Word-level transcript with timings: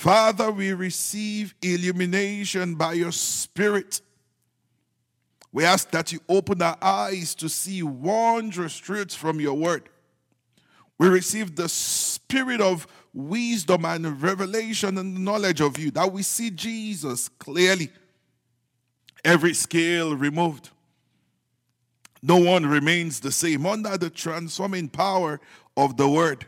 Father, 0.00 0.50
we 0.50 0.72
receive 0.72 1.54
illumination 1.60 2.74
by 2.74 2.94
your 2.94 3.12
Spirit. 3.12 4.00
We 5.52 5.66
ask 5.66 5.90
that 5.90 6.10
you 6.10 6.20
open 6.26 6.62
our 6.62 6.78
eyes 6.80 7.34
to 7.34 7.50
see 7.50 7.82
wondrous 7.82 8.78
truths 8.78 9.14
from 9.14 9.40
your 9.40 9.52
word. 9.52 9.90
We 10.96 11.08
receive 11.08 11.54
the 11.54 11.68
spirit 11.68 12.62
of 12.62 12.86
wisdom 13.12 13.84
and 13.84 14.22
revelation 14.22 14.96
and 14.96 15.22
knowledge 15.22 15.60
of 15.60 15.78
you, 15.78 15.90
that 15.90 16.10
we 16.10 16.22
see 16.22 16.48
Jesus 16.48 17.28
clearly. 17.28 17.90
Every 19.22 19.52
scale 19.52 20.16
removed. 20.16 20.70
No 22.22 22.38
one 22.38 22.64
remains 22.64 23.20
the 23.20 23.32
same 23.32 23.66
under 23.66 23.98
the 23.98 24.08
transforming 24.08 24.88
power 24.88 25.42
of 25.76 25.98
the 25.98 26.08
word. 26.08 26.46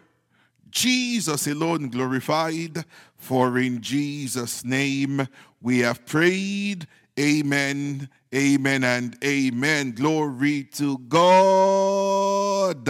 Jesus 0.72 1.46
alone 1.46 1.90
glorified, 1.90 2.84
for 3.16 3.58
in 3.58 3.80
Jesus' 3.80 4.64
name 4.64 5.28
we 5.60 5.80
have 5.80 6.04
prayed. 6.06 6.88
Amen, 7.20 8.08
amen, 8.34 8.82
and 8.82 9.16
amen. 9.22 9.92
Glory 9.92 10.64
to 10.72 10.96
God. 10.98 12.88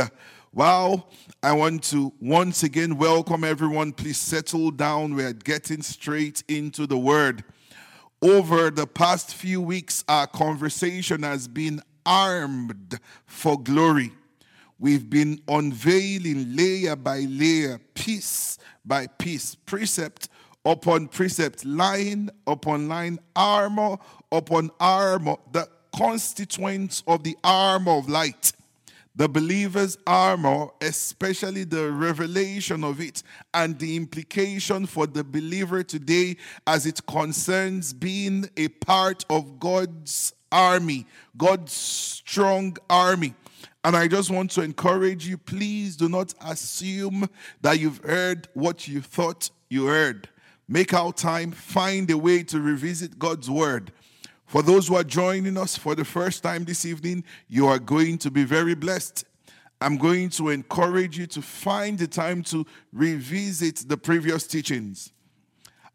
Wow. 0.54 1.06
I 1.42 1.52
want 1.52 1.82
to 1.84 2.12
once 2.20 2.62
again 2.62 2.98
welcome 2.98 3.42
everyone. 3.42 3.92
Please 3.92 4.18
settle 4.18 4.70
down. 4.70 5.16
We're 5.16 5.32
getting 5.32 5.82
straight 5.82 6.44
into 6.46 6.86
the 6.86 6.98
word. 6.98 7.42
Over 8.22 8.70
the 8.70 8.86
past 8.86 9.34
few 9.34 9.60
weeks, 9.60 10.04
our 10.08 10.28
conversation 10.28 11.24
has 11.24 11.48
been 11.48 11.82
armed 12.06 13.00
for 13.26 13.60
glory. 13.60 14.12
We've 14.82 15.08
been 15.08 15.40
unveiling 15.46 16.56
layer 16.56 16.96
by 16.96 17.20
layer, 17.20 17.78
piece 17.94 18.58
by 18.84 19.06
piece, 19.06 19.54
precept 19.54 20.28
upon 20.64 21.06
precept, 21.06 21.64
line 21.64 22.30
upon 22.48 22.88
line, 22.88 23.20
armor 23.36 23.98
upon 24.32 24.72
armor, 24.80 25.36
the 25.52 25.68
constituents 25.96 27.04
of 27.06 27.22
the 27.22 27.36
armor 27.44 27.92
of 27.92 28.08
light. 28.08 28.54
The 29.14 29.28
believer's 29.28 29.98
armor, 30.04 30.70
especially 30.80 31.62
the 31.62 31.92
revelation 31.92 32.82
of 32.82 33.00
it 33.00 33.22
and 33.54 33.78
the 33.78 33.94
implication 33.94 34.86
for 34.86 35.06
the 35.06 35.22
believer 35.22 35.84
today 35.84 36.38
as 36.66 36.86
it 36.86 37.06
concerns 37.06 37.92
being 37.92 38.50
a 38.56 38.66
part 38.66 39.24
of 39.30 39.60
God's 39.60 40.32
army, 40.50 41.06
God's 41.36 41.72
strong 41.72 42.76
army. 42.90 43.34
And 43.84 43.96
I 43.96 44.06
just 44.06 44.30
want 44.30 44.50
to 44.52 44.62
encourage 44.62 45.26
you 45.26 45.36
please 45.36 45.96
do 45.96 46.08
not 46.08 46.34
assume 46.40 47.28
that 47.62 47.80
you've 47.80 47.98
heard 48.04 48.48
what 48.54 48.86
you 48.86 49.00
thought 49.00 49.50
you 49.68 49.86
heard. 49.86 50.28
Make 50.68 50.94
out 50.94 51.16
time, 51.16 51.50
find 51.50 52.10
a 52.10 52.16
way 52.16 52.44
to 52.44 52.60
revisit 52.60 53.18
God's 53.18 53.50
word. 53.50 53.92
For 54.46 54.62
those 54.62 54.88
who 54.88 54.96
are 54.96 55.04
joining 55.04 55.56
us 55.56 55.76
for 55.76 55.94
the 55.94 56.04
first 56.04 56.42
time 56.42 56.64
this 56.64 56.84
evening, 56.84 57.24
you 57.48 57.66
are 57.66 57.78
going 57.78 58.18
to 58.18 58.30
be 58.30 58.44
very 58.44 58.74
blessed. 58.74 59.24
I'm 59.80 59.96
going 59.96 60.28
to 60.30 60.50
encourage 60.50 61.18
you 61.18 61.26
to 61.28 61.42
find 61.42 61.98
the 61.98 62.06
time 62.06 62.42
to 62.44 62.64
revisit 62.92 63.88
the 63.88 63.96
previous 63.96 64.46
teachings. 64.46 65.10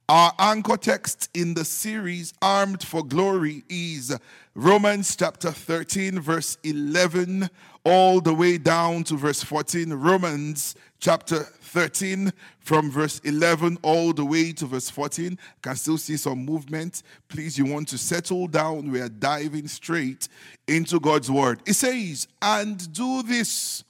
Our 0.09 0.31
anchor 0.39 0.77
text 0.77 1.29
in 1.33 1.53
the 1.53 1.65
series 1.65 2.33
Armed 2.41 2.81
for 2.81 3.03
Glory 3.03 3.65
is 3.67 4.17
Romans 4.55 5.17
chapter 5.17 5.51
13, 5.51 6.21
verse 6.21 6.57
11, 6.63 7.49
all 7.83 8.21
the 8.21 8.33
way 8.33 8.57
down 8.57 9.03
to 9.03 9.17
verse 9.17 9.43
14. 9.43 9.91
Romans 9.91 10.75
chapter 11.01 11.39
13 11.39 12.31
from 12.61 12.89
verse 12.89 13.19
11 13.25 13.79
all 13.81 14.13
the 14.13 14.23
way 14.23 14.53
to 14.53 14.65
verse 14.65 14.89
14. 14.89 15.37
Can 15.61 15.75
still 15.75 15.97
see 15.97 16.15
some 16.15 16.45
movement. 16.45 17.03
Please, 17.27 17.57
you 17.57 17.65
want 17.65 17.89
to 17.89 17.97
settle 17.97 18.47
down. 18.47 18.89
We 18.89 19.01
are 19.01 19.09
diving 19.09 19.67
straight 19.67 20.29
into 20.69 21.01
God's 21.01 21.29
word. 21.29 21.59
It 21.65 21.73
says, 21.73 22.29
And 22.41 22.93
do 22.93 23.23
this, 23.23 23.83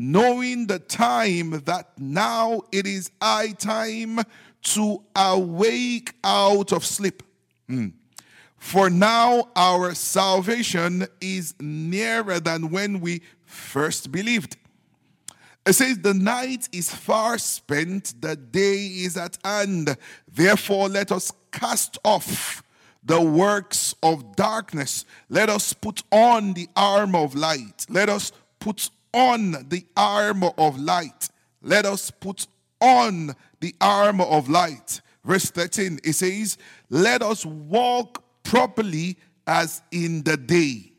knowing 0.00 0.68
the 0.68 0.78
time 0.78 1.50
that 1.64 1.90
now 1.98 2.62
it 2.70 2.86
is 2.86 3.10
high 3.20 3.50
time 3.50 4.20
to 4.62 5.02
awake 5.16 6.14
out 6.22 6.72
of 6.72 6.86
sleep. 6.86 7.20
Hmm. 7.66 7.88
For 8.56 8.90
now 8.90 9.48
our 9.56 9.94
salvation 9.96 11.08
is 11.20 11.54
nearer 11.58 12.38
than 12.38 12.70
when 12.70 13.00
we 13.00 13.22
first 13.44 14.12
believed. 14.12 14.56
It 15.66 15.72
says, 15.72 15.98
The 15.98 16.14
night 16.14 16.68
is 16.72 16.94
far 16.94 17.36
spent, 17.36 18.14
the 18.20 18.36
day 18.36 18.86
is 18.86 19.16
at 19.16 19.36
hand. 19.44 19.96
Therefore, 20.32 20.88
let 20.88 21.10
us 21.10 21.32
cast 21.50 21.98
off 22.04 22.62
the 23.02 23.20
works 23.20 23.96
of 24.00 24.36
darkness. 24.36 25.04
Let 25.28 25.50
us 25.50 25.72
put 25.72 26.04
on 26.12 26.52
the 26.52 26.68
armor 26.76 27.18
of 27.18 27.34
light. 27.34 27.84
Let 27.88 28.08
us 28.08 28.30
put 28.60 28.90
on 29.12 29.66
the 29.68 29.84
armor 29.96 30.50
of 30.58 30.78
light. 30.78 31.30
Let 31.62 31.86
us 31.86 32.10
put 32.10 32.46
on 32.80 33.34
the 33.60 33.74
armor 33.80 34.24
of 34.24 34.48
light. 34.48 35.00
Verse 35.24 35.50
13, 35.50 36.00
it 36.04 36.14
says, 36.14 36.58
Let 36.90 37.22
us 37.22 37.44
walk 37.44 38.22
properly 38.42 39.16
as 39.46 39.82
in 39.90 40.22
the 40.22 40.36
day, 40.36 40.92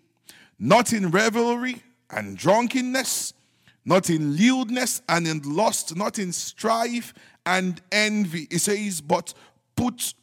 not 0.57 0.93
in 0.93 1.09
revelry 1.11 1.81
and 2.09 2.37
drunkenness 2.37 3.33
not 3.89 4.09
in 4.09 4.33
lewdness 4.35 5.01
and 5.09 5.27
in 5.27 5.41
lust, 5.43 5.95
not 5.95 6.19
in 6.19 6.31
strife 6.31 7.11
and 7.45 7.81
envy. 7.91 8.47
It 8.51 8.59
says, 8.59 9.01
but 9.01 9.33
put 9.75 10.13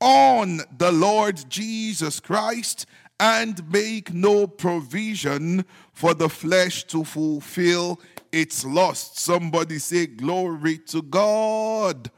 on 0.00 0.60
the 0.76 0.90
Lord 0.90 1.48
Jesus 1.48 2.18
Christ 2.18 2.86
and 3.22 3.70
make 3.70 4.12
no 4.12 4.48
provision 4.48 5.64
for 5.92 6.12
the 6.12 6.28
flesh 6.28 6.82
to 6.82 7.04
fulfill 7.04 8.00
its 8.32 8.64
lust. 8.64 9.16
Somebody 9.16 9.78
say, 9.78 10.06
Glory 10.06 10.78
to 10.78 11.02
God. 11.02 12.10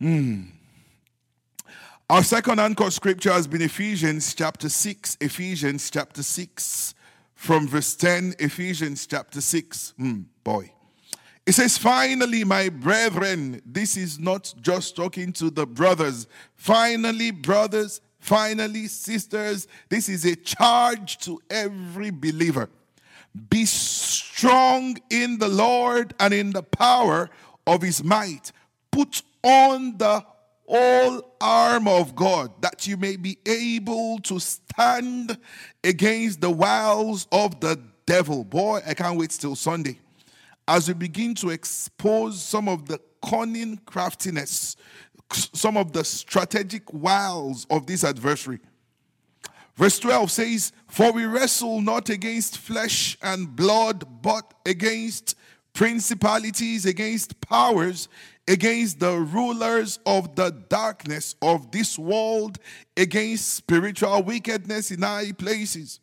Hmm. 0.00 0.42
Our 2.10 2.24
second 2.24 2.58
anchor 2.58 2.90
scripture 2.90 3.32
has 3.32 3.46
been 3.46 3.62
Ephesians 3.62 4.34
chapter 4.34 4.68
6. 4.68 5.18
Ephesians 5.20 5.88
chapter 5.88 6.24
6 6.24 6.94
from 7.36 7.68
verse 7.68 7.94
10, 7.94 8.34
Ephesians 8.40 9.06
chapter 9.06 9.40
6. 9.40 9.94
Mm, 10.00 10.24
boy. 10.42 10.72
It 11.46 11.52
says, 11.52 11.78
Finally, 11.78 12.42
my 12.42 12.70
brethren, 12.70 13.62
this 13.64 13.96
is 13.96 14.18
not 14.18 14.52
just 14.60 14.96
talking 14.96 15.32
to 15.34 15.48
the 15.48 15.66
brothers. 15.66 16.26
Finally, 16.56 17.30
brothers, 17.30 18.00
finally, 18.22 18.86
sisters, 18.86 19.66
this 19.88 20.08
is 20.08 20.24
a 20.24 20.36
charge 20.36 21.18
to 21.18 21.42
every 21.50 22.10
believer. 22.10 22.70
Be 23.50 23.64
strong 23.64 24.96
in 25.10 25.38
the 25.38 25.48
Lord 25.48 26.14
and 26.20 26.32
in 26.32 26.52
the 26.52 26.62
power 26.62 27.28
of 27.66 27.82
his 27.82 28.02
might. 28.04 28.52
Put 28.90 29.22
on 29.42 29.98
the 29.98 30.24
all 30.68 31.34
armor 31.40 31.92
of 31.92 32.14
God 32.14 32.62
that 32.62 32.86
you 32.86 32.96
may 32.96 33.16
be 33.16 33.38
able 33.44 34.20
to 34.20 34.38
stand 34.38 35.36
against 35.82 36.40
the 36.40 36.50
wiles 36.50 37.26
of 37.32 37.60
the 37.60 37.80
devil. 38.06 38.44
Boy, 38.44 38.80
I 38.86 38.94
can't 38.94 39.18
wait 39.18 39.30
till 39.30 39.56
Sunday 39.56 39.98
as 40.68 40.86
we 40.86 40.94
begin 40.94 41.34
to 41.34 41.50
expose 41.50 42.40
some 42.40 42.68
of 42.68 42.86
the 42.86 43.00
cunning 43.22 43.80
craftiness, 43.86 44.76
some 45.34 45.76
of 45.76 45.92
the 45.92 46.04
strategic 46.04 46.92
wiles 46.92 47.66
of 47.70 47.86
this 47.86 48.04
adversary. 48.04 48.60
Verse 49.76 49.98
12 49.98 50.30
says, 50.30 50.72
For 50.88 51.12
we 51.12 51.24
wrestle 51.24 51.80
not 51.80 52.10
against 52.10 52.58
flesh 52.58 53.16
and 53.22 53.54
blood, 53.56 54.04
but 54.22 54.52
against 54.66 55.34
principalities, 55.72 56.84
against 56.84 57.40
powers, 57.40 58.08
against 58.46 59.00
the 59.00 59.18
rulers 59.18 59.98
of 60.04 60.34
the 60.36 60.50
darkness 60.68 61.34
of 61.40 61.70
this 61.70 61.98
world, 61.98 62.58
against 62.96 63.54
spiritual 63.54 64.22
wickedness 64.22 64.90
in 64.90 65.02
high 65.02 65.32
places. 65.32 66.00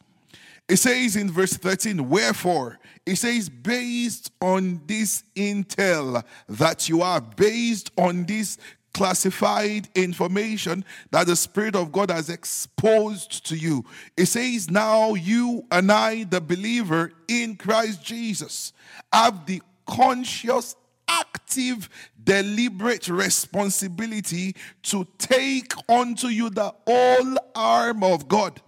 It 0.67 0.77
says 0.77 1.15
in 1.15 1.31
verse 1.31 1.53
13, 1.53 2.09
Wherefore, 2.09 2.77
it 3.05 3.15
says, 3.15 3.49
based 3.49 4.31
on 4.39 4.81
this 4.85 5.23
intel 5.35 6.23
that 6.47 6.87
you 6.87 7.01
are, 7.01 7.19
based 7.19 7.91
on 7.97 8.25
this 8.25 8.57
classified 8.93 9.87
information 9.95 10.83
that 11.11 11.27
the 11.27 11.35
Spirit 11.35 11.75
of 11.75 11.91
God 11.91 12.11
has 12.11 12.29
exposed 12.29 13.45
to 13.47 13.55
you. 13.55 13.85
It 14.17 14.25
says, 14.27 14.69
Now 14.69 15.13
you 15.13 15.65
and 15.71 15.91
I, 15.91 16.23
the 16.23 16.41
believer 16.41 17.11
in 17.27 17.55
Christ 17.55 18.03
Jesus, 18.03 18.73
have 19.11 19.45
the 19.45 19.61
conscious 19.85 20.75
active, 21.07 21.89
deliberate 22.23 23.07
responsibility 23.07 24.55
to 24.83 25.07
take 25.17 25.73
unto 25.89 26.27
you 26.27 26.49
the 26.49 26.73
whole 26.87 27.35
arm 27.55 28.03
of 28.03 28.27
God. 28.27 28.61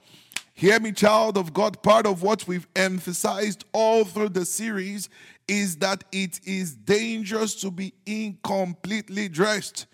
Hear 0.53 0.79
me, 0.79 0.91
child 0.91 1.37
of 1.37 1.53
God. 1.53 1.81
Part 1.81 2.05
of 2.05 2.21
what 2.21 2.47
we've 2.47 2.67
emphasized 2.75 3.65
all 3.71 4.03
through 4.03 4.29
the 4.29 4.45
series 4.45 5.09
is 5.47 5.77
that 5.77 6.03
it 6.11 6.39
is 6.45 6.75
dangerous 6.75 7.55
to 7.61 7.71
be 7.71 7.93
incompletely 8.05 9.27
dressed. 9.27 9.87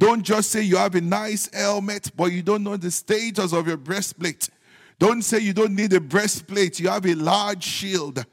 Don't 0.00 0.22
just 0.22 0.50
say 0.50 0.62
you 0.62 0.78
have 0.78 0.94
a 0.94 1.00
nice 1.02 1.50
helmet, 1.52 2.10
but 2.16 2.32
you 2.32 2.40
don't 2.40 2.62
know 2.62 2.78
the 2.78 2.90
status 2.90 3.52
of 3.52 3.68
your 3.68 3.76
breastplate. 3.76 4.48
Don't 4.98 5.20
say 5.20 5.40
you 5.40 5.52
don't 5.52 5.74
need 5.76 5.92
a 5.92 6.00
breastplate, 6.00 6.80
you 6.80 6.88
have 6.88 7.04
a 7.04 7.14
large 7.14 7.62
shield. 7.62 8.24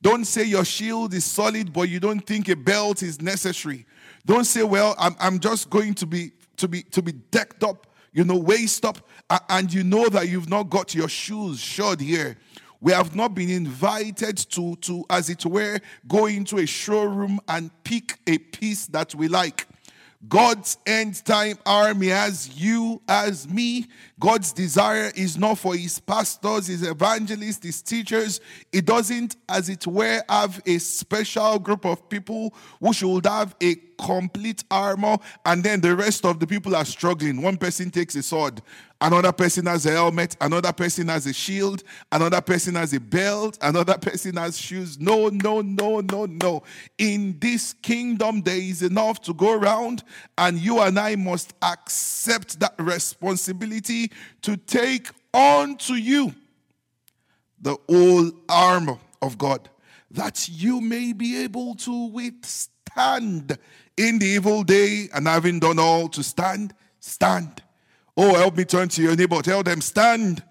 Don't 0.00 0.24
say 0.24 0.44
your 0.44 0.64
shield 0.64 1.14
is 1.14 1.24
solid, 1.24 1.72
but 1.72 1.88
you 1.88 1.98
don't 1.98 2.20
think 2.20 2.48
a 2.48 2.54
belt 2.54 3.02
is 3.02 3.20
necessary. 3.20 3.86
Don't 4.24 4.44
say, 4.44 4.62
well, 4.62 4.94
I'm, 5.00 5.16
I'm 5.18 5.40
just 5.40 5.68
going 5.68 5.94
to 5.94 6.06
be 6.06 6.30
to 6.58 6.68
be 6.68 6.84
to 6.84 7.02
be 7.02 7.10
decked 7.10 7.64
up, 7.64 7.88
you 8.12 8.22
know, 8.22 8.36
waist 8.36 8.84
up, 8.84 8.98
and 9.48 9.72
you 9.74 9.82
know 9.82 10.08
that 10.08 10.28
you've 10.28 10.48
not 10.48 10.70
got 10.70 10.94
your 10.94 11.08
shoes 11.08 11.58
shod 11.58 12.00
here. 12.00 12.38
We 12.80 12.92
have 12.92 13.16
not 13.16 13.34
been 13.34 13.50
invited 13.50 14.36
to, 14.50 14.76
to, 14.76 15.04
as 15.10 15.28
it 15.28 15.44
were, 15.44 15.80
go 16.06 16.26
into 16.26 16.58
a 16.58 16.66
showroom 16.66 17.40
and 17.48 17.72
pick 17.82 18.20
a 18.28 18.38
piece 18.38 18.86
that 18.86 19.12
we 19.12 19.26
like. 19.26 19.65
God's 20.28 20.78
end 20.86 21.24
time 21.24 21.58
army 21.64 22.10
as 22.10 22.56
you, 22.56 23.00
as 23.08 23.48
me. 23.48 23.86
God's 24.18 24.52
desire 24.52 25.12
is 25.14 25.36
not 25.36 25.58
for 25.58 25.76
his 25.76 25.98
pastors, 25.98 26.66
his 26.66 26.82
evangelists, 26.82 27.64
his 27.64 27.82
teachers. 27.82 28.40
It 28.72 28.86
doesn't, 28.86 29.36
as 29.48 29.68
it 29.68 29.86
were, 29.86 30.22
have 30.28 30.60
a 30.66 30.78
special 30.78 31.58
group 31.58 31.84
of 31.84 32.08
people 32.08 32.54
who 32.80 32.92
should 32.92 33.26
have 33.26 33.54
a 33.62 33.74
complete 33.98 34.64
armor, 34.70 35.18
and 35.44 35.62
then 35.62 35.80
the 35.80 35.94
rest 35.94 36.24
of 36.24 36.40
the 36.40 36.46
people 36.46 36.74
are 36.76 36.84
struggling. 36.84 37.42
One 37.42 37.56
person 37.56 37.90
takes 37.90 38.14
a 38.14 38.22
sword, 38.22 38.62
another 39.00 39.32
person 39.32 39.66
has 39.66 39.86
a 39.86 39.92
helmet, 39.92 40.36
another 40.40 40.72
person 40.72 41.08
has 41.08 41.26
a 41.26 41.32
shield, 41.32 41.82
another 42.12 42.40
person 42.40 42.74
has 42.74 42.92
a 42.92 43.00
belt, 43.00 43.58
another 43.62 43.98
person 43.98 44.36
has 44.36 44.58
shoes. 44.58 44.98
No, 44.98 45.28
no, 45.28 45.60
no, 45.60 46.00
no, 46.00 46.26
no. 46.26 46.62
In 46.98 47.38
this 47.38 47.72
kingdom, 47.74 48.42
there 48.42 48.56
is 48.56 48.82
enough 48.82 49.20
to 49.22 49.34
go 49.34 49.52
around, 49.52 50.04
and 50.38 50.58
you 50.58 50.80
and 50.80 50.98
I 50.98 51.16
must 51.16 51.54
accept 51.62 52.60
that 52.60 52.74
responsibility 52.78 54.10
to 54.42 54.56
take 54.56 55.08
on 55.32 55.76
to 55.76 55.96
you 55.96 56.34
the 57.60 57.76
whole 57.88 58.30
armor 58.48 58.98
of 59.22 59.38
God 59.38 59.68
that 60.10 60.48
you 60.48 60.80
may 60.80 61.12
be 61.12 61.42
able 61.42 61.74
to 61.74 62.06
withstand 62.08 63.58
in 63.96 64.18
the 64.18 64.26
evil 64.26 64.62
day 64.62 65.08
and 65.14 65.26
having 65.26 65.58
done 65.58 65.78
all 65.78 66.08
to 66.08 66.22
stand, 66.22 66.74
stand. 67.00 67.62
Oh, 68.16 68.34
help 68.34 68.56
me 68.56 68.64
turn 68.64 68.88
to 68.90 69.02
your 69.02 69.16
neighbor. 69.16 69.42
Tell 69.42 69.62
them, 69.62 69.80
stand. 69.80 70.42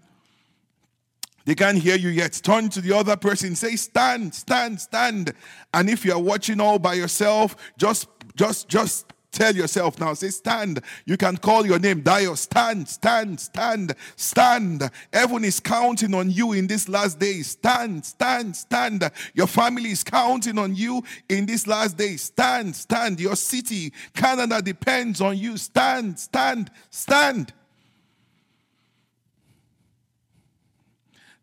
They 1.45 1.56
can't 1.56 1.77
hear 1.77 1.95
you 1.95 2.09
yet. 2.09 2.39
Turn 2.44 2.69
to 2.69 2.81
the 2.81 2.95
other 2.95 3.15
person. 3.15 3.56
Say, 3.56 3.75
stand, 3.75 4.33
stand, 4.33 4.81
stand. 4.81 5.33
And 5.74 5.89
if 5.89 6.03
you're 6.03 6.19
watching 6.19 6.59
all 6.59 6.80
by 6.80 6.95
yourself, 6.95 7.56
just, 7.77 8.07
just, 8.36 8.68
just 8.68 9.13
Tell 9.36 9.54
yourself 9.54 10.00
now, 10.00 10.14
say, 10.14 10.30
stand. 10.30 10.80
You 11.06 11.18
can 11.18 11.36
call 11.36 11.66
your 11.66 11.78
name, 11.78 12.00
Dio. 12.00 12.36
Stand, 12.36 12.88
stand, 12.88 13.38
stand, 13.38 13.94
stand. 14.16 14.90
Heaven 15.12 15.44
is 15.44 15.60
counting 15.60 16.14
on 16.14 16.32
you 16.32 16.54
in 16.54 16.68
this 16.68 16.88
last 16.88 17.20
day. 17.20 17.42
Stand, 17.42 18.06
stand, 18.06 18.56
stand. 18.56 19.12
Your 19.34 19.48
family 19.48 19.92
is 19.92 20.06
counting 20.06 20.58
on 20.58 20.74
you 20.74 21.04
in 21.28 21.46
this 21.46 21.68
last 21.68 21.98
day. 21.98 22.16
Stand, 22.16 22.78
stand. 22.78 23.20
Your 23.20 23.36
city, 23.36 23.92
Canada, 24.14 24.62
depends 24.62 25.20
on 25.20 25.38
you. 25.38 25.58
Stand, 25.58 26.18
stand, 26.18 26.72
stand. 26.90 27.52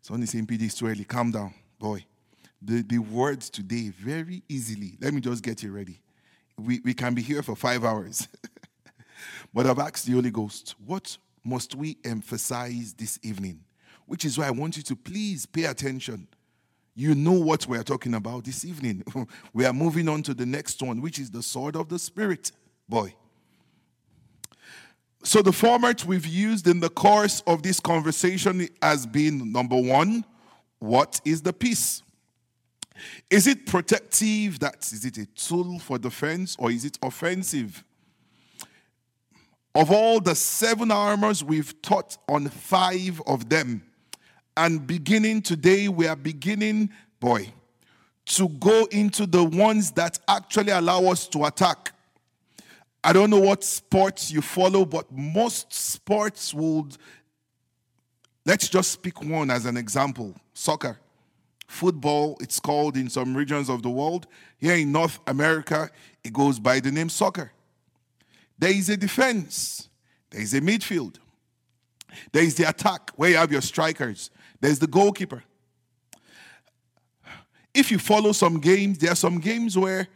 PD 0.03 0.63
is 0.63 0.73
too 0.73 0.87
early. 0.87 1.03
Calm 1.03 1.29
down, 1.29 1.53
boy. 1.77 2.03
The, 2.59 2.81
the 2.81 2.97
words 2.97 3.51
today, 3.51 3.89
very 3.89 4.41
easily. 4.49 4.97
Let 4.99 5.13
me 5.13 5.21
just 5.21 5.43
get 5.43 5.61
you 5.61 5.71
ready 5.71 6.02
we, 6.57 6.79
we 6.83 6.93
can 6.93 7.13
be 7.13 7.21
here 7.21 7.41
for 7.43 7.55
five 7.55 7.83
hours. 7.83 8.27
but 9.53 9.65
I've 9.65 9.79
asked 9.79 10.05
the 10.05 10.13
Holy 10.13 10.31
Ghost, 10.31 10.75
what 10.85 11.17
must 11.43 11.75
we 11.75 11.97
emphasize 12.03 12.93
this 12.93 13.19
evening? 13.23 13.61
Which 14.05 14.25
is 14.25 14.37
why 14.37 14.47
I 14.47 14.51
want 14.51 14.77
you 14.77 14.83
to 14.83 14.95
please 14.95 15.45
pay 15.45 15.65
attention. 15.65 16.27
You 16.95 17.15
know 17.15 17.31
what 17.31 17.67
we're 17.67 17.83
talking 17.83 18.13
about 18.13 18.43
this 18.43 18.63
evening. 18.63 19.03
we 19.53 19.65
are 19.65 19.73
moving 19.73 20.07
on 20.07 20.21
to 20.23 20.33
the 20.33 20.45
next 20.45 20.81
one, 20.81 21.01
which 21.01 21.19
is 21.19 21.31
the 21.31 21.41
sword 21.41 21.75
of 21.75 21.89
the 21.89 21.97
Spirit. 21.97 22.51
Boy. 22.87 23.15
So, 25.23 25.41
the 25.41 25.53
format 25.53 26.03
we've 26.05 26.27
used 26.27 26.67
in 26.67 26.81
the 26.81 26.89
course 26.89 27.41
of 27.47 27.63
this 27.63 27.79
conversation 27.79 28.67
has 28.81 29.05
been 29.05 29.53
number 29.53 29.77
one, 29.77 30.25
what 30.79 31.21
is 31.23 31.41
the 31.41 31.53
piece? 31.53 32.03
Is 33.29 33.47
it 33.47 33.65
protective? 33.65 34.59
That 34.59 34.91
is 34.91 35.05
it 35.05 35.17
a 35.17 35.25
tool 35.25 35.79
for 35.79 35.97
defense 35.97 36.55
or 36.59 36.71
is 36.71 36.85
it 36.85 36.97
offensive? 37.01 37.83
Of 39.75 39.91
all 39.91 40.19
the 40.19 40.35
seven 40.35 40.91
armors, 40.91 41.43
we've 41.43 41.81
taught 41.81 42.17
on 42.29 42.47
five 42.49 43.21
of 43.25 43.49
them. 43.49 43.83
And 44.55 44.85
beginning 44.85 45.41
today, 45.41 45.87
we 45.87 46.05
are 46.07 46.15
beginning, 46.15 46.91
boy, 47.19 47.51
to 48.25 48.49
go 48.49 48.85
into 48.91 49.25
the 49.25 49.43
ones 49.43 49.91
that 49.93 50.19
actually 50.27 50.71
allow 50.71 51.05
us 51.05 51.27
to 51.29 51.45
attack. 51.45 51.91
I 53.03 53.13
don't 53.13 53.31
know 53.31 53.39
what 53.39 53.63
sports 53.63 54.31
you 54.31 54.41
follow, 54.41 54.85
but 54.85 55.11
most 55.11 55.73
sports 55.73 56.53
would, 56.53 56.95
let's 58.45 58.69
just 58.69 59.01
pick 59.01 59.21
one 59.23 59.49
as 59.49 59.65
an 59.65 59.75
example 59.75 60.35
soccer 60.53 60.99
football, 61.73 62.37
it's 62.39 62.59
called 62.59 62.95
in 62.95 63.09
some 63.09 63.35
regions 63.35 63.69
of 63.69 63.81
the 63.81 63.89
world. 63.89 64.27
Here 64.57 64.75
in 64.75 64.91
North 64.91 65.19
America, 65.27 65.89
it 66.23 66.31
goes 66.31 66.59
by 66.59 66.79
the 66.79 66.91
name 66.91 67.09
soccer. 67.09 67.51
There 68.57 68.71
is 68.71 68.89
a 68.89 68.95
defense, 68.95 69.89
there 70.29 70.41
is 70.41 70.53
a 70.53 70.61
midfield, 70.61 71.15
there 72.31 72.43
is 72.43 72.55
the 72.55 72.69
attack 72.69 73.11
where 73.15 73.31
you 73.31 73.37
have 73.37 73.51
your 73.51 73.61
strikers, 73.61 74.29
there's 74.61 74.79
the 74.79 74.87
goalkeeper. 74.87 75.43
If 77.73 77.89
you 77.89 77.97
follow 77.97 78.31
some 78.31 78.59
games, 78.59 78.99
there 78.99 79.11
are 79.11 79.15
some 79.15 79.39
games 79.39 79.77
where 79.77 80.07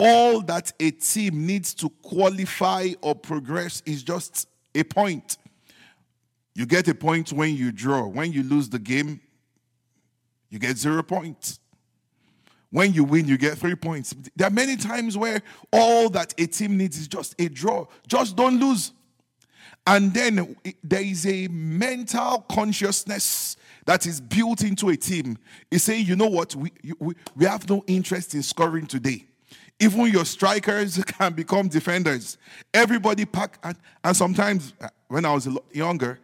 all 0.00 0.40
that 0.42 0.72
a 0.80 0.90
team 0.90 1.46
needs 1.46 1.74
to 1.74 1.90
qualify 2.02 2.88
or 3.02 3.14
progress 3.14 3.82
is 3.84 4.02
just 4.02 4.48
a 4.74 4.82
point. 4.82 5.36
You 6.54 6.64
get 6.64 6.88
a 6.88 6.94
point 6.94 7.32
when 7.32 7.54
you 7.54 7.70
draw. 7.70 8.06
When 8.06 8.32
you 8.32 8.42
lose 8.42 8.70
the 8.70 8.78
game, 8.78 9.20
you 10.52 10.58
get 10.58 10.76
zero 10.76 11.02
points. 11.02 11.58
When 12.70 12.92
you 12.92 13.04
win, 13.04 13.26
you 13.26 13.38
get 13.38 13.56
three 13.56 13.74
points. 13.74 14.14
There 14.36 14.46
are 14.46 14.50
many 14.50 14.76
times 14.76 15.16
where 15.16 15.40
all 15.72 16.10
that 16.10 16.34
a 16.38 16.46
team 16.46 16.76
needs 16.76 16.98
is 16.98 17.08
just 17.08 17.34
a 17.40 17.48
draw. 17.48 17.86
Just 18.06 18.36
don't 18.36 18.60
lose. 18.60 18.92
And 19.86 20.12
then 20.12 20.54
there 20.84 21.02
is 21.02 21.26
a 21.26 21.48
mental 21.48 22.44
consciousness 22.50 23.56
that 23.86 24.06
is 24.06 24.20
built 24.20 24.62
into 24.62 24.90
a 24.90 24.96
team. 24.96 25.38
It's 25.70 25.84
saying, 25.84 26.06
you 26.06 26.16
know 26.16 26.28
what, 26.28 26.54
we, 26.54 26.70
we, 26.98 27.14
we 27.34 27.46
have 27.46 27.68
no 27.68 27.82
interest 27.86 28.34
in 28.34 28.42
scoring 28.42 28.86
today. 28.86 29.24
Even 29.80 30.06
your 30.06 30.26
strikers 30.26 31.02
can 31.06 31.32
become 31.32 31.68
defenders. 31.68 32.36
Everybody 32.74 33.24
pack, 33.24 33.58
and, 33.64 33.76
and 34.04 34.14
sometimes 34.14 34.74
uh, 34.82 34.88
when 35.08 35.24
I 35.24 35.32
was 35.32 35.48
younger, 35.72 36.20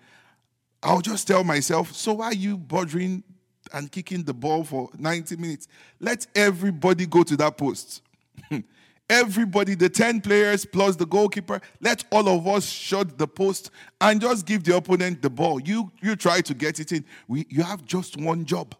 I'll 0.83 1.01
just 1.01 1.27
tell 1.27 1.45
myself, 1.45 1.95
so 1.95 2.13
why 2.13 2.27
are 2.27 2.35
you 2.35 2.59
bothering 2.59 3.25
and 3.73 3.91
kicking 3.91 4.23
the 4.23 4.35
ball 4.35 4.65
for 4.65 4.91
90 4.99 5.37
minutes. 5.37 5.69
Let 6.01 6.27
everybody 6.35 7.07
go 7.07 7.23
to 7.23 7.37
that 7.37 7.57
post. 7.57 8.03
everybody, 9.11 9.75
the 9.75 9.89
10 9.89 10.21
players 10.21 10.65
plus 10.65 10.97
the 10.97 11.07
goalkeeper, 11.07 11.61
let 11.81 12.05
all 12.11 12.29
of 12.29 12.47
us 12.47 12.69
shut 12.69 13.17
the 13.17 13.27
post 13.27 13.71
and 14.01 14.21
just 14.21 14.47
give 14.47 14.65
the 14.65 14.77
opponent 14.77 15.23
the 15.23 15.31
ball. 15.31 15.61
You, 15.61 15.91
you 16.01 16.17
try 16.17 16.41
to 16.43 16.55
get 16.55 16.81
it 16.81 16.93
in. 16.93 17.05
We, 17.27 17.47
you 17.49 17.63
have 17.63 17.85
just 17.85 18.17
one 18.17 18.45
job. 18.45 18.75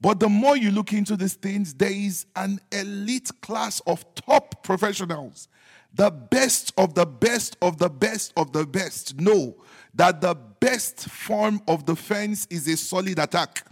But 0.00 0.18
the 0.18 0.28
more 0.28 0.56
you 0.56 0.72
look 0.72 0.92
into 0.92 1.16
these 1.16 1.34
things, 1.34 1.74
there 1.74 1.92
is 1.92 2.26
an 2.34 2.58
elite 2.72 3.30
class 3.40 3.80
of 3.86 4.04
top 4.16 4.64
professionals. 4.64 5.46
The 5.94 6.10
best 6.10 6.72
of 6.76 6.94
the 6.94 7.06
best 7.06 7.56
of 7.62 7.78
the 7.78 7.88
best 7.88 8.32
of 8.36 8.52
the 8.52 8.66
best 8.66 9.20
know 9.20 9.54
that 9.94 10.20
the 10.20 10.34
best 10.34 11.08
form 11.08 11.60
of 11.68 11.84
defense 11.84 12.46
is 12.50 12.66
a 12.66 12.76
solid 12.76 13.18
attack 13.18 13.64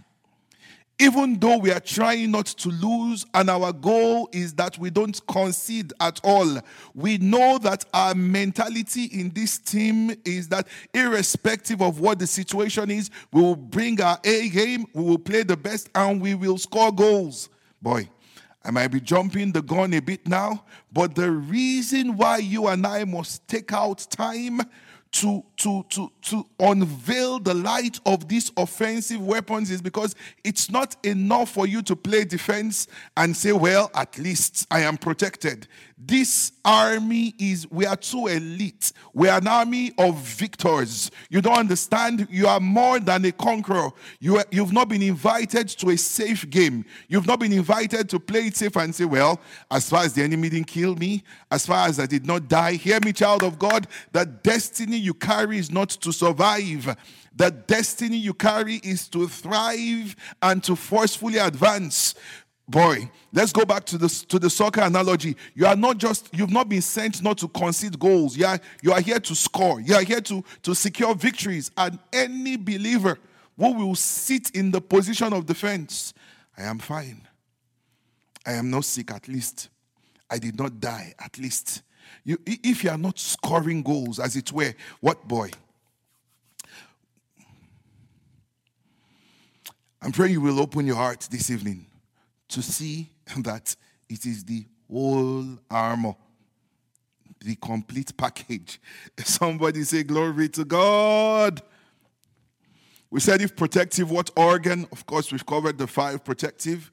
even 1.01 1.39
though 1.39 1.57
we 1.57 1.71
are 1.71 1.79
trying 1.79 2.29
not 2.29 2.45
to 2.45 2.69
lose, 2.69 3.25
and 3.33 3.49
our 3.49 3.73
goal 3.73 4.29
is 4.31 4.53
that 4.53 4.77
we 4.77 4.91
don't 4.91 5.19
concede 5.25 5.91
at 5.99 6.21
all, 6.23 6.59
we 6.93 7.17
know 7.17 7.57
that 7.57 7.83
our 7.91 8.13
mentality 8.13 9.05
in 9.05 9.31
this 9.31 9.57
team 9.57 10.11
is 10.23 10.47
that 10.49 10.67
irrespective 10.93 11.81
of 11.81 11.99
what 11.99 12.19
the 12.19 12.27
situation 12.27 12.91
is, 12.91 13.09
we 13.33 13.41
will 13.41 13.55
bring 13.55 13.99
our 13.99 14.19
A 14.23 14.49
game, 14.49 14.85
we 14.93 15.03
will 15.03 15.17
play 15.17 15.41
the 15.41 15.57
best, 15.57 15.89
and 15.95 16.21
we 16.21 16.35
will 16.35 16.59
score 16.59 16.91
goals. 16.91 17.49
Boy, 17.81 18.07
I 18.63 18.69
might 18.69 18.89
be 18.89 19.01
jumping 19.01 19.51
the 19.51 19.63
gun 19.63 19.95
a 19.95 20.01
bit 20.01 20.27
now, 20.27 20.65
but 20.93 21.15
the 21.15 21.31
reason 21.31 22.15
why 22.15 22.37
you 22.37 22.67
and 22.67 22.85
I 22.85 23.05
must 23.05 23.47
take 23.47 23.73
out 23.73 24.05
time 24.11 24.61
to, 25.11 25.43
to, 25.57 25.83
to, 25.89 26.11
to 26.21 26.45
unveil 26.59 27.39
the 27.39 27.53
light 27.53 27.99
of 28.05 28.27
these 28.29 28.51
offensive 28.55 29.21
weapons 29.21 29.69
is 29.69 29.81
because 29.81 30.15
it's 30.43 30.69
not 30.69 30.95
enough 31.05 31.49
for 31.49 31.67
you 31.67 31.81
to 31.81 31.95
play 31.95 32.23
defense 32.23 32.87
and 33.17 33.35
say, 33.35 33.51
well, 33.51 33.91
at 33.93 34.17
least 34.17 34.65
I 34.71 34.81
am 34.81 34.97
protected. 34.97 35.67
This 35.97 36.53
army 36.63 37.33
is, 37.39 37.69
we 37.69 37.85
are 37.85 37.95
too 37.95 38.27
elite. 38.27 38.91
We 39.13 39.29
are 39.29 39.39
an 39.39 39.47
army 39.47 39.91
of 39.97 40.17
victors. 40.17 41.11
You 41.29 41.41
don't 41.41 41.57
understand? 41.57 42.27
You 42.29 42.47
are 42.47 42.59
more 42.59 42.99
than 42.99 43.25
a 43.25 43.31
conqueror. 43.31 43.89
You 44.19 44.37
are, 44.37 44.45
you've 44.51 44.73
not 44.73 44.89
been 44.89 45.01
invited 45.01 45.67
to 45.69 45.89
a 45.89 45.97
safe 45.97 46.49
game. 46.49 46.85
You've 47.07 47.27
not 47.27 47.39
been 47.39 47.53
invited 47.53 48.09
to 48.09 48.19
play 48.19 48.47
it 48.47 48.57
safe 48.57 48.75
and 48.75 48.93
say, 48.93 49.05
well, 49.05 49.39
as 49.69 49.89
far 49.89 50.03
as 50.03 50.13
the 50.13 50.23
enemy 50.23 50.49
didn't 50.49 50.67
kill 50.67 50.95
me, 50.95 51.23
as 51.49 51.65
far 51.65 51.87
as 51.87 51.99
I 51.99 52.05
did 52.05 52.25
not 52.25 52.47
die, 52.47 52.73
hear 52.73 52.99
me, 52.99 53.13
child 53.13 53.43
of 53.43 53.59
God, 53.59 53.87
the 54.11 54.25
destiny 54.25 54.97
you 54.97 55.13
carry 55.13 55.57
is 55.57 55.71
not 55.71 55.89
to 55.89 56.11
survive. 56.11 56.95
The 57.35 57.51
destiny 57.51 58.17
you 58.17 58.33
carry 58.33 58.75
is 58.75 59.07
to 59.09 59.27
thrive 59.27 60.15
and 60.41 60.63
to 60.65 60.75
forcefully 60.75 61.37
advance 61.37 62.13
boy 62.71 63.11
let's 63.33 63.51
go 63.51 63.65
back 63.65 63.85
to 63.85 63.97
the 63.97 64.07
to 64.27 64.39
the 64.39 64.49
soccer 64.49 64.81
analogy. 64.81 65.35
You 65.53 65.65
are 65.65 65.75
not 65.75 65.97
just 65.97 66.29
you've 66.33 66.51
not 66.51 66.69
been 66.69 66.81
sent 66.81 67.21
not 67.21 67.37
to 67.39 67.47
concede 67.47 67.99
goals. 67.99 68.35
You 68.37 68.45
are 68.45 68.59
you 68.81 68.93
are 68.93 69.01
here 69.01 69.19
to 69.19 69.35
score. 69.35 69.79
You 69.81 69.95
are 69.95 70.03
here 70.03 70.21
to 70.21 70.43
to 70.63 70.75
secure 70.75 71.13
victories. 71.15 71.71
And 71.77 71.99
any 72.11 72.57
believer 72.57 73.17
who 73.57 73.73
will 73.73 73.95
sit 73.95 74.51
in 74.51 74.71
the 74.71 74.81
position 74.81 75.33
of 75.33 75.45
defense 75.45 76.13
i 76.57 76.63
am 76.63 76.79
fine. 76.79 77.27
I 78.45 78.53
am 78.53 78.69
not 78.69 78.85
sick 78.85 79.11
at 79.11 79.27
least. 79.27 79.69
I 80.29 80.37
did 80.39 80.57
not 80.57 80.79
die 80.79 81.13
at 81.19 81.37
least. 81.37 81.83
You, 82.23 82.37
if 82.45 82.83
you 82.83 82.89
are 82.89 82.97
not 82.97 83.19
scoring 83.19 83.83
goals 83.83 84.19
as 84.19 84.35
it 84.35 84.51
were 84.51 84.73
what 84.99 85.27
boy? 85.27 85.51
I'm 90.01 90.11
praying 90.11 90.33
you 90.33 90.41
will 90.41 90.59
open 90.59 90.87
your 90.87 90.95
heart 90.95 91.27
this 91.31 91.49
evening 91.51 91.85
to 92.51 92.61
see 92.61 93.11
that 93.37 93.75
it 94.09 94.25
is 94.25 94.43
the 94.43 94.65
whole 94.89 95.45
armor, 95.69 96.15
the 97.39 97.55
complete 97.55 98.15
package. 98.15 98.79
Somebody 99.19 99.83
say, 99.83 100.03
Glory 100.03 100.49
to 100.49 100.65
God. 100.65 101.61
We 103.09 103.19
said 103.19 103.41
if 103.41 103.57
protective, 103.57 104.09
what 104.09 104.29
organ? 104.37 104.87
Of 104.91 105.05
course, 105.05 105.31
we've 105.31 105.45
covered 105.45 105.77
the 105.77 105.87
five 105.87 106.23
protective. 106.23 106.91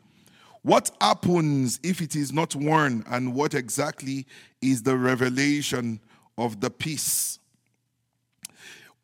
What 0.62 0.90
happens 1.00 1.78
if 1.84 2.00
it 2.00 2.16
is 2.16 2.32
not 2.32 2.56
worn, 2.56 3.04
and 3.08 3.34
what 3.34 3.54
exactly 3.54 4.26
is 4.60 4.82
the 4.82 4.96
revelation 4.96 6.00
of 6.36 6.60
the 6.60 6.70
piece? 6.70 7.38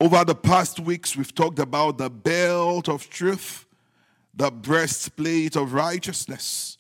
Over 0.01 0.25
the 0.25 0.35
past 0.35 0.81
weeks, 0.81 1.17
we've 1.17 1.33
talked 1.33 1.61
about 1.61 1.99
the 1.99 2.11
belt 2.11 2.89
of 2.89 3.09
truth 3.09 3.64
the 4.37 4.51
breastplate 4.51 5.57
of 5.57 5.73
righteousness, 5.73 6.79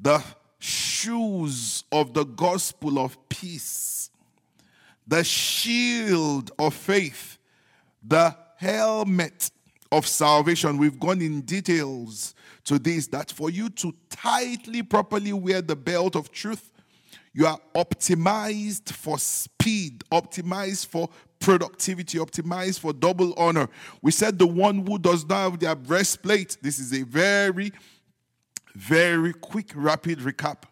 the 0.00 0.22
shoes 0.58 1.84
of 1.90 2.14
the 2.14 2.24
gospel 2.24 2.98
of 2.98 3.16
peace, 3.28 4.10
the 5.06 5.24
shield 5.24 6.52
of 6.58 6.74
faith, 6.74 7.38
the 8.06 8.36
helmet 8.56 9.50
of 9.90 10.06
salvation. 10.06 10.78
We've 10.78 10.98
gone 10.98 11.20
in 11.20 11.42
details 11.42 12.34
to 12.64 12.78
this 12.78 13.08
that 13.08 13.30
for 13.30 13.50
you 13.50 13.68
to 13.70 13.94
tightly, 14.08 14.82
properly 14.82 15.32
wear 15.32 15.60
the 15.60 15.76
belt 15.76 16.16
of 16.16 16.30
truth, 16.30 16.71
you 17.32 17.46
are 17.46 17.58
optimized 17.74 18.92
for 18.92 19.18
speed, 19.18 20.04
optimized 20.10 20.86
for 20.86 21.08
productivity, 21.38 22.18
optimized 22.18 22.80
for 22.80 22.92
double 22.92 23.34
honor. 23.36 23.68
We 24.00 24.12
said 24.12 24.38
the 24.38 24.46
one 24.46 24.86
who 24.86 24.98
does 24.98 25.26
not 25.26 25.50
have 25.50 25.60
their 25.60 25.74
breastplate. 25.74 26.58
This 26.62 26.78
is 26.78 26.92
a 26.92 27.02
very, 27.04 27.72
very 28.74 29.32
quick, 29.32 29.72
rapid 29.74 30.18
recap. 30.18 30.64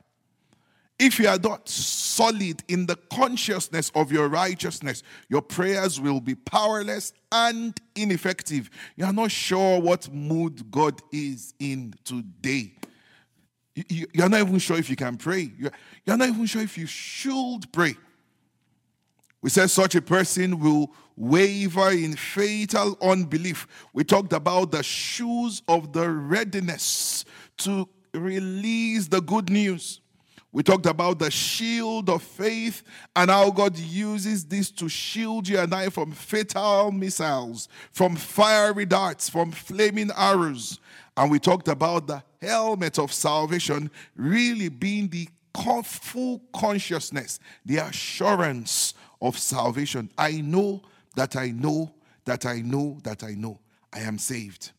If 0.98 1.18
you 1.18 1.28
are 1.28 1.38
not 1.38 1.66
solid 1.66 2.62
in 2.68 2.84
the 2.84 2.96
consciousness 3.10 3.90
of 3.94 4.12
your 4.12 4.28
righteousness, 4.28 5.02
your 5.30 5.40
prayers 5.40 5.98
will 5.98 6.20
be 6.20 6.34
powerless 6.34 7.14
and 7.32 7.74
ineffective. 7.96 8.68
You 8.96 9.06
are 9.06 9.12
not 9.12 9.30
sure 9.30 9.80
what 9.80 10.12
mood 10.12 10.70
God 10.70 11.00
is 11.10 11.54
in 11.58 11.94
today. 12.04 12.74
You, 13.74 14.06
are 14.20 14.28
not 14.28 14.40
even 14.40 14.58
sure 14.58 14.78
if 14.78 14.90
you 14.90 14.96
can 14.96 15.16
pray. 15.16 15.52
You're, 15.58 15.72
you're 16.04 16.16
not 16.16 16.28
even 16.28 16.46
sure 16.46 16.62
if 16.62 16.76
you 16.76 16.86
should 16.86 17.72
pray. 17.72 17.94
We 19.42 19.50
said 19.50 19.70
such 19.70 19.94
a 19.94 20.02
person 20.02 20.58
will 20.58 20.92
waver 21.16 21.90
in 21.90 22.16
fatal 22.16 22.98
unbelief. 23.00 23.66
We 23.92 24.04
talked 24.04 24.32
about 24.32 24.72
the 24.72 24.82
shoes 24.82 25.62
of 25.68 25.92
the 25.92 26.08
readiness 26.10 27.24
to 27.58 27.88
release 28.12 29.08
the 29.08 29.20
good 29.20 29.50
news. 29.50 30.00
We 30.52 30.64
talked 30.64 30.86
about 30.86 31.20
the 31.20 31.30
shield 31.30 32.10
of 32.10 32.22
faith 32.22 32.82
and 33.14 33.30
how 33.30 33.50
God 33.50 33.78
uses 33.78 34.44
this 34.44 34.70
to 34.72 34.88
shield 34.88 35.46
you 35.46 35.58
and 35.60 35.72
I 35.72 35.90
from 35.90 36.10
fatal 36.10 36.90
missiles, 36.90 37.68
from 37.92 38.16
fiery 38.16 38.84
darts, 38.84 39.28
from 39.28 39.52
flaming 39.52 40.10
arrows. 40.16 40.80
And 41.16 41.30
we 41.30 41.38
talked 41.38 41.68
about 41.68 42.08
the 42.08 42.22
helmet 42.40 42.98
of 42.98 43.12
salvation 43.12 43.90
really 44.16 44.68
being 44.68 45.08
the 45.08 45.28
full 45.84 46.40
consciousness, 46.52 47.38
the 47.66 47.78
assurance 47.78 48.94
of 49.20 49.38
salvation. 49.38 50.10
I 50.16 50.40
know 50.40 50.82
that 51.16 51.36
I 51.36 51.48
know 51.50 51.92
that 52.24 52.46
I 52.46 52.60
know 52.60 52.98
that 53.02 53.24
I 53.24 53.32
know 53.32 53.58
I 53.92 54.00
am 54.00 54.18
saved. 54.18 54.70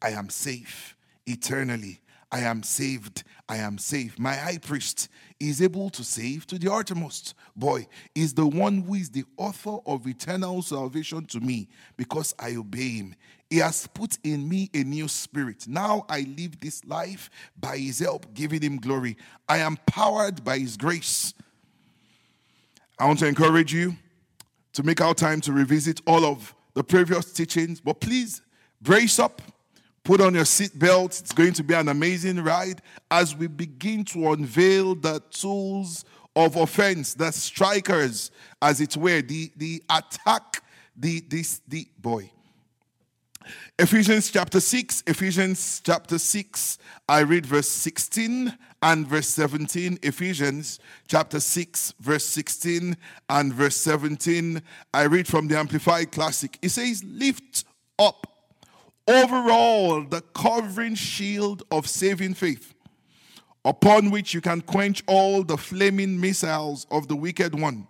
I 0.00 0.10
am 0.10 0.30
safe 0.30 0.96
eternally. 1.26 2.00
I 2.32 2.40
am 2.40 2.62
saved. 2.62 3.24
I 3.48 3.56
am 3.56 3.78
safe. 3.78 4.18
My 4.18 4.34
high 4.34 4.58
priest 4.58 5.08
is 5.40 5.60
able 5.60 5.90
to 5.90 6.04
save 6.04 6.46
to 6.46 6.58
the 6.58 6.72
uttermost. 6.72 7.34
Boy, 7.56 7.88
is 8.14 8.34
the 8.34 8.46
one 8.46 8.82
who 8.82 8.94
is 8.94 9.10
the 9.10 9.24
author 9.36 9.78
of 9.86 10.06
eternal 10.06 10.62
salvation 10.62 11.26
to 11.26 11.40
me 11.40 11.68
because 11.96 12.34
I 12.38 12.54
obey 12.54 12.90
him. 12.90 13.14
He 13.48 13.56
has 13.56 13.88
put 13.88 14.16
in 14.22 14.48
me 14.48 14.70
a 14.72 14.84
new 14.84 15.08
spirit. 15.08 15.66
Now 15.66 16.06
I 16.08 16.20
live 16.38 16.60
this 16.60 16.84
life 16.84 17.30
by 17.58 17.78
his 17.78 17.98
help, 17.98 18.32
giving 18.32 18.62
him 18.62 18.76
glory. 18.76 19.16
I 19.48 19.58
am 19.58 19.76
powered 19.86 20.44
by 20.44 20.58
his 20.58 20.76
grace. 20.76 21.34
I 22.96 23.06
want 23.06 23.18
to 23.20 23.26
encourage 23.26 23.72
you 23.72 23.96
to 24.74 24.82
make 24.84 25.00
our 25.00 25.14
time 25.14 25.40
to 25.40 25.52
revisit 25.52 26.00
all 26.06 26.24
of 26.24 26.54
the 26.74 26.84
previous 26.84 27.32
teachings, 27.32 27.80
but 27.80 28.00
please 28.00 28.42
brace 28.80 29.18
up, 29.18 29.42
put 30.04 30.20
on 30.20 30.34
your 30.34 30.44
seatbelt. 30.44 31.20
It's 31.20 31.32
going 31.32 31.52
to 31.54 31.62
be 31.62 31.74
an 31.74 31.88
amazing 31.88 32.42
ride 32.42 32.82
as 33.10 33.36
we 33.36 33.46
begin 33.46 34.04
to 34.06 34.32
unveil 34.32 34.94
the 34.94 35.20
tools 35.30 36.04
of 36.36 36.56
offense, 36.56 37.14
the 37.14 37.30
strikers, 37.30 38.30
as 38.62 38.80
it 38.80 38.96
were, 38.96 39.20
the, 39.22 39.50
the 39.56 39.82
attack, 39.90 40.62
the 40.96 41.20
this 41.28 41.60
the 41.66 41.86
boy. 41.98 42.30
Ephesians 43.78 44.30
chapter 44.30 44.60
6, 44.60 45.04
Ephesians 45.06 45.80
chapter 45.84 46.18
6, 46.18 46.78
I 47.08 47.20
read 47.20 47.46
verse 47.46 47.68
16 47.68 48.56
and 48.82 49.08
verse 49.08 49.28
17. 49.28 49.98
Ephesians 50.02 50.78
chapter 51.08 51.40
6, 51.40 51.94
verse 52.00 52.24
16 52.26 52.96
and 53.28 53.52
verse 53.52 53.76
17. 53.76 54.62
I 54.92 55.02
read 55.04 55.26
from 55.26 55.48
the 55.48 55.58
Amplified 55.58 56.12
Classic. 56.12 56.58
It 56.62 56.68
says, 56.68 57.02
Lift 57.02 57.64
up 57.98 58.29
overall 59.06 60.02
the 60.02 60.20
covering 60.34 60.94
shield 60.94 61.62
of 61.70 61.88
saving 61.88 62.34
faith, 62.34 62.74
upon 63.64 64.10
which 64.10 64.34
you 64.34 64.40
can 64.40 64.60
quench 64.60 65.02
all 65.06 65.42
the 65.42 65.56
flaming 65.56 66.20
missiles 66.20 66.86
of 66.90 67.08
the 67.08 67.16
wicked 67.16 67.58
one. 67.58 67.86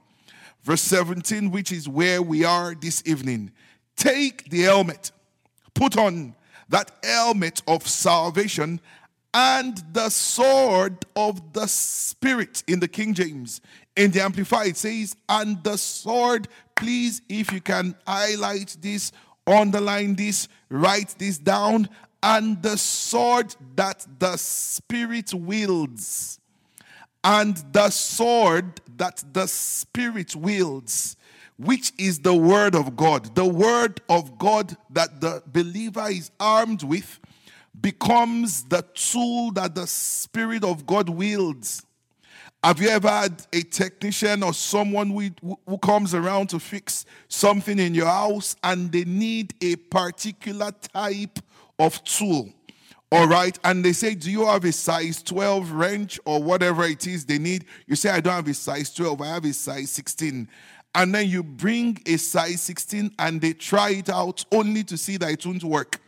Verse 0.63 0.83
17, 0.83 1.51
which 1.51 1.73
is 1.73 1.89
where 1.89 2.21
we 2.21 2.45
are 2.45 2.75
this 2.75 3.03
evening. 3.07 3.51
Take 3.97 4.51
the 4.51 4.63
helmet 4.63 5.11
Put 5.75 5.97
on 5.97 6.35
that 6.69 6.91
helmet 7.03 7.63
of 7.67 7.87
salvation 7.87 8.81
and 9.33 9.83
the 9.93 10.09
sword 10.09 11.07
of 11.17 11.53
the 11.53 11.67
Spirit 11.67 12.63
in 12.67 12.81
the 12.81 12.89
King 12.89 13.15
James. 13.15 13.61
In 13.97 14.11
the 14.11 14.21
Amplified, 14.21 14.69
it 14.69 14.77
says, 14.77 15.17
and 15.29 15.63
the 15.63 15.77
sword, 15.77 16.49
please, 16.77 17.23
if 17.29 17.53
you 17.53 17.61
can 17.61 17.95
highlight 18.07 18.77
this, 18.81 19.13
underline 19.47 20.15
this, 20.15 20.49
write 20.69 21.15
this 21.19 21.39
down, 21.39 21.89
and 22.23 22.63
the 22.63 22.77
sword 22.77 23.55
that 23.77 24.07
the 24.19 24.37
Spirit 24.37 25.33
wields. 25.33 26.39
And 27.23 27.57
the 27.73 27.91
sword 27.91 28.81
that 28.97 29.23
the 29.33 29.47
Spirit 29.47 30.35
wields 30.35 31.17
which 31.61 31.93
is 31.99 32.21
the 32.21 32.35
word 32.35 32.75
of 32.75 32.97
God. 32.97 33.35
The 33.35 33.45
word 33.45 34.01
of 34.09 34.39
God 34.39 34.75
that 34.89 35.21
the 35.21 35.43
believer 35.47 36.07
is 36.09 36.31
armed 36.41 36.83
with 36.83 37.21
becomes 37.79 38.65
the 38.65 38.83
tool 38.95 39.53
that 39.53 39.75
the 39.75 39.87
Spirit 39.87 40.65
of 40.65 40.87
God 40.87 41.11
wields. 41.11 41.85
Have 42.63 42.79
you 42.79 42.91
ever 42.91 43.09
had 43.09 43.47
a 43.55 43.63
technician 43.63 44.43
or 44.43 44.53
someone 44.53 45.09
who, 45.09 45.57
who 45.67 45.79
comes 45.79 46.15
around 46.15 46.51
to 46.51 46.59
fix 46.59 47.07
something 47.27 47.79
in 47.79 47.95
your 47.95 48.07
house 48.07 48.55
and 48.63 48.93
they 48.93 49.05
need 49.05 49.55
a 49.63 49.77
particular 49.77 50.71
type 50.93 51.39
of 51.79 52.05
tool? 52.05 52.51
All 53.13 53.27
right. 53.27 53.59
And 53.65 53.83
they 53.83 53.93
say, 53.93 54.15
Do 54.15 54.31
you 54.31 54.47
have 54.47 54.65
a 54.65 54.73
size 54.73 55.23
12 55.23 55.73
wrench 55.73 56.21
or 56.27 56.43
whatever 56.43 56.85
it 56.85 57.07
is 57.07 57.25
they 57.25 57.39
need? 57.39 57.65
You 57.87 57.97
say, 57.97 58.11
I 58.11 58.21
don't 58.21 58.35
have 58.35 58.49
a 58.49 58.55
size 58.55 58.93
12, 58.93 59.21
I 59.23 59.27
have 59.27 59.45
a 59.47 59.53
size 59.55 59.91
16. 59.91 60.47
And 60.95 61.15
then 61.15 61.29
you 61.29 61.43
bring 61.43 61.99
a 62.05 62.19
size 62.19 62.61
16 62.63 63.13
and 63.19 63.41
they 63.41 63.55
try 63.55 63.91
it 63.91 64.11
out 64.11 64.45
only 64.53 64.85
to 64.85 64.99
see 64.99 65.17
that 65.17 65.31
it 65.31 65.47
won't 65.47 65.65
work. 65.65 66.01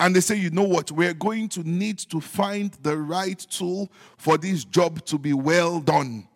And 0.00 0.14
they 0.14 0.20
say, 0.20 0.36
you 0.36 0.50
know 0.50 0.64
what? 0.64 0.90
We're 0.90 1.14
going 1.14 1.48
to 1.50 1.60
need 1.60 1.98
to 2.10 2.20
find 2.20 2.72
the 2.82 2.96
right 2.96 3.38
tool 3.38 3.90
for 4.16 4.36
this 4.36 4.64
job 4.64 5.04
to 5.06 5.18
be 5.18 5.32
well 5.32 5.80
done. 5.80 6.28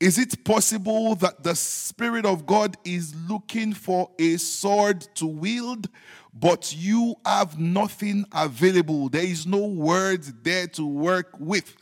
Is 0.00 0.18
it 0.18 0.44
possible 0.44 1.14
that 1.16 1.42
the 1.42 1.54
Spirit 1.54 2.24
of 2.24 2.46
God 2.46 2.76
is 2.84 3.14
looking 3.28 3.74
for 3.74 4.10
a 4.18 4.38
sword 4.38 5.02
to 5.16 5.26
wield, 5.26 5.88
but 6.32 6.74
you 6.74 7.16
have 7.24 7.60
nothing 7.60 8.24
available? 8.32 9.10
There 9.10 9.22
is 9.22 9.46
no 9.46 9.66
word 9.66 10.24
there 10.42 10.66
to 10.68 10.86
work 10.86 11.28
with. 11.38 11.76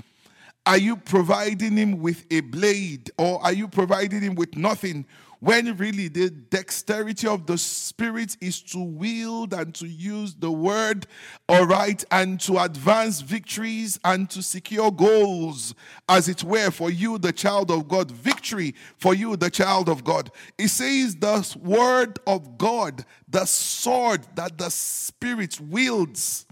Are 0.66 0.76
you 0.76 0.96
providing 0.96 1.76
him 1.76 2.00
with 2.00 2.26
a 2.30 2.40
blade 2.40 3.10
or 3.16 3.42
are 3.42 3.52
you 3.52 3.68
providing 3.68 4.20
him 4.20 4.34
with 4.34 4.56
nothing? 4.56 5.06
When 5.40 5.76
really 5.76 6.08
the 6.08 6.30
dexterity 6.30 7.28
of 7.28 7.46
the 7.46 7.58
Spirit 7.58 8.36
is 8.40 8.60
to 8.62 8.82
wield 8.82 9.54
and 9.54 9.72
to 9.76 9.86
use 9.86 10.34
the 10.34 10.50
word, 10.50 11.06
all 11.48 11.64
right, 11.64 12.04
and 12.10 12.40
to 12.40 12.58
advance 12.58 13.20
victories 13.20 14.00
and 14.04 14.28
to 14.30 14.42
secure 14.42 14.90
goals, 14.90 15.76
as 16.08 16.28
it 16.28 16.42
were, 16.42 16.72
for 16.72 16.90
you, 16.90 17.18
the 17.18 17.32
child 17.32 17.70
of 17.70 17.86
God, 17.86 18.10
victory 18.10 18.74
for 18.96 19.14
you, 19.14 19.36
the 19.36 19.50
child 19.50 19.88
of 19.88 20.02
God. 20.02 20.32
It 20.58 20.68
says 20.68 21.14
the 21.14 21.56
word 21.62 22.18
of 22.26 22.58
God, 22.58 23.04
the 23.28 23.44
sword 23.44 24.26
that 24.34 24.58
the 24.58 24.70
Spirit 24.70 25.60
wields. 25.60 26.46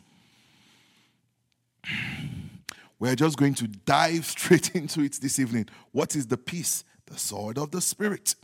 We're 2.99 3.17
just 3.17 3.37
going 3.37 3.55
to 3.55 3.67
dive 3.67 4.25
straight 4.27 4.77
into 4.77 5.03
it 5.03 5.19
this 5.21 5.41
evening. 5.41 5.69
What 5.91 6.15
is 6.15 6.29
the 6.29 6.39
piece? 6.39 6.85
The 7.07 7.19
sword 7.19 7.59
of 7.59 7.73
the 7.73 7.81
Spirit. 7.81 8.37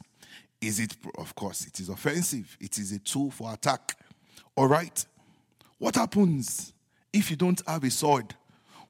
Is 0.62 0.78
it, 0.78 0.96
of 1.18 1.34
course, 1.34 1.66
it 1.66 1.80
is 1.80 1.88
offensive. 1.88 2.56
It 2.60 2.78
is 2.78 2.92
a 2.92 3.00
tool 3.00 3.32
for 3.32 3.52
attack. 3.52 3.98
All 4.54 4.68
right. 4.68 5.04
What 5.78 5.96
happens 5.96 6.72
if 7.12 7.30
you 7.30 7.36
don't 7.36 7.60
have 7.66 7.82
a 7.82 7.90
sword? 7.90 8.34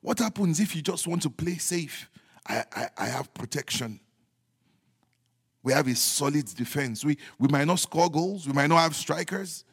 What 0.02 0.19
happens 0.19 0.61
if 0.61 0.76
you 0.76 0.83
just 0.83 1.07
want 1.07 1.23
to 1.23 1.31
play 1.31 1.57
safe? 1.57 2.11
I, 2.47 2.64
I, 2.73 2.88
I 2.99 3.07
have 3.07 3.33
protection. 3.33 4.00
We 5.62 5.73
have 5.73 5.87
a 5.87 5.95
solid 5.95 6.47
defense. 6.55 7.05
We, 7.05 7.17
we 7.38 7.49
might 7.49 7.67
not 7.67 7.79
score 7.79 8.11
goals, 8.11 8.47
we 8.47 8.52
might 8.52 8.67
not 8.67 8.79
have 8.79 8.95
strikers, 8.95 9.64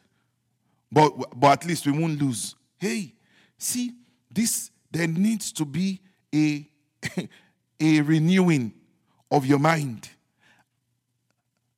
but, 0.90 1.10
but 1.38 1.52
at 1.52 1.66
least 1.66 1.84
we 1.84 1.92
won't 1.92 2.20
lose. 2.20 2.54
Hey, 2.78 3.14
see, 3.58 3.92
this 4.32 4.70
there 4.90 5.06
needs 5.06 5.52
to 5.52 5.64
be 5.64 6.00
a, 6.34 6.68
a 7.80 8.00
renewing 8.00 8.72
of 9.30 9.44
your 9.44 9.58
mind. 9.58 10.08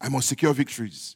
I 0.02 0.08
must 0.08 0.28
secure 0.28 0.52
victories. 0.52 1.14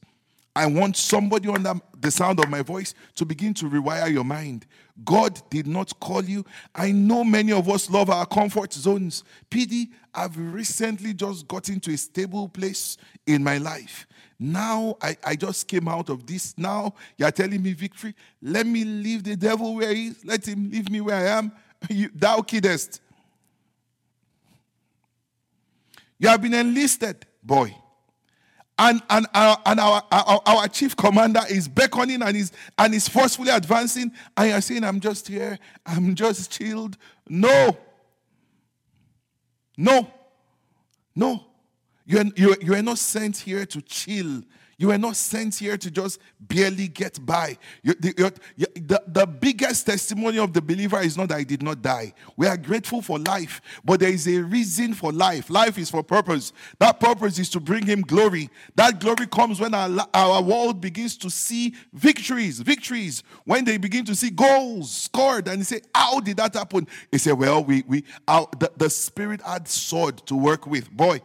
I 0.54 0.64
want 0.64 0.96
somebody 0.96 1.50
under 1.50 1.74
the 2.00 2.10
sound 2.10 2.40
of 2.40 2.48
my 2.48 2.62
voice 2.62 2.94
to 3.16 3.26
begin 3.26 3.52
to 3.54 3.66
rewire 3.66 4.10
your 4.10 4.24
mind. 4.24 4.64
God 5.04 5.38
did 5.50 5.66
not 5.66 6.00
call 6.00 6.24
you. 6.24 6.46
I 6.74 6.92
know 6.92 7.24
many 7.24 7.52
of 7.52 7.68
us 7.68 7.90
love 7.90 8.08
our 8.08 8.24
comfort 8.24 8.72
zones. 8.72 9.22
PD, 9.50 9.88
I've 10.14 10.38
recently 10.38 11.12
just 11.12 11.46
got 11.46 11.68
into 11.68 11.90
a 11.90 11.96
stable 11.98 12.48
place 12.48 12.96
in 13.26 13.44
my 13.44 13.58
life. 13.58 14.06
Now 14.38 14.96
I, 15.02 15.16
I 15.22 15.36
just 15.36 15.68
came 15.68 15.88
out 15.88 16.08
of 16.08 16.26
this. 16.26 16.56
Now 16.56 16.94
you're 17.18 17.30
telling 17.32 17.62
me 17.62 17.74
victory. 17.74 18.14
Let 18.40 18.66
me 18.66 18.84
leave 18.84 19.24
the 19.24 19.36
devil 19.36 19.74
where 19.74 19.92
he 19.92 20.08
is. 20.08 20.24
Let 20.24 20.46
him 20.48 20.70
leave 20.70 20.88
me 20.90 21.00
where 21.00 21.16
I 21.16 21.38
am. 21.38 21.52
You, 21.90 22.10
thou 22.14 22.40
kiddest. 22.40 23.02
You 26.18 26.28
have 26.28 26.40
been 26.40 26.54
enlisted, 26.54 27.26
boy 27.42 27.76
and, 28.78 29.00
and, 29.08 29.26
our, 29.32 29.58
and 29.64 29.80
our, 29.80 30.02
uh, 30.10 30.22
our, 30.26 30.42
our, 30.56 30.68
chief 30.68 30.94
commander 30.94 31.40
is 31.48 31.66
beckoning 31.66 32.22
and 32.22 32.36
is, 32.36 32.52
and 32.78 32.94
is 32.94 33.08
forcefully 33.08 33.50
advancing, 33.50 34.12
and 34.36 34.50
you're 34.50 34.60
saying, 34.60 34.84
I'm 34.84 35.00
just 35.00 35.28
here, 35.28 35.58
I'm 35.86 36.14
just 36.14 36.50
chilled. 36.50 36.98
No. 37.28 37.76
No. 39.78 40.10
No. 41.14 41.44
You're, 42.04 42.24
you're, 42.36 42.56
you're 42.60 42.82
not 42.82 42.98
sent 42.98 43.38
here 43.38 43.64
to 43.66 43.80
chill. 43.80 44.42
You 44.78 44.88
were 44.88 44.98
not 44.98 45.16
sent 45.16 45.54
here 45.54 45.78
to 45.78 45.90
just 45.90 46.20
barely 46.38 46.88
get 46.88 47.24
by. 47.24 47.56
You're, 47.82 47.94
you're, 48.02 48.30
the, 48.56 49.02
the 49.06 49.26
biggest 49.26 49.86
testimony 49.86 50.38
of 50.38 50.52
the 50.52 50.60
believer 50.60 51.00
is 51.00 51.16
not 51.16 51.30
that 51.30 51.38
I 51.38 51.44
did 51.44 51.62
not 51.62 51.80
die. 51.80 52.12
We 52.36 52.46
are 52.46 52.58
grateful 52.58 53.00
for 53.00 53.18
life, 53.18 53.62
but 53.82 54.00
there 54.00 54.10
is 54.10 54.28
a 54.28 54.42
reason 54.42 54.92
for 54.92 55.12
life. 55.12 55.48
Life 55.48 55.78
is 55.78 55.88
for 55.88 56.02
purpose. 56.02 56.52
That 56.78 57.00
purpose 57.00 57.38
is 57.38 57.48
to 57.50 57.60
bring 57.60 57.86
Him 57.86 58.02
glory. 58.02 58.50
That 58.74 59.00
glory 59.00 59.26
comes 59.26 59.60
when 59.60 59.72
our, 59.72 60.06
our 60.12 60.42
world 60.42 60.82
begins 60.82 61.16
to 61.18 61.30
see 61.30 61.74
victories. 61.94 62.60
Victories. 62.60 63.22
When 63.44 63.64
they 63.64 63.78
begin 63.78 64.04
to 64.04 64.14
see 64.14 64.28
goals 64.28 64.90
scored, 64.90 65.48
and 65.48 65.60
they 65.60 65.64
say, 65.64 65.80
How 65.94 66.20
did 66.20 66.36
that 66.36 66.52
happen? 66.52 66.86
They 67.10 67.18
say, 67.18 67.32
Well, 67.32 67.64
we, 67.64 67.82
we 67.86 68.04
our, 68.28 68.46
the, 68.58 68.70
the 68.76 68.90
Spirit 68.90 69.40
had 69.40 69.68
sword 69.68 70.18
to 70.26 70.34
work 70.36 70.66
with. 70.66 70.90
Boy, 70.90 71.22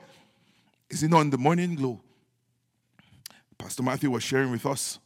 is 0.89 1.03
it 1.03 1.09
not 1.09 1.21
in 1.21 1.31
the 1.31 1.37
morning 1.37 1.75
glow? 1.75 1.99
Pastor 3.61 3.83
Matthew 3.83 4.09
was 4.09 4.23
sharing 4.23 4.49
with 4.49 4.65
us. 4.65 4.97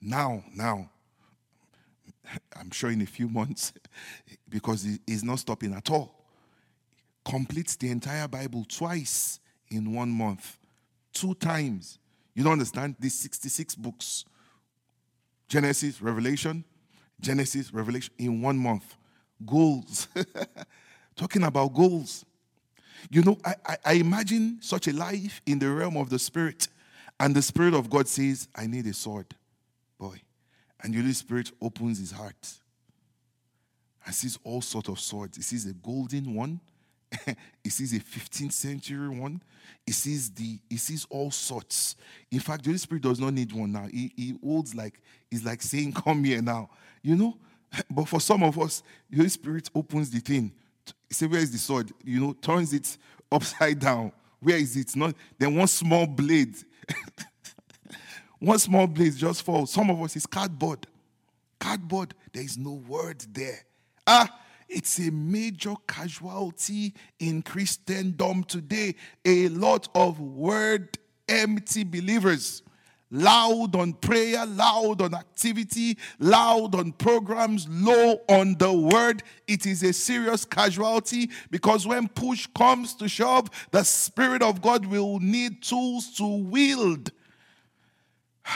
Now, 0.00 0.44
now, 0.54 0.90
I'm 2.56 2.70
sure 2.70 2.90
in 2.90 3.02
a 3.02 3.06
few 3.06 3.28
months, 3.28 3.72
because 4.48 4.86
he's 5.04 5.24
not 5.24 5.40
stopping 5.40 5.74
at 5.74 5.90
all, 5.90 6.24
completes 7.24 7.74
the 7.74 7.90
entire 7.90 8.28
Bible 8.28 8.64
twice 8.68 9.40
in 9.70 9.92
one 9.92 10.10
month, 10.10 10.58
two 11.12 11.34
times. 11.34 11.98
You 12.32 12.44
don't 12.44 12.52
understand? 12.52 12.94
These 13.00 13.18
66 13.18 13.74
books 13.74 14.24
Genesis, 15.48 16.00
Revelation, 16.00 16.64
Genesis, 17.20 17.74
Revelation 17.74 18.14
in 18.18 18.40
one 18.40 18.56
month. 18.56 18.94
Goals. 19.44 20.06
Talking 21.16 21.42
about 21.42 21.74
goals. 21.74 22.24
You 23.10 23.22
know, 23.22 23.38
I, 23.44 23.54
I, 23.66 23.76
I 23.84 23.92
imagine 23.94 24.58
such 24.60 24.88
a 24.88 24.92
life 24.92 25.40
in 25.46 25.58
the 25.58 25.70
realm 25.70 25.96
of 25.96 26.10
the 26.10 26.18
Spirit. 26.18 26.68
And 27.18 27.34
the 27.34 27.42
Spirit 27.42 27.74
of 27.74 27.90
God 27.90 28.08
says, 28.08 28.48
I 28.54 28.66
need 28.66 28.86
a 28.86 28.92
sword, 28.92 29.34
boy. 29.98 30.20
And 30.82 30.92
the 30.92 30.98
Holy 30.98 31.12
Spirit 31.12 31.52
opens 31.60 31.98
his 31.98 32.10
heart 32.10 32.54
and 34.04 34.14
sees 34.14 34.38
all 34.44 34.60
sorts 34.60 34.88
of 34.88 34.98
swords. 34.98 35.36
He 35.36 35.42
sees 35.42 35.66
a 35.66 35.72
golden 35.72 36.34
one. 36.34 36.60
he 37.62 37.70
sees 37.70 37.92
a 37.92 38.00
15th 38.00 38.52
century 38.52 39.08
one. 39.08 39.42
He 39.86 39.92
sees 39.92 40.30
the 40.30 40.58
he 40.68 40.76
sees 40.76 41.06
all 41.10 41.30
sorts. 41.30 41.96
In 42.30 42.40
fact, 42.40 42.64
the 42.64 42.70
Holy 42.70 42.78
Spirit 42.78 43.02
does 43.02 43.20
not 43.20 43.34
need 43.34 43.52
one 43.52 43.72
now. 43.72 43.86
He, 43.86 44.12
he 44.16 44.34
holds 44.42 44.74
like 44.74 45.00
he's 45.30 45.44
like 45.44 45.62
saying, 45.62 45.92
Come 45.92 46.24
here 46.24 46.42
now. 46.42 46.70
You 47.02 47.16
know? 47.16 47.36
But 47.90 48.06
for 48.06 48.20
some 48.20 48.42
of 48.42 48.58
us, 48.58 48.82
the 49.10 49.18
Holy 49.18 49.28
Spirit 49.28 49.70
opens 49.74 50.10
the 50.10 50.20
thing 50.20 50.52
say, 51.10 51.26
Where 51.26 51.40
is 51.40 51.50
the 51.50 51.58
sword? 51.58 51.92
You 52.04 52.20
know, 52.20 52.32
turns 52.34 52.72
it 52.72 52.96
upside 53.32 53.78
down. 53.78 54.12
Where 54.40 54.56
is 54.56 54.76
it? 54.76 54.94
Not 54.96 55.14
then 55.38 55.54
one 55.54 55.68
small 55.68 56.06
blade. 56.06 56.56
one 58.38 58.58
small 58.58 58.86
blade 58.86 59.14
just 59.16 59.42
falls. 59.42 59.72
Some 59.72 59.90
of 59.90 60.00
us 60.02 60.16
is 60.16 60.26
cardboard. 60.26 60.86
Cardboard. 61.60 62.14
There 62.32 62.42
is 62.42 62.58
no 62.58 62.72
word 62.72 63.24
there. 63.32 63.60
Ah, 64.06 64.40
it's 64.68 64.98
a 64.98 65.10
major 65.10 65.74
casualty 65.86 66.94
in 67.20 67.42
Christendom 67.42 68.42
today. 68.44 68.94
A 69.24 69.48
lot 69.48 69.88
of 69.94 70.18
word 70.18 70.98
empty 71.28 71.84
believers 71.84 72.62
loud 73.12 73.76
on 73.76 73.92
prayer, 73.92 74.44
loud 74.46 75.02
on 75.02 75.14
activity, 75.14 75.98
loud 76.18 76.74
on 76.74 76.92
programs, 76.92 77.68
low 77.68 78.22
on 78.28 78.56
the 78.58 78.72
word. 78.72 79.22
It 79.46 79.66
is 79.66 79.82
a 79.82 79.92
serious 79.92 80.44
casualty 80.44 81.30
because 81.50 81.86
when 81.86 82.08
push 82.08 82.48
comes 82.56 82.94
to 82.96 83.08
shove, 83.08 83.50
the 83.70 83.84
Spirit 83.84 84.42
of 84.42 84.62
God 84.62 84.86
will 84.86 85.20
need 85.20 85.62
tools 85.62 86.16
to 86.16 86.26
wield. 86.26 87.12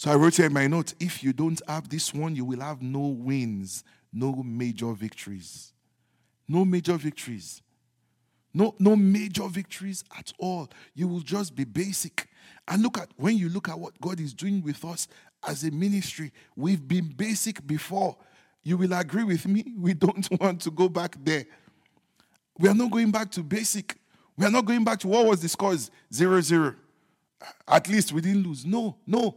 So 0.00 0.12
I 0.12 0.14
wrote 0.14 0.36
here 0.36 0.46
in 0.46 0.52
my 0.52 0.68
note 0.68 0.94
if 1.00 1.24
you 1.24 1.32
don't 1.32 1.60
have 1.66 1.88
this 1.88 2.14
one, 2.14 2.36
you 2.36 2.44
will 2.44 2.60
have 2.60 2.80
no 2.80 3.00
wins, 3.00 3.82
no 4.12 4.32
major 4.44 4.92
victories. 4.92 5.72
No 6.46 6.64
major 6.64 6.96
victories. 6.96 7.62
No, 8.54 8.76
no 8.78 8.94
major 8.94 9.48
victories 9.48 10.04
at 10.16 10.32
all. 10.38 10.68
You 10.94 11.08
will 11.08 11.20
just 11.20 11.56
be 11.56 11.64
basic. 11.64 12.27
And 12.68 12.82
look 12.82 12.98
at 12.98 13.08
when 13.16 13.36
you 13.36 13.48
look 13.48 13.68
at 13.68 13.78
what 13.78 13.98
God 14.00 14.20
is 14.20 14.34
doing 14.34 14.62
with 14.62 14.84
us 14.84 15.08
as 15.46 15.64
a 15.64 15.70
ministry, 15.70 16.32
we've 16.54 16.86
been 16.86 17.08
basic 17.08 17.66
before. 17.66 18.16
You 18.62 18.76
will 18.76 18.92
agree 18.92 19.24
with 19.24 19.46
me, 19.46 19.64
we 19.78 19.94
don't 19.94 20.28
want 20.40 20.60
to 20.62 20.70
go 20.70 20.88
back 20.88 21.16
there. 21.24 21.46
We 22.58 22.68
are 22.68 22.74
not 22.74 22.90
going 22.90 23.10
back 23.10 23.30
to 23.32 23.42
basic. 23.42 23.96
We 24.36 24.44
are 24.44 24.50
not 24.50 24.66
going 24.66 24.84
back 24.84 24.98
to 25.00 25.08
what 25.08 25.26
was 25.26 25.40
the 25.40 25.48
scores? 25.48 25.90
Zero, 26.12 26.40
zero. 26.40 26.74
At 27.66 27.88
least 27.88 28.12
we 28.12 28.20
didn't 28.20 28.42
lose. 28.42 28.66
No, 28.66 28.96
no, 29.06 29.36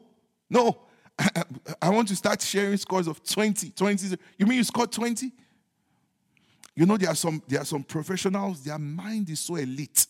no. 0.50 0.82
I 1.82 1.90
want 1.90 2.08
to 2.10 2.16
start 2.16 2.42
sharing 2.42 2.78
scores 2.78 3.08
of 3.08 3.24
20, 3.24 3.70
20. 3.70 4.18
You 4.38 4.46
mean 4.46 4.58
you 4.58 4.64
scored 4.64 4.92
20? 4.92 5.32
You 6.76 6.86
know, 6.86 6.98
there 6.98 7.10
are 7.10 7.16
some 7.16 7.44
there 7.48 7.62
are 7.62 7.66
some 7.66 7.84
professionals, 7.84 8.64
their 8.64 8.80
mind 8.80 9.30
is 9.30 9.40
so 9.40 9.56
elite. 9.56 10.08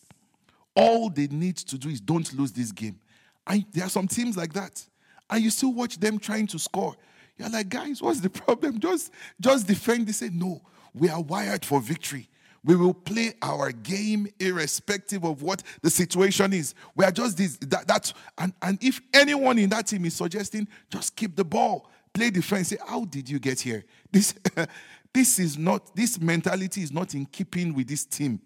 All 0.74 1.10
they 1.10 1.26
need 1.26 1.56
to 1.58 1.76
do 1.76 1.90
is 1.90 2.00
don't 2.00 2.32
lose 2.32 2.52
this 2.52 2.72
game. 2.72 2.98
And 3.46 3.64
there 3.72 3.84
are 3.84 3.90
some 3.90 4.08
teams 4.08 4.36
like 4.36 4.52
that. 4.54 4.84
And 5.30 5.42
you 5.42 5.50
still 5.50 5.72
watch 5.72 5.98
them 5.98 6.18
trying 6.18 6.46
to 6.48 6.58
score. 6.58 6.94
You're 7.36 7.48
like, 7.48 7.68
guys, 7.68 8.02
what's 8.02 8.20
the 8.20 8.30
problem? 8.30 8.78
Just, 8.78 9.12
just 9.40 9.66
defend. 9.66 10.06
They 10.06 10.12
say, 10.12 10.30
no, 10.32 10.60
we 10.94 11.08
are 11.08 11.20
wired 11.20 11.64
for 11.64 11.80
victory. 11.80 12.28
We 12.64 12.76
will 12.76 12.94
play 12.94 13.34
our 13.42 13.72
game 13.72 14.28
irrespective 14.38 15.24
of 15.24 15.42
what 15.42 15.62
the 15.80 15.90
situation 15.90 16.52
is. 16.52 16.74
We 16.94 17.04
are 17.04 17.10
just 17.10 17.36
this, 17.36 17.56
that, 17.56 17.88
that 17.88 18.12
and, 18.38 18.52
and 18.62 18.78
if 18.80 19.00
anyone 19.12 19.58
in 19.58 19.70
that 19.70 19.88
team 19.88 20.04
is 20.04 20.14
suggesting, 20.14 20.68
just 20.88 21.16
keep 21.16 21.34
the 21.34 21.44
ball, 21.44 21.90
play 22.12 22.30
defense, 22.30 22.68
say, 22.68 22.78
how 22.86 23.04
did 23.04 23.28
you 23.28 23.40
get 23.40 23.58
here? 23.58 23.84
This, 24.12 24.34
this 25.12 25.40
is 25.40 25.58
not, 25.58 25.96
this 25.96 26.20
mentality 26.20 26.82
is 26.82 26.92
not 26.92 27.14
in 27.14 27.26
keeping 27.26 27.74
with 27.74 27.88
this 27.88 28.04
team. 28.04 28.40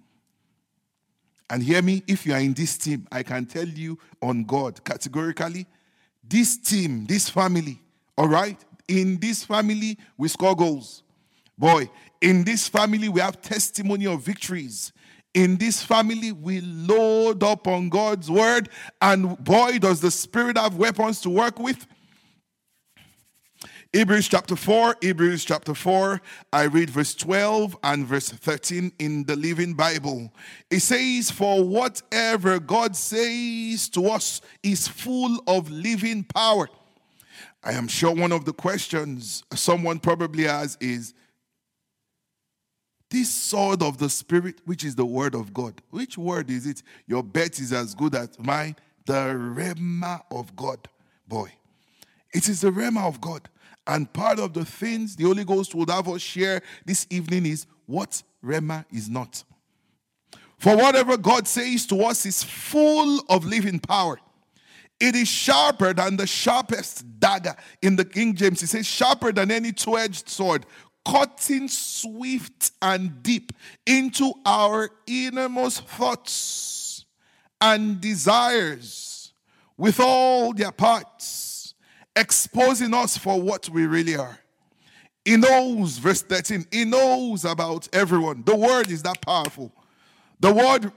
And 1.48 1.62
hear 1.62 1.80
me, 1.80 2.02
if 2.06 2.26
you 2.26 2.32
are 2.32 2.40
in 2.40 2.54
this 2.54 2.76
team, 2.76 3.06
I 3.12 3.22
can 3.22 3.46
tell 3.46 3.68
you 3.68 3.98
on 4.20 4.44
God 4.44 4.82
categorically, 4.85 5.66
this 6.28 6.56
team, 6.56 7.06
this 7.06 7.28
family, 7.28 7.80
all 8.18 8.28
right, 8.28 8.59
in 8.88 9.18
this 9.18 9.44
family, 9.44 9.98
we 10.16 10.28
score 10.28 10.56
goals. 10.56 11.02
Boy, 11.59 11.88
in 12.20 12.44
this 12.44 12.68
family, 12.68 13.09
we 13.09 13.20
have 13.20 13.40
testimony 13.40 14.06
of 14.06 14.22
victories. 14.22 14.92
In 15.35 15.56
this 15.56 15.82
family, 15.82 16.32
we 16.32 16.61
load 16.62 17.42
up 17.42 17.68
on 17.68 17.88
God's 17.88 18.30
word, 18.30 18.68
and 19.00 19.42
boy, 19.44 19.78
does 19.78 20.00
the 20.00 20.11
Spirit 20.11 20.56
have 20.56 20.76
weapons 20.76 21.20
to 21.22 21.30
work 21.30 21.59
with. 21.59 21.87
Hebrews 23.96 24.28
chapter 24.28 24.56
4, 24.56 24.96
Hebrews 25.00 25.46
chapter 25.46 25.74
4, 25.74 26.20
I 26.52 26.64
read 26.64 26.90
verse 26.90 27.14
12 27.14 27.78
and 27.82 28.06
verse 28.06 28.28
13 28.28 28.92
in 28.98 29.24
the 29.24 29.37
Living 29.37 29.72
Bible. 29.72 30.30
It 30.70 30.80
says, 30.80 31.30
For 31.30 31.64
whatever 31.64 32.61
God 32.61 32.94
says 32.94 33.88
to 33.88 34.09
us 34.09 34.42
is 34.62 34.87
full 34.87 35.38
of 35.46 35.70
living 35.70 36.24
power. 36.24 36.68
I 37.64 37.72
am 37.72 37.88
sure 37.88 38.14
one 38.14 38.32
of 38.32 38.44
the 38.44 38.52
questions 38.52 39.42
someone 39.54 39.98
probably 39.98 40.44
has 40.44 40.76
is, 40.78 41.14
this 43.09 43.30
sword 43.30 43.82
of 43.82 43.96
the 43.96 44.11
Spirit, 44.11 44.61
which 44.66 44.85
is 44.85 44.94
the 44.94 45.06
word 45.06 45.35
of 45.35 45.54
God. 45.54 45.80
Which 45.88 46.18
word 46.18 46.50
is 46.50 46.66
it? 46.66 46.82
Your 47.06 47.22
bet 47.22 47.59
is 47.61 47.72
as 47.72 47.94
good 47.94 48.14
as 48.14 48.38
mine. 48.38 48.76
The 49.06 49.32
Rhema 49.32 50.20
of 50.30 50.54
God. 50.54 50.87
Boy, 51.26 51.50
it 52.35 52.46
is 52.50 52.61
the 52.61 52.70
Rhema 52.70 53.09
of 53.09 53.22
God. 53.22 53.48
And 53.87 54.12
part 54.12 54.38
of 54.38 54.53
the 54.53 54.64
things 54.64 55.16
the 55.16 55.25
Holy 55.25 55.44
Ghost 55.44 55.75
would 55.75 55.90
have 55.90 56.09
us 56.09 56.20
share 56.20 56.61
this 56.85 57.07
evening 57.11 57.46
is 57.46 57.66
what 57.87 58.22
Rhema 58.44 58.85
is 58.92 59.09
not. 59.09 59.44
For 60.59 60.77
whatever 60.77 61.16
God 61.16 61.46
says 61.46 61.87
to 61.87 62.03
us 62.03 62.27
is 62.27 62.42
full 62.42 63.20
of 63.29 63.44
living 63.44 63.79
power. 63.79 64.18
It 64.99 65.14
is 65.14 65.29
sharper 65.29 65.92
than 65.92 66.16
the 66.16 66.27
sharpest 66.27 67.20
dagger. 67.20 67.55
In 67.83 67.96
the 67.96 68.05
King 68.05 68.35
James, 68.35 68.62
it 68.62 68.68
says, 68.68 68.87
sharper 68.87 69.31
than 69.31 69.51
any 69.51 69.72
two 69.72 69.99
edged 69.99 70.29
sword, 70.29 70.64
cutting 71.05 71.68
swift 71.68 72.72
and 72.81 73.22
deep 73.22 73.53
into 73.87 74.33
our 74.44 74.90
innermost 75.07 75.87
thoughts 75.87 77.05
and 77.61 78.01
desires 78.01 79.33
with 79.77 80.01
all 80.01 80.55
their 80.55 80.72
parts, 80.72 81.45
exposing 82.16 82.94
us 82.94 83.16
for 83.16 83.40
what 83.40 83.68
we 83.68 83.87
really 83.87 84.16
are. 84.16 84.38
He 85.24 85.37
knows, 85.37 85.98
verse 85.98 86.22
13, 86.22 86.66
he 86.70 86.85
knows 86.85 87.44
about 87.44 87.88
everyone. 87.92 88.42
The 88.44 88.57
word 88.57 88.90
is 88.90 89.02
that 89.02 89.20
powerful. 89.20 89.72
The 90.40 90.52
word, 90.52 90.92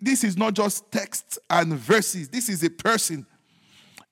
this 0.00 0.24
is 0.24 0.36
not 0.36 0.54
just 0.54 0.90
text 0.90 1.38
and 1.50 1.74
verses, 1.74 2.28
this 2.28 2.48
is 2.48 2.62
a 2.64 2.70
person. 2.70 3.26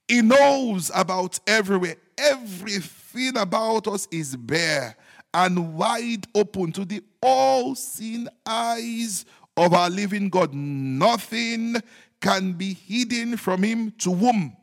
He 0.09 0.22
knows 0.22 0.90
about 0.94 1.40
everywhere. 1.46 1.96
Everything 2.18 3.37
about 3.37 3.88
us 3.88 4.06
is 4.11 4.37
bare 4.37 4.96
and 5.35 5.74
wide 5.74 6.26
open 6.35 6.72
to 6.72 6.85
the 6.85 7.02
all 7.22 7.74
seeing 7.74 8.28
eyes 8.46 9.24
of 9.56 9.74
our 9.74 9.90
living 9.90 10.28
God. 10.28 10.54
Nothing 10.54 11.76
can 12.20 12.52
be 12.52 12.74
hidden 12.74 13.37
from 13.37 13.62
Him 13.62 13.92
to 13.98 14.14
whom 14.14 14.56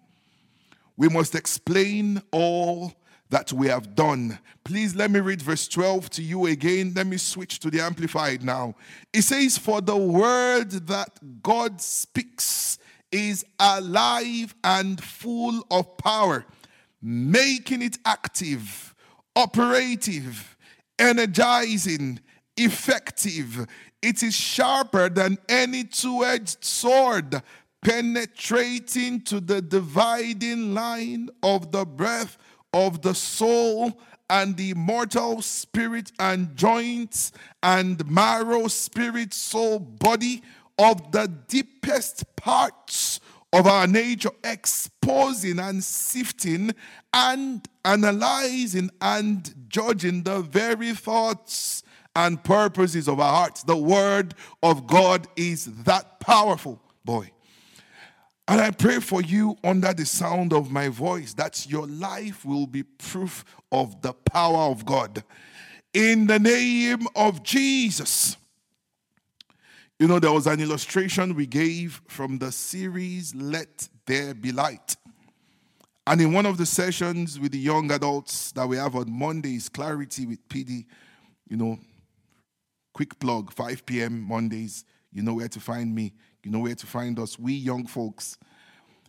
we 0.97 1.09
must 1.09 1.35
explain 1.35 2.21
all 2.31 2.93
that 3.29 3.51
we 3.51 3.67
have 3.67 3.95
done. 3.95 4.37
Please 4.63 4.95
let 4.95 5.09
me 5.09 5.19
read 5.19 5.41
verse 5.41 5.67
12 5.67 6.09
to 6.11 6.21
you 6.21 6.45
again. 6.45 6.93
Let 6.95 7.07
me 7.07 7.17
switch 7.17 7.59
to 7.59 7.71
the 7.71 7.81
Amplified 7.81 8.43
now. 8.43 8.75
It 9.11 9.23
says, 9.23 9.57
For 9.57 9.81
the 9.81 9.97
word 9.97 10.69
that 10.87 11.19
God 11.41 11.81
speaks 11.81 12.77
is 13.11 13.43
alive 13.59 14.53
and 14.63 15.03
full 15.03 15.65
of 15.71 15.97
power, 15.97 16.45
making 17.01 17.81
it 17.81 17.97
active, 18.05 18.93
operative, 19.35 20.55
energizing, 20.99 22.19
effective. 22.55 23.65
It 24.01 24.21
is 24.21 24.35
sharper 24.35 25.09
than 25.09 25.37
any 25.49 25.85
two 25.85 26.23
edged 26.23 26.63
sword, 26.63 27.41
penetrating 27.83 29.21
to 29.21 29.39
the 29.39 29.61
dividing 29.61 30.73
line 30.73 31.29
of 31.43 31.71
the 31.71 31.85
breath 31.85 32.37
of 32.73 33.01
the 33.01 33.13
soul 33.13 33.99
and 34.29 34.55
the 34.57 34.73
mortal 34.73 35.41
spirit 35.41 36.11
and 36.17 36.55
joints 36.55 37.31
and 37.61 38.09
marrow, 38.09 38.67
spirit, 38.67 39.33
soul, 39.33 39.79
body 39.79 40.41
of 40.79 41.11
the 41.11 41.27
deepest 41.47 42.35
parts 42.35 43.19
of 43.51 43.67
our 43.67 43.85
nature, 43.85 44.31
exposing 44.43 45.59
and 45.59 45.83
sifting 45.83 46.73
and 47.13 47.67
analyzing 47.85 48.89
and 49.01 49.53
judging 49.67 50.23
the 50.23 50.39
very 50.41 50.93
thoughts 50.93 51.83
and 52.15 52.43
purposes 52.43 53.07
of 53.07 53.19
our 53.19 53.33
hearts. 53.33 53.63
The 53.63 53.77
word 53.77 54.33
of 54.63 54.87
God 54.87 55.27
is 55.35 55.65
that 55.83 56.19
powerful, 56.19 56.81
boy. 57.05 57.31
And 58.47 58.59
I 58.59 58.71
pray 58.71 58.99
for 58.99 59.21
you 59.21 59.57
under 59.63 59.93
the 59.93 60.05
sound 60.05 60.51
of 60.51 60.69
my 60.69 60.89
voice 60.89 61.33
that 61.35 61.65
your 61.69 61.87
life 61.87 62.43
will 62.43 62.67
be 62.67 62.83
proof 62.83 63.45
of 63.71 64.01
the 64.01 64.13
power 64.13 64.69
of 64.69 64.85
God. 64.85 65.23
In 65.93 66.27
the 66.27 66.39
name 66.39 67.07
of 67.15 67.43
Jesus. 67.43 68.35
You 69.99 70.07
know, 70.07 70.19
there 70.19 70.31
was 70.31 70.47
an 70.47 70.59
illustration 70.59 71.35
we 71.35 71.45
gave 71.45 72.01
from 72.07 72.39
the 72.39 72.51
series 72.51 73.33
Let 73.33 73.87
There 74.05 74.33
Be 74.33 74.51
Light. 74.51 74.97
And 76.05 76.19
in 76.19 76.33
one 76.33 76.45
of 76.45 76.57
the 76.57 76.65
sessions 76.65 77.39
with 77.39 77.53
the 77.53 77.59
young 77.59 77.89
adults 77.91 78.51
that 78.53 78.67
we 78.67 78.75
have 78.75 78.95
on 78.95 79.09
Mondays, 79.09 79.69
Clarity 79.69 80.25
with 80.25 80.45
PD, 80.49 80.85
you 81.47 81.55
know, 81.55 81.79
quick 82.93 83.17
plug, 83.19 83.53
5 83.53 83.85
p.m. 83.85 84.21
Mondays, 84.21 84.83
you 85.13 85.21
know 85.21 85.35
where 85.35 85.47
to 85.47 85.59
find 85.61 85.95
me, 85.95 86.13
you 86.43 86.51
know 86.51 86.59
where 86.59 86.75
to 86.75 86.85
find 86.85 87.17
us, 87.19 87.39
we 87.39 87.53
young 87.53 87.87
folks. 87.87 88.37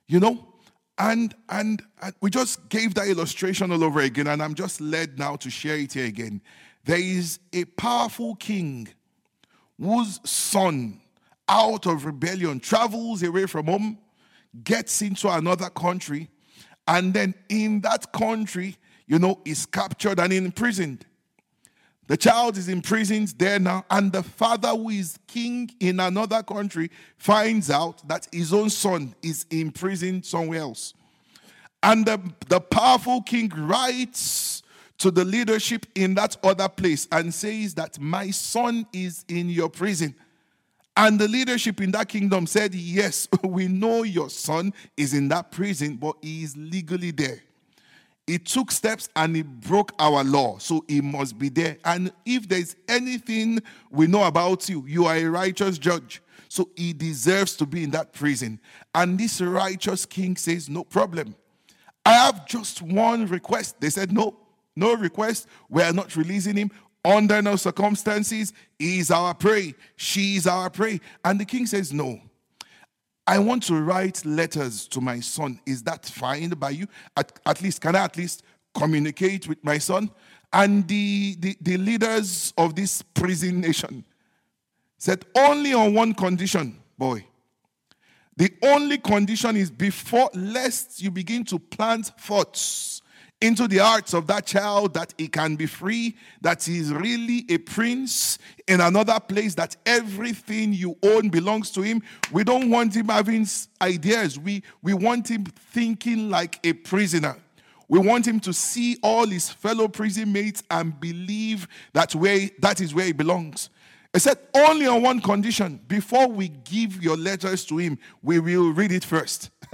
You 0.06 0.20
know, 0.20 0.54
and, 0.98 1.34
and 1.48 1.82
and 2.02 2.14
we 2.20 2.30
just 2.30 2.68
gave 2.68 2.94
that 2.94 3.08
illustration 3.08 3.72
all 3.72 3.82
over 3.82 4.00
again, 4.00 4.26
and 4.28 4.42
I'm 4.42 4.54
just 4.54 4.80
led 4.80 5.18
now 5.18 5.36
to 5.36 5.50
share 5.50 5.76
it 5.76 5.94
here 5.94 6.06
again. 6.06 6.40
There 6.84 6.98
is 6.98 7.38
a 7.52 7.64
powerful 7.64 8.36
king 8.36 8.88
whose 9.80 10.20
son, 10.28 11.00
out 11.48 11.86
of 11.86 12.04
rebellion, 12.04 12.60
travels 12.60 13.22
away 13.22 13.46
from 13.46 13.66
home, 13.66 13.98
gets 14.62 15.02
into 15.02 15.28
another 15.28 15.70
country, 15.70 16.28
and 16.86 17.12
then 17.12 17.34
in 17.48 17.80
that 17.80 18.12
country, 18.12 18.76
you 19.06 19.18
know, 19.18 19.40
is 19.44 19.66
captured 19.66 20.20
and 20.20 20.32
imprisoned. 20.32 21.04
The 22.06 22.16
child 22.18 22.58
is 22.58 22.68
imprisoned 22.68 23.28
there 23.38 23.58
now, 23.58 23.84
and 23.90 24.12
the 24.12 24.22
father, 24.22 24.68
who 24.68 24.90
is 24.90 25.18
king 25.26 25.70
in 25.80 26.00
another 26.00 26.42
country, 26.42 26.90
finds 27.16 27.70
out 27.70 28.06
that 28.06 28.28
his 28.30 28.52
own 28.52 28.68
son 28.68 29.14
is 29.22 29.46
imprisoned 29.50 30.26
somewhere 30.26 30.60
else. 30.60 30.92
And 31.82 32.04
the, 32.04 32.20
the 32.48 32.60
powerful 32.60 33.22
king 33.22 33.50
writes 33.56 34.62
to 34.98 35.10
the 35.10 35.24
leadership 35.24 35.86
in 35.94 36.14
that 36.14 36.36
other 36.42 36.68
place 36.68 37.08
and 37.10 37.32
says 37.32 37.74
that 37.74 37.98
my 37.98 38.30
son 38.30 38.86
is 38.92 39.24
in 39.28 39.48
your 39.48 39.68
prison. 39.68 40.14
And 40.96 41.18
the 41.18 41.26
leadership 41.26 41.80
in 41.80 41.90
that 41.92 42.08
kingdom 42.08 42.46
said, 42.46 42.74
Yes, 42.74 43.28
we 43.42 43.66
know 43.66 44.02
your 44.02 44.30
son 44.30 44.72
is 44.96 45.12
in 45.14 45.28
that 45.28 45.50
prison, 45.50 45.96
but 45.96 46.16
he 46.22 46.44
is 46.44 46.56
legally 46.56 47.10
there. 47.10 47.42
He 48.26 48.38
took 48.38 48.70
steps 48.70 49.08
and 49.14 49.36
he 49.36 49.42
broke 49.42 49.92
our 49.98 50.24
law. 50.24 50.58
So 50.58 50.84
he 50.88 51.00
must 51.00 51.38
be 51.38 51.50
there. 51.50 51.76
And 51.84 52.10
if 52.24 52.48
there's 52.48 52.74
anything 52.88 53.62
we 53.90 54.06
know 54.06 54.24
about 54.24 54.68
you, 54.68 54.84
you 54.86 55.06
are 55.06 55.16
a 55.16 55.26
righteous 55.26 55.76
judge. 55.76 56.22
So 56.48 56.70
he 56.76 56.92
deserves 56.92 57.56
to 57.56 57.66
be 57.66 57.84
in 57.84 57.90
that 57.90 58.12
prison. 58.12 58.60
And 58.94 59.18
this 59.18 59.40
righteous 59.40 60.06
king 60.06 60.36
says, 60.36 60.68
No 60.70 60.84
problem. 60.84 61.34
I 62.06 62.12
have 62.12 62.46
just 62.46 62.80
one 62.80 63.26
request. 63.26 63.80
They 63.80 63.90
said, 63.90 64.12
No, 64.12 64.36
no 64.76 64.94
request. 64.94 65.48
We 65.68 65.82
are 65.82 65.92
not 65.92 66.16
releasing 66.16 66.56
him 66.56 66.70
under 67.04 67.42
no 67.42 67.56
circumstances. 67.56 68.52
He 68.78 69.00
is 69.00 69.10
our 69.10 69.34
prey. 69.34 69.74
She 69.96 70.36
is 70.36 70.46
our 70.46 70.70
prey. 70.70 71.00
And 71.24 71.38
the 71.38 71.44
king 71.44 71.66
says, 71.66 71.92
No. 71.92 72.20
I 73.26 73.38
want 73.38 73.62
to 73.64 73.80
write 73.80 74.24
letters 74.24 74.86
to 74.88 75.00
my 75.00 75.20
son. 75.20 75.60
Is 75.64 75.82
that 75.84 76.04
fine 76.04 76.50
by 76.50 76.70
you? 76.70 76.86
At, 77.16 77.38
at 77.46 77.62
least, 77.62 77.80
can 77.80 77.96
I 77.96 78.04
at 78.04 78.16
least 78.16 78.42
communicate 78.74 79.48
with 79.48 79.62
my 79.64 79.78
son? 79.78 80.10
And 80.52 80.86
the, 80.86 81.36
the, 81.38 81.56
the 81.60 81.76
leaders 81.78 82.52
of 82.58 82.74
this 82.74 83.02
prison 83.02 83.60
nation 83.60 84.04
said, 84.98 85.24
Only 85.34 85.72
on 85.72 85.94
one 85.94 86.14
condition, 86.14 86.78
boy. 86.98 87.24
The 88.36 88.52
only 88.62 88.98
condition 88.98 89.56
is 89.56 89.70
before, 89.70 90.28
lest 90.34 91.00
you 91.00 91.10
begin 91.10 91.44
to 91.44 91.58
plant 91.58 92.06
thoughts 92.20 93.00
into 93.44 93.68
the 93.68 93.76
hearts 93.76 94.14
of 94.14 94.26
that 94.26 94.46
child 94.46 94.94
that 94.94 95.12
he 95.18 95.28
can 95.28 95.54
be 95.54 95.66
free, 95.66 96.16
that 96.40 96.64
he 96.64 96.78
is 96.78 96.92
really 96.92 97.44
a 97.50 97.58
prince 97.58 98.38
in 98.66 98.80
another 98.80 99.20
place, 99.20 99.54
that 99.54 99.76
everything 99.84 100.72
you 100.72 100.96
own 101.02 101.28
belongs 101.28 101.70
to 101.72 101.82
him. 101.82 102.02
We 102.32 102.42
don't 102.42 102.70
want 102.70 102.96
him 102.96 103.08
having 103.08 103.46
ideas. 103.82 104.38
We, 104.38 104.62
we 104.82 104.94
want 104.94 105.28
him 105.28 105.44
thinking 105.44 106.30
like 106.30 106.58
a 106.64 106.72
prisoner. 106.72 107.36
We 107.86 107.98
want 107.98 108.26
him 108.26 108.40
to 108.40 108.52
see 108.54 108.96
all 109.02 109.26
his 109.26 109.50
fellow 109.50 109.88
prison 109.88 110.32
mates 110.32 110.62
and 110.70 110.98
believe 110.98 111.68
that 111.92 112.14
where 112.14 112.48
that 112.60 112.80
is 112.80 112.94
where 112.94 113.04
he 113.04 113.12
belongs. 113.12 113.68
I 114.14 114.18
said, 114.18 114.38
only 114.54 114.86
on 114.86 115.02
one 115.02 115.20
condition. 115.20 115.80
Before 115.86 116.28
we 116.28 116.48
give 116.48 117.02
your 117.02 117.18
letters 117.18 117.66
to 117.66 117.76
him, 117.76 117.98
we 118.22 118.38
will 118.38 118.72
read 118.72 118.92
it 118.92 119.04
first. 119.04 119.50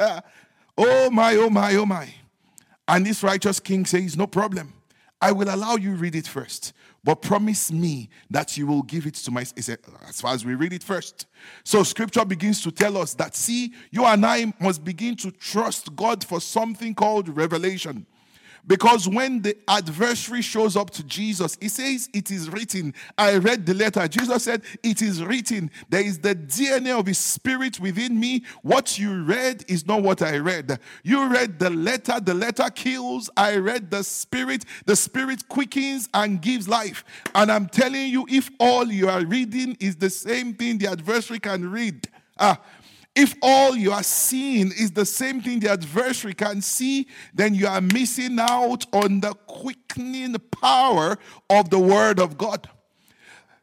oh 0.76 1.10
my, 1.10 1.36
oh 1.36 1.50
my, 1.50 1.76
oh 1.76 1.86
my. 1.86 2.12
And 2.90 3.06
this 3.06 3.22
righteous 3.22 3.60
king 3.60 3.86
says, 3.86 4.16
No 4.16 4.26
problem. 4.26 4.72
I 5.22 5.30
will 5.30 5.54
allow 5.54 5.76
you 5.76 5.94
read 5.94 6.16
it 6.16 6.26
first, 6.26 6.72
but 7.04 7.22
promise 7.22 7.70
me 7.70 8.08
that 8.30 8.56
you 8.56 8.66
will 8.66 8.82
give 8.82 9.06
it 9.06 9.14
to 9.14 9.30
my. 9.30 9.44
He 9.54 9.62
said, 9.62 9.78
as 10.08 10.20
far 10.20 10.34
as 10.34 10.44
we 10.44 10.54
read 10.54 10.72
it 10.72 10.82
first. 10.82 11.26
So 11.62 11.82
scripture 11.84 12.24
begins 12.24 12.62
to 12.62 12.72
tell 12.72 12.96
us 12.96 13.14
that, 13.14 13.36
see, 13.36 13.72
you 13.90 14.04
and 14.06 14.24
I 14.26 14.52
must 14.58 14.82
begin 14.82 15.14
to 15.16 15.30
trust 15.30 15.94
God 15.94 16.24
for 16.24 16.40
something 16.40 16.94
called 16.94 17.28
revelation. 17.28 18.06
Because 18.70 19.08
when 19.08 19.42
the 19.42 19.56
adversary 19.66 20.42
shows 20.42 20.76
up 20.76 20.90
to 20.90 21.02
Jesus, 21.02 21.58
he 21.60 21.66
says, 21.66 22.08
It 22.14 22.30
is 22.30 22.48
written. 22.48 22.94
I 23.18 23.38
read 23.38 23.66
the 23.66 23.74
letter. 23.74 24.06
Jesus 24.06 24.44
said, 24.44 24.62
It 24.84 25.02
is 25.02 25.24
written. 25.24 25.72
There 25.88 26.04
is 26.04 26.20
the 26.20 26.36
DNA 26.36 26.96
of 26.96 27.04
his 27.04 27.18
spirit 27.18 27.80
within 27.80 28.20
me. 28.20 28.44
What 28.62 28.96
you 28.96 29.24
read 29.24 29.64
is 29.66 29.88
not 29.88 30.04
what 30.04 30.22
I 30.22 30.36
read. 30.38 30.78
You 31.02 31.28
read 31.28 31.58
the 31.58 31.70
letter, 31.70 32.20
the 32.20 32.32
letter 32.32 32.70
kills. 32.70 33.28
I 33.36 33.56
read 33.56 33.90
the 33.90 34.04
spirit. 34.04 34.64
The 34.86 34.94
spirit 34.94 35.48
quickens 35.48 36.08
and 36.14 36.40
gives 36.40 36.68
life. 36.68 37.04
And 37.34 37.50
I'm 37.50 37.66
telling 37.66 38.06
you, 38.06 38.24
if 38.30 38.50
all 38.60 38.86
you 38.86 39.08
are 39.08 39.24
reading 39.24 39.76
is 39.80 39.96
the 39.96 40.10
same 40.10 40.54
thing 40.54 40.78
the 40.78 40.86
adversary 40.86 41.40
can 41.40 41.68
read, 41.72 42.06
ah, 42.38 42.60
if 43.14 43.34
all 43.42 43.76
you 43.76 43.92
are 43.92 44.02
seeing 44.02 44.68
is 44.68 44.92
the 44.92 45.04
same 45.04 45.40
thing 45.40 45.60
the 45.60 45.70
adversary 45.70 46.34
can 46.34 46.60
see, 46.60 47.06
then 47.34 47.54
you 47.54 47.66
are 47.66 47.80
missing 47.80 48.38
out 48.38 48.86
on 48.92 49.20
the 49.20 49.34
quickening 49.46 50.36
power 50.60 51.18
of 51.48 51.70
the 51.70 51.78
Word 51.78 52.20
of 52.20 52.38
God. 52.38 52.68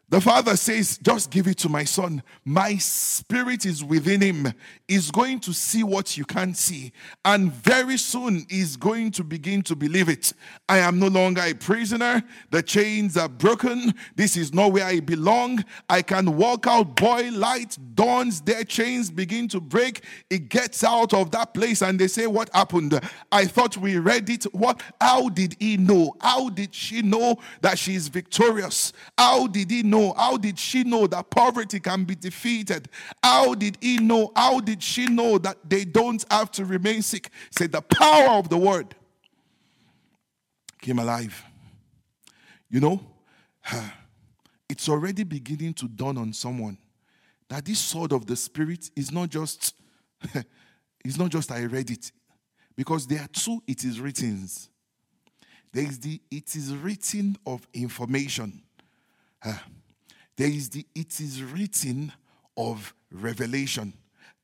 The 0.10 0.22
father 0.22 0.56
says, 0.56 0.98
Just 1.00 1.32
give 1.32 1.48
it 1.48 1.58
to 1.60 1.70
my 1.70 1.84
son. 1.84 2.24
My 2.46 2.78
spirit 2.78 3.66
is 3.66 3.84
within 3.84 4.22
him. 4.22 4.54
He's 4.88 5.12
going 5.12 5.42
to 5.42 5.54
see 5.54 5.84
what 5.84 6.16
you 6.16 6.24
can't 6.24 6.56
see. 6.56 6.94
And 7.26 7.52
very 7.52 7.98
soon 7.98 8.46
he's 8.50 8.78
going 8.78 9.12
to 9.12 9.26
begin 9.26 9.64
to 9.64 9.76
believe 9.76 10.08
it. 10.08 10.32
I 10.70 10.78
am 10.78 11.00
no 11.00 11.08
longer 11.08 11.42
a 11.42 11.54
prisoner. 11.54 12.24
The 12.52 12.64
chains 12.64 13.18
are 13.18 13.28
broken. 13.28 13.94
This 14.16 14.38
is 14.38 14.54
not 14.54 14.72
where 14.72 14.86
I 14.86 15.02
belong. 15.02 15.66
I 15.90 16.04
can 16.04 16.38
walk 16.38 16.68
out. 16.68 16.96
Boy, 16.96 17.30
light 17.34 17.78
dawns. 17.94 18.40
Their 18.40 18.64
chains 18.64 19.12
begin 19.12 19.50
to 19.50 19.60
break. 19.60 20.06
It 20.30 20.48
gets 20.48 20.86
out 20.86 21.14
of 21.14 21.32
that 21.32 21.54
place 21.54 21.82
and 21.82 22.00
they 22.00 22.08
say, 22.08 22.28
What 22.28 22.50
happened? 22.54 22.98
I 23.30 23.44
thought 23.44 23.76
we 23.76 23.98
read 23.98 24.30
it. 24.30 24.46
What? 24.54 24.82
How 25.02 25.28
did 25.28 25.58
he 25.60 25.76
know? 25.76 26.16
How 26.22 26.48
did 26.48 26.74
she 26.74 27.02
know 27.02 27.40
that 27.60 27.78
she 27.78 27.94
is 27.96 28.08
victorious? 28.08 28.94
How 29.18 29.48
did 29.48 29.70
he 29.70 29.84
know? 29.84 29.97
Know? 29.98 30.14
How 30.14 30.38
did 30.38 30.58
she 30.60 30.84
know 30.84 31.08
that 31.08 31.30
poverty 31.30 31.80
can 31.80 32.04
be 32.04 32.16
defeated? 32.16 32.90
How 33.24 33.56
did 33.56 33.78
he 33.82 33.98
know? 33.98 34.32
How 34.36 34.60
did 34.60 34.82
she 34.82 35.08
know 35.08 35.38
that 35.40 35.58
they 35.68 35.86
don't 35.86 36.24
have 36.32 36.52
to 36.52 36.66
remain 36.66 37.02
sick? 37.02 37.30
Say 37.52 37.68
the 37.68 37.82
power 37.82 38.38
of 38.38 38.50
the 38.50 38.58
word 38.58 38.96
came 40.82 41.00
alive. 41.00 41.44
You 42.70 42.80
know, 42.80 43.02
it's 44.70 44.90
already 44.90 45.24
beginning 45.24 45.74
to 45.76 45.88
dawn 45.88 46.18
on 46.18 46.34
someone 46.34 46.78
that 47.50 47.66
this 47.66 47.80
sword 47.80 48.12
of 48.12 48.26
the 48.26 48.36
spirit 48.36 48.90
is 48.96 49.12
not 49.12 49.30
just 49.30 49.74
it's 51.06 51.18
not 51.18 51.30
just 51.30 51.52
I 51.52 51.64
read 51.66 51.90
it 51.90 52.12
because 52.76 53.08
there 53.08 53.22
are 53.22 53.28
two 53.28 53.62
it 53.68 53.84
is 53.84 54.00
written. 54.00 54.48
There 55.74 55.84
is 55.84 56.00
the 56.00 56.20
it 56.32 56.56
is 56.56 56.76
written 56.76 57.38
of 57.46 57.68
information. 57.74 58.62
There 60.38 60.48
is 60.48 60.70
the 60.70 60.86
it 60.96 61.20
is 61.20 61.44
written 61.44 62.14
of 62.56 62.94
revelation. 63.12 63.94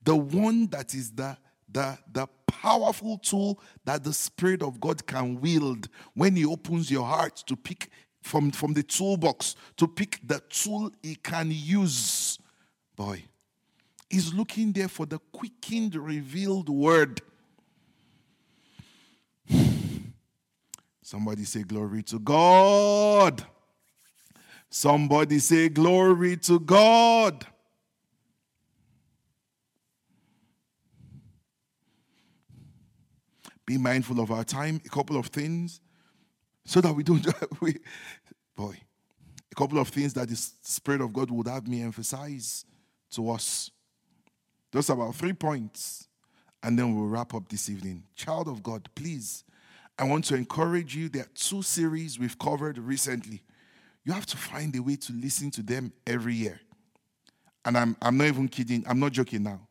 The 0.03 0.15
one 0.15 0.67
that 0.67 0.93
is 0.93 1.11
the, 1.11 1.37
the, 1.71 1.97
the 2.11 2.27
powerful 2.47 3.17
tool 3.19 3.61
that 3.85 4.03
the 4.03 4.11
Spirit 4.13 4.61
of 4.61 4.81
God 4.81 5.05
can 5.05 5.39
wield 5.39 5.87
when 6.13 6.35
He 6.35 6.45
opens 6.45 6.91
your 6.91 7.05
heart 7.05 7.37
to 7.47 7.55
pick 7.55 7.89
from, 8.21 8.51
from 8.51 8.73
the 8.73 8.83
toolbox, 8.83 9.55
to 9.77 9.87
pick 9.87 10.19
the 10.25 10.41
tool 10.49 10.91
He 11.01 11.15
can 11.15 11.49
use. 11.51 12.37
Boy, 12.95 13.23
He's 14.09 14.33
looking 14.33 14.71
there 14.71 14.89
for 14.89 15.05
the 15.05 15.19
quickened, 15.31 15.95
revealed 15.95 16.69
word. 16.69 17.21
Somebody 21.01 21.43
say, 21.45 21.63
Glory 21.63 22.03
to 22.03 22.19
God. 22.19 23.45
Somebody 24.75 25.37
say, 25.37 25.69
Glory 25.69 26.35
to 26.37 26.59
God. 26.59 27.45
Be 33.67 33.77
mindful 33.77 34.19
of 34.19 34.31
our 34.31 34.43
time. 34.43 34.81
A 34.83 34.89
couple 34.89 35.15
of 35.15 35.27
things 35.27 35.79
so 36.65 36.81
that 36.81 36.91
we 36.91 37.03
don't, 37.03 37.23
we, 37.61 37.77
boy, 38.55 38.75
a 39.51 39.55
couple 39.55 39.77
of 39.77 39.89
things 39.89 40.11
that 40.15 40.27
the 40.27 40.35
Spirit 40.35 41.01
of 41.01 41.13
God 41.13 41.29
would 41.29 41.47
have 41.47 41.67
me 41.67 41.83
emphasize 41.83 42.65
to 43.11 43.29
us. 43.29 43.69
Just 44.73 44.89
about 44.89 45.13
three 45.13 45.33
points, 45.33 46.07
and 46.63 46.79
then 46.79 46.95
we'll 46.95 47.05
wrap 47.05 47.35
up 47.35 47.47
this 47.47 47.69
evening. 47.69 48.05
Child 48.15 48.47
of 48.47 48.63
God, 48.63 48.89
please, 48.95 49.43
I 49.99 50.05
want 50.05 50.25
to 50.25 50.35
encourage 50.35 50.95
you. 50.95 51.09
There 51.09 51.21
are 51.21 51.29
two 51.35 51.61
series 51.61 52.17
we've 52.17 52.39
covered 52.39 52.79
recently 52.79 53.43
you 54.05 54.13
have 54.13 54.25
to 54.27 54.37
find 54.37 54.75
a 54.75 54.81
way 54.81 54.95
to 54.97 55.13
listen 55.13 55.51
to 55.51 55.61
them 55.61 55.93
every 56.05 56.35
year. 56.35 56.59
And 57.65 57.77
I'm, 57.77 57.95
I'm 58.01 58.17
not 58.17 58.27
even 58.27 58.47
kidding, 58.47 58.83
I'm 58.87 58.99
not 58.99 59.13
joking 59.13 59.43
now. 59.43 59.61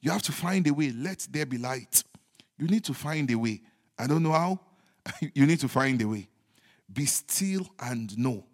You 0.00 0.10
have 0.10 0.22
to 0.22 0.32
find 0.32 0.66
a 0.66 0.74
way. 0.74 0.92
Let 0.92 1.26
there 1.30 1.46
be 1.46 1.56
light. 1.56 2.04
You 2.58 2.66
need 2.66 2.84
to 2.84 2.94
find 2.94 3.30
a 3.30 3.36
way. 3.36 3.62
I 3.98 4.06
don't 4.06 4.22
know 4.22 4.32
how. 4.32 4.60
you 5.34 5.46
need 5.46 5.60
to 5.60 5.68
find 5.68 6.00
a 6.02 6.08
way. 6.08 6.28
Be 6.92 7.06
still 7.06 7.66
and 7.80 8.16
know. 8.18 8.44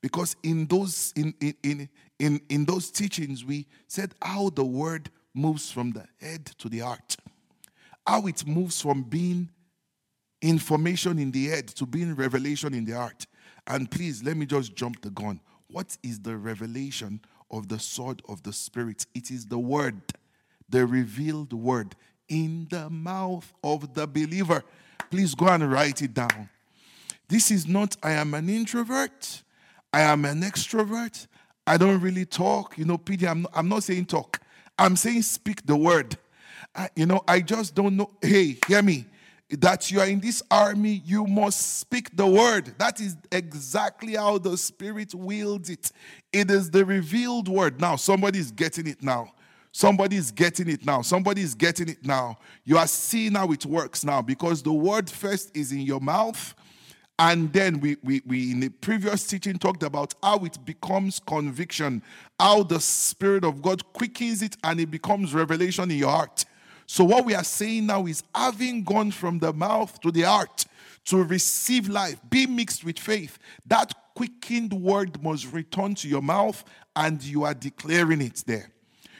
Because 0.00 0.36
in 0.44 0.66
those 0.66 1.12
in, 1.16 1.34
in, 1.40 1.54
in, 1.64 1.88
in, 2.18 2.40
in 2.48 2.64
those 2.64 2.90
teachings, 2.90 3.44
we 3.44 3.66
said 3.88 4.14
how 4.22 4.50
the 4.50 4.64
word 4.64 5.10
moves 5.34 5.70
from 5.70 5.90
the 5.90 6.04
head 6.20 6.46
to 6.58 6.68
the 6.68 6.80
heart. 6.80 7.16
How 8.06 8.26
it 8.26 8.46
moves 8.46 8.80
from 8.80 9.02
being 9.02 9.50
information 10.40 11.18
in 11.18 11.32
the 11.32 11.46
head 11.46 11.68
to 11.68 11.86
being 11.86 12.14
revelation 12.14 12.72
in 12.74 12.84
the 12.84 12.92
heart. 12.92 13.26
And 13.68 13.90
please, 13.90 14.24
let 14.24 14.36
me 14.36 14.46
just 14.46 14.74
jump 14.74 15.02
the 15.02 15.10
gun. 15.10 15.40
What 15.70 15.96
is 16.02 16.20
the 16.20 16.36
revelation 16.36 17.20
of 17.50 17.68
the 17.68 17.78
sword 17.78 18.22
of 18.28 18.42
the 18.42 18.52
Spirit? 18.52 19.06
It 19.14 19.30
is 19.30 19.46
the 19.46 19.58
word, 19.58 20.00
the 20.68 20.86
revealed 20.86 21.52
word 21.52 21.94
in 22.28 22.66
the 22.70 22.88
mouth 22.88 23.52
of 23.62 23.94
the 23.94 24.06
believer. 24.06 24.64
Please 25.10 25.34
go 25.34 25.48
and 25.48 25.70
write 25.70 26.02
it 26.02 26.14
down. 26.14 26.48
This 27.28 27.50
is 27.50 27.66
not, 27.66 27.96
I 28.02 28.12
am 28.12 28.32
an 28.32 28.48
introvert, 28.48 29.42
I 29.92 30.00
am 30.00 30.24
an 30.24 30.40
extrovert, 30.40 31.26
I 31.66 31.76
don't 31.76 32.00
really 32.00 32.24
talk. 32.24 32.78
You 32.78 32.86
know, 32.86 32.96
PD, 32.96 33.28
I'm 33.28 33.42
not, 33.42 33.52
I'm 33.54 33.68
not 33.68 33.82
saying 33.82 34.06
talk, 34.06 34.40
I'm 34.78 34.96
saying 34.96 35.22
speak 35.22 35.66
the 35.66 35.76
word. 35.76 36.16
I, 36.74 36.88
you 36.96 37.06
know, 37.06 37.22
I 37.28 37.40
just 37.40 37.74
don't 37.74 37.96
know. 37.96 38.10
Hey, 38.22 38.58
hear 38.66 38.82
me. 38.82 39.06
That 39.50 39.90
you 39.90 40.00
are 40.00 40.06
in 40.06 40.20
this 40.20 40.42
army, 40.50 41.02
you 41.04 41.26
must 41.26 41.78
speak 41.78 42.14
the 42.14 42.26
word. 42.26 42.74
That 42.78 43.00
is 43.00 43.16
exactly 43.32 44.14
how 44.14 44.38
the 44.38 44.58
Spirit 44.58 45.14
wields 45.14 45.70
it. 45.70 45.90
It 46.32 46.50
is 46.50 46.70
the 46.70 46.84
revealed 46.84 47.48
word. 47.48 47.80
Now, 47.80 47.96
somebody 47.96 48.38
is 48.38 48.50
getting 48.50 48.86
it 48.86 49.02
now. 49.02 49.32
Somebody 49.72 50.16
is 50.16 50.30
getting 50.30 50.68
it 50.68 50.84
now. 50.84 51.02
Somebody 51.02 51.40
is 51.40 51.54
getting 51.54 51.88
it 51.88 52.04
now. 52.04 52.38
You 52.64 52.78
are 52.78 52.86
seeing 52.86 53.34
how 53.34 53.50
it 53.52 53.64
works 53.64 54.04
now 54.04 54.20
because 54.20 54.62
the 54.62 54.72
word 54.72 55.08
first 55.08 55.56
is 55.56 55.72
in 55.72 55.80
your 55.80 56.00
mouth. 56.00 56.54
And 57.18 57.52
then 57.52 57.80
we, 57.80 57.96
we, 58.02 58.22
we, 58.26 58.52
in 58.52 58.60
the 58.60 58.68
previous 58.68 59.26
teaching, 59.26 59.58
talked 59.58 59.82
about 59.82 60.14
how 60.22 60.44
it 60.44 60.58
becomes 60.64 61.20
conviction, 61.20 62.02
how 62.38 62.62
the 62.62 62.80
Spirit 62.80 63.44
of 63.44 63.60
God 63.60 63.92
quickens 63.92 64.42
it 64.42 64.56
and 64.62 64.78
it 64.78 64.90
becomes 64.90 65.34
revelation 65.34 65.90
in 65.90 65.98
your 65.98 66.10
heart. 66.10 66.44
So, 66.90 67.04
what 67.04 67.26
we 67.26 67.34
are 67.34 67.44
saying 67.44 67.84
now 67.84 68.06
is 68.06 68.22
having 68.34 68.82
gone 68.82 69.10
from 69.10 69.38
the 69.38 69.52
mouth 69.52 70.00
to 70.00 70.10
the 70.10 70.22
heart 70.22 70.64
to 71.04 71.22
receive 71.22 71.86
life, 71.86 72.18
be 72.30 72.46
mixed 72.46 72.82
with 72.82 72.98
faith, 72.98 73.38
that 73.66 73.92
quickened 74.14 74.72
word 74.72 75.22
must 75.22 75.52
return 75.52 75.94
to 75.96 76.08
your 76.08 76.22
mouth 76.22 76.64
and 76.96 77.22
you 77.22 77.44
are 77.44 77.52
declaring 77.52 78.22
it 78.22 78.42
there. 78.46 78.70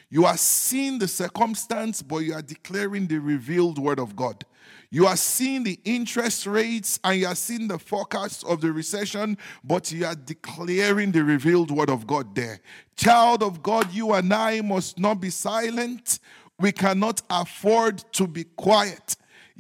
You 0.09 0.25
are 0.25 0.39
seeing 0.39 0.99
the 0.99 1.07
circumstance, 1.07 2.01
but 2.01 2.19
you 2.19 2.33
are 2.33 2.43
declaring 2.43 3.07
the 3.07 3.19
revealed 3.19 3.79
word 3.79 4.01
of 4.01 4.17
God. 4.17 4.47
You 4.91 5.07
are 5.07 5.19
seeing 5.19 5.63
the 5.65 5.79
interest 5.85 6.47
rates 6.47 6.99
and 7.05 7.21
you 7.21 7.27
are 7.27 7.35
seeing 7.35 7.69
the 7.69 7.79
forecast 7.79 8.45
of 8.45 8.63
the 8.63 8.73
recession, 8.73 9.37
but 9.63 9.93
you 9.93 10.07
are 10.07 10.15
declaring 10.15 11.13
the 11.13 11.23
revealed 11.23 11.71
word 11.71 11.91
of 11.91 12.07
God 12.07 12.35
there. 12.35 12.61
Child 12.97 13.43
of 13.43 13.63
God, 13.63 13.93
you 13.93 14.15
and 14.15 14.33
I 14.33 14.63
must 14.63 14.99
not 14.99 15.21
be 15.21 15.29
silent. 15.29 16.19
We 16.59 16.73
cannot 16.73 17.23
afford 17.31 17.99
to 18.15 18.27
be 18.27 18.45
quiet. 18.45 19.17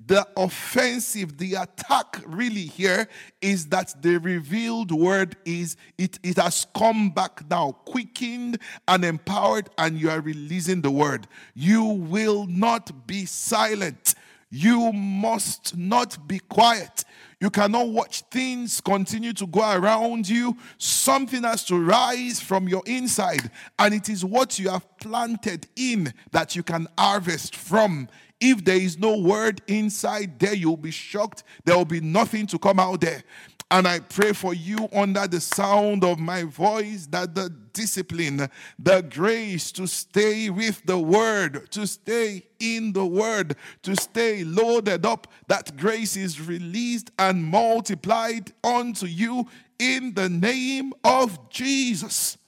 The 0.07 0.27
offensive, 0.37 1.39
the 1.39 1.55
attack 1.55 2.21
really 2.27 2.67
here 2.67 3.09
is 3.41 3.67
that 3.67 3.95
the 4.01 4.19
revealed 4.19 4.91
word 4.91 5.37
is 5.45 5.77
it, 5.97 6.19
it 6.23 6.37
has 6.39 6.67
come 6.75 7.11
back 7.11 7.49
now, 7.51 7.73
quickened 7.85 8.59
and 8.87 9.05
empowered, 9.05 9.71
and 9.77 9.99
you 9.99 10.09
are 10.11 10.21
releasing 10.21 10.81
the 10.83 10.91
word. 10.91 11.27
You 11.55 11.85
will 11.85 12.47
not 12.47 13.07
be 13.07 13.27
silent. 13.27 14.15
You 14.51 14.93
must 14.93 15.77
not 15.77 16.27
be 16.27 16.39
quiet. 16.39 17.05
You 17.41 17.51
cannot 17.51 17.89
watch 17.89 18.23
things 18.23 18.81
continue 18.81 19.33
to 19.35 19.47
go 19.47 19.73
around 19.73 20.29
you. 20.29 20.57
Something 20.77 21.45
has 21.45 21.65
to 21.67 21.79
rise 21.79 22.41
from 22.41 22.69
your 22.69 22.83
inside, 22.85 23.51
and 23.79 23.95
it 23.95 24.09
is 24.09 24.25
what 24.25 24.59
you 24.59 24.71
have 24.71 24.99
planted 24.99 25.69
in 25.77 26.13
that 26.33 26.57
you 26.57 26.65
can 26.65 26.89
harvest 26.99 27.55
from. 27.55 28.09
If 28.41 28.65
there 28.65 28.77
is 28.77 28.99
no 28.99 29.19
word 29.19 29.63
inside 29.69 30.39
there, 30.39 30.55
you'll 30.55 30.77
be 30.77 30.91
shocked. 30.91 31.45
There 31.65 31.77
will 31.77 31.85
be 31.85 32.01
nothing 32.01 32.47
to 32.49 32.59
come 32.59 32.81
out 32.81 33.01
there. 33.01 33.23
And 33.71 33.87
I 33.87 34.01
pray 34.01 34.33
for 34.33 34.55
you 34.55 34.89
under 34.95 35.27
the 35.27 35.41
sound 35.41 36.03
of 36.03 36.19
my 36.19 36.45
voice 36.45 37.07
that 37.11 37.35
the 37.35 37.51
discipline, 37.51 38.49
the 38.79 39.03
grace 39.03 39.71
to 39.73 39.87
stay 39.87 40.49
with 40.49 40.83
the 40.87 40.99
word, 40.99 41.71
to 41.73 41.87
stay 41.87 42.47
in 42.59 42.95
the 42.95 43.05
word, 43.05 43.57
to 43.83 43.95
stay 43.95 44.43
loaded 44.43 45.05
up, 45.05 45.27
that 45.49 45.77
grace 45.77 46.17
is 46.17 46.41
released 46.41 47.11
and 47.19 47.45
multiplied 47.45 48.53
unto 48.65 49.05
you 49.05 49.47
in 49.79 50.15
the 50.15 50.31
name 50.31 50.93
of 51.05 51.51
Jesus. 51.51 52.39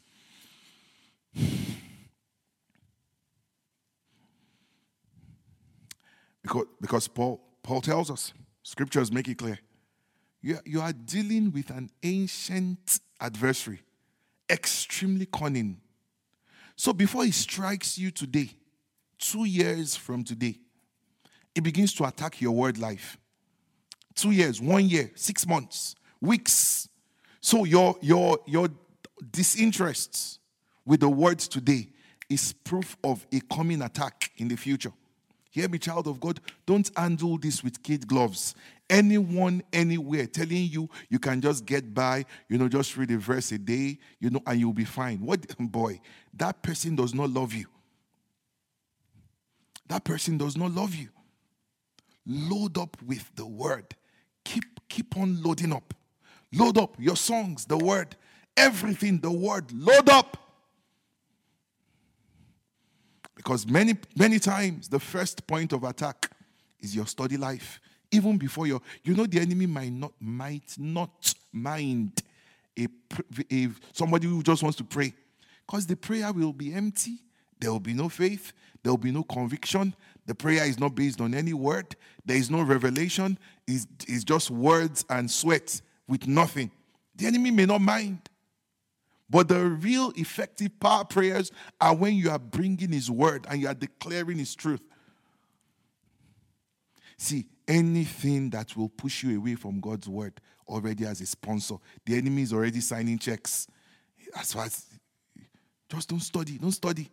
Because, 6.43 6.67
because 6.81 7.07
Paul, 7.07 7.39
Paul 7.63 7.83
tells 7.83 8.11
us, 8.11 8.33
scriptures 8.63 9.13
make 9.13 9.29
it 9.29 9.37
clear 9.37 9.59
you 10.43 10.57
are, 10.57 10.63
you 10.65 10.81
are 10.81 10.93
dealing 10.93 11.53
with 11.53 11.71
an 11.71 11.91
ancient 12.03 13.01
adversary, 13.21 13.81
extremely 14.49 15.27
cunning. 15.27 15.81
So 16.77 16.93
before 16.93 17.25
he 17.25 17.31
strikes 17.31 17.99
you 17.99 18.11
today, 18.11 18.51
two 19.19 19.45
years 19.45 19.97
from 19.97 20.25
today, 20.25 20.57
he 21.55 21.61
begins 21.61 21.93
to 21.95 22.05
attack 22.05 22.41
your 22.41 22.53
word 22.53 22.79
life. 22.79 23.19
Two 24.15 24.31
years, 24.31 24.61
one 24.61 24.89
year, 24.89 25.11
six 25.15 25.47
months, 25.47 25.95
weeks. 26.21 26.89
So 27.41 27.65
your 27.65 27.97
your 28.01 28.39
your 28.47 28.69
disinterest 29.31 30.41
with 30.87 31.01
the 31.01 31.09
words 31.09 31.49
today 31.49 31.89
is 32.29 32.53
proof 32.53 32.97
of 33.05 33.27
a 33.33 33.41
coming 33.53 33.83
attack 33.83 34.31
in 34.37 34.49
the 34.49 34.57
future. 34.57 34.93
Hear 35.51 35.69
me, 35.69 35.79
child 35.79 36.07
of 36.07 36.21
God. 36.21 36.41
Don't 36.65 36.91
handle 36.97 37.37
this 37.37 37.65
with 37.65 37.83
kid 37.83 38.07
gloves. 38.07 38.55
Anyone, 38.91 39.63
anywhere, 39.73 40.27
telling 40.27 40.65
you 40.65 40.91
you 41.09 41.21
can 41.21 41.41
just 41.41 41.65
get 41.65 41.95
by, 41.95 42.27
you 42.49 42.59
know, 42.59 42.69
just 42.69 42.97
read 42.97 43.13
a 43.13 43.19
verse 43.19 43.53
a 43.53 43.59
day, 43.59 43.99
you 44.19 44.31
know, 44.31 44.43
and 44.47 44.59
you'll 44.59 44.73
be 44.73 44.85
fine. 44.85 45.25
What, 45.25 45.47
boy, 45.59 46.01
that 46.35 46.61
person 46.61 46.97
does 46.97 47.15
not 47.15 47.31
love 47.31 47.55
you. 47.55 47.67
That 49.87 50.03
person 50.05 50.39
does 50.39 50.57
not 50.57 50.73
love 50.73 50.95
you. 50.95 51.09
Load 52.27 52.79
up 52.79 52.97
with 53.03 53.31
the 53.37 53.47
word. 53.47 53.95
Keep, 54.45 54.89
keep 54.89 55.17
on 55.17 55.41
loading 55.41 55.73
up. 55.73 55.95
Load 56.53 56.77
up 56.77 56.97
your 56.99 57.17
songs, 57.17 57.65
the 57.65 57.77
word, 57.79 58.17
everything, 58.57 59.21
the 59.21 59.31
word. 59.31 59.71
Load 59.73 60.09
up. 60.09 60.37
Because 63.37 63.67
many, 63.67 63.95
many 64.17 64.39
times 64.39 64.89
the 64.89 65.01
first 65.01 65.47
point 65.47 65.73
of 65.73 65.85
attack 65.85 66.31
is 66.81 66.95
your 66.95 67.07
study 67.07 67.37
life. 67.37 67.81
Even 68.13 68.39
before 68.39 68.67
your, 68.67 68.81
you 69.05 69.15
know, 69.15 69.27
the 69.27 69.41
enemy 69.41 69.67
might 69.67 69.93
not, 69.93 70.13
might 70.21 70.75
not 70.79 71.35
mind 71.53 72.23
a, 72.79 73.69
somebody 73.93 74.27
who 74.27 74.43
just 74.43 74.63
wants 74.63 74.79
to 74.79 74.85
pray. 74.85 75.13
Because 75.67 75.87
the 75.87 75.97
prayer 75.97 76.33
will 76.33 76.53
be 76.53 76.73
empty. 76.75 77.19
There 77.61 77.71
will 77.71 77.81
be 77.81 77.95
no 77.95 78.09
faith. 78.09 78.53
There 78.83 78.93
will 78.93 78.99
be 78.99 79.13
no 79.13 79.23
conviction. 79.23 79.95
The 80.27 80.35
prayer 80.35 80.65
is 80.65 80.79
not 80.79 80.95
based 80.95 81.21
on 81.21 81.35
any 81.35 81.53
word. 81.53 81.95
There 82.25 82.37
is 82.37 82.51
no 82.51 82.63
revelation. 82.63 83.39
It's, 83.67 83.87
it's 84.09 84.25
just 84.25 84.51
words 84.51 85.05
and 85.09 85.31
sweat 85.31 85.81
with 86.09 86.27
nothing. 86.27 86.71
The 87.17 87.27
enemy 87.27 87.51
may 87.51 87.67
not 87.67 87.81
mind. 87.81 88.21
But 89.29 89.47
the 89.47 89.65
real 89.65 90.13
effective 90.17 90.81
power 90.81 91.05
prayers 91.05 91.53
are 91.81 91.95
when 91.95 92.15
you 92.15 92.31
are 92.31 92.39
bringing 92.39 92.91
His 92.91 93.11
word 93.11 93.47
and 93.49 93.61
you 93.61 93.69
are 93.69 93.75
declaring 93.75 94.39
His 94.39 94.57
truth. 94.57 94.81
See, 97.17 97.47
anything 97.71 98.51
that 98.51 98.77
will 98.77 98.89
push 98.89 99.23
you 99.23 99.39
away 99.39 99.55
from 99.55 99.81
God's 99.81 100.09
word 100.09 100.41
already 100.69 101.07
as 101.07 101.21
a 101.21 101.27
sponsor. 101.27 101.77
The 102.05 102.17
enemy 102.17 102.43
is 102.43 102.53
already 102.53 102.81
signing 102.81 103.19
checks. 103.19 103.69
As 104.37 104.53
far 104.53 104.65
as 104.65 104.85
just 105.89 106.09
don't 106.09 106.21
study, 106.21 106.59
don't 106.59 106.73
study. 106.73 107.09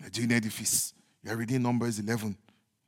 Nigerian 0.00 0.32
edifice. 0.32 0.94
You're 1.22 1.36
reading 1.36 1.62
Numbers 1.62 1.98
11 1.98 2.36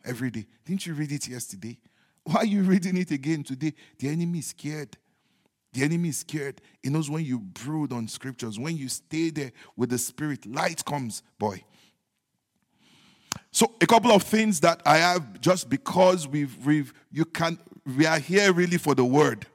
every 0.05 0.31
day. 0.31 0.47
Didn't 0.65 0.87
you 0.87 0.95
read 0.95 1.11
it 1.11 1.27
yesterday? 1.27 1.79
Why 2.25 2.41
are 2.41 2.47
you 2.47 2.63
reading 2.63 2.97
it 2.97 3.11
again 3.11 3.43
today? 3.43 3.75
The 3.99 4.09
enemy 4.09 4.39
is 4.39 4.49
scared. 4.49 4.97
The 5.73 5.83
enemy 5.83 6.11
is 6.11 6.19
scared. 6.19 6.61
He 6.83 6.91
knows 6.91 7.11
when 7.11 7.25
you 7.25 7.41
brood 7.41 7.93
on 7.93 8.07
scriptures, 8.07 8.59
when 8.59 8.77
you 8.77 8.89
stay 8.89 9.31
there 9.31 9.53
with 9.77 9.91
the 9.91 9.99
spirit, 9.99 10.47
light 10.47 10.85
comes, 10.85 11.23
boy. 11.39 11.65
So 13.51 13.73
a 13.81 13.87
couple 13.87 14.13
of 14.13 14.23
things 14.23 14.61
that 14.61 14.83
I 14.85 14.99
have 14.99 15.41
just 15.41 15.69
because 15.69 16.29
we've, 16.29 16.55
we've 16.65 16.93
you 17.11 17.25
can 17.25 17.59
we 17.97 18.07
are 18.07 18.19
here 18.19 18.53
really 18.53 18.79
for 18.79 18.95
the 18.95 19.05
word. 19.05 19.47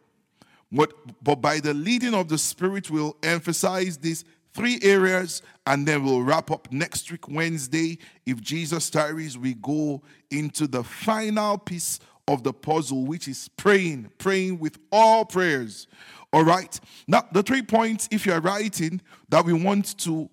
But, 0.72 0.94
but 1.24 1.36
by 1.36 1.60
the 1.60 1.74
leading 1.74 2.16
of 2.16 2.30
the 2.30 2.38
spirit, 2.38 2.90
we'll 2.90 3.16
emphasize 3.22 3.98
these 3.98 4.26
three 4.54 4.80
areas 4.82 5.44
and 5.68 5.88
then 5.88 6.04
we'll 6.04 6.24
wrap 6.24 6.50
up 6.50 6.72
next 6.72 7.12
week, 7.12 7.28
Wednesday. 7.28 8.00
If 8.26 8.42
Jesus 8.42 8.90
tarries, 8.90 9.38
we 9.38 9.54
go 9.54 10.02
into 10.32 10.68
the 10.68 10.84
final 10.84 11.60
piece 11.60 12.00
of 12.28 12.44
the 12.44 12.54
puzzle, 12.54 13.06
which 13.06 13.28
is 13.28 13.50
praying, 13.50 14.12
praying 14.18 14.60
with 14.60 14.80
all 14.92 15.26
prayers. 15.26 15.88
All 16.32 16.44
right. 16.44 16.80
Now, 17.08 17.28
the 17.32 17.44
three 17.44 17.62
points, 17.62 18.08
if 18.10 18.26
you're 18.26 18.42
writing, 18.42 19.02
that 19.30 19.46
we 19.46 19.54
want 19.54 19.98
to 20.00 20.30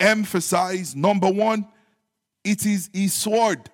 emphasize 0.00 0.96
number 0.96 1.30
one, 1.30 1.68
it 2.44 2.66
is 2.66 2.90
his 2.92 3.14
sword. 3.14 3.70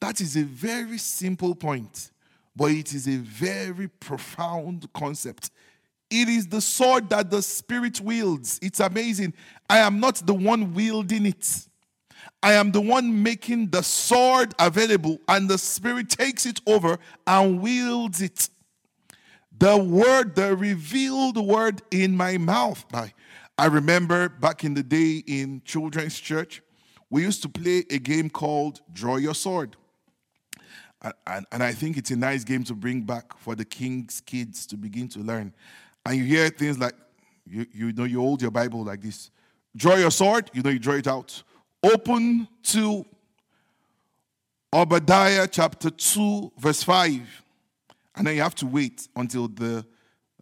That 0.00 0.20
is 0.20 0.36
a 0.36 0.42
very 0.42 0.98
simple 0.98 1.54
point, 1.54 2.10
but 2.56 2.70
it 2.70 2.94
is 2.94 3.06
a 3.06 3.16
very 3.16 3.88
profound 3.88 4.90
concept. 4.92 5.50
It 6.10 6.28
is 6.28 6.46
the 6.48 6.60
sword 6.60 7.08
that 7.10 7.30
the 7.30 7.42
Spirit 7.42 8.00
wields. 8.00 8.58
It's 8.62 8.80
amazing. 8.80 9.34
I 9.68 9.78
am 9.78 10.00
not 10.00 10.26
the 10.26 10.34
one 10.34 10.74
wielding 10.74 11.26
it. 11.26 11.66
I 12.42 12.54
am 12.54 12.72
the 12.72 12.80
one 12.80 13.22
making 13.22 13.68
the 13.68 13.82
sword 13.82 14.54
available, 14.58 15.20
and 15.28 15.48
the 15.48 15.58
Spirit 15.58 16.08
takes 16.08 16.46
it 16.46 16.60
over 16.66 16.98
and 17.26 17.60
wields 17.60 18.22
it. 18.22 18.48
The 19.58 19.76
word, 19.76 20.34
the 20.34 20.56
revealed 20.56 21.36
word 21.36 21.82
in 21.90 22.16
my 22.16 22.38
mouth. 22.38 22.84
I, 22.94 23.12
I 23.60 23.66
remember 23.66 24.30
back 24.30 24.64
in 24.64 24.72
the 24.72 24.82
day 24.82 25.22
in 25.26 25.60
children's 25.66 26.18
church 26.18 26.62
we 27.10 27.24
used 27.24 27.42
to 27.42 27.48
play 27.50 27.84
a 27.90 27.98
game 27.98 28.30
called 28.30 28.80
Draw 28.90 29.16
Your 29.16 29.34
Sword. 29.34 29.76
And, 31.02 31.12
and, 31.26 31.46
and, 31.52 31.62
I 31.62 31.72
think 31.72 31.98
it's 31.98 32.10
a 32.10 32.16
nice 32.16 32.42
game 32.42 32.64
to 32.64 32.74
bring 32.74 33.02
back 33.02 33.38
for 33.38 33.54
the 33.54 33.66
king's 33.66 34.22
kids 34.22 34.66
to 34.68 34.78
begin 34.78 35.08
to 35.08 35.18
learn. 35.18 35.52
And 36.06 36.16
you 36.16 36.24
hear 36.24 36.48
things 36.48 36.78
like, 36.78 36.94
you, 37.44 37.66
you 37.70 37.92
know, 37.92 38.04
you 38.04 38.20
hold 38.20 38.40
your 38.40 38.50
Bible 38.50 38.82
like 38.82 39.02
this. 39.02 39.30
Draw 39.76 39.96
your 39.96 40.10
sword, 40.10 40.50
you 40.54 40.62
know, 40.62 40.70
you 40.70 40.78
draw 40.78 40.94
it 40.94 41.06
out. 41.06 41.42
Open 41.82 42.48
to 42.62 43.04
Obadiah 44.72 45.46
chapter 45.46 45.90
2, 45.90 46.52
verse 46.56 46.82
5. 46.82 47.44
And 48.16 48.26
then 48.26 48.36
you 48.36 48.42
have 48.42 48.54
to 48.54 48.66
wait 48.66 49.06
until 49.14 49.48
the 49.48 49.84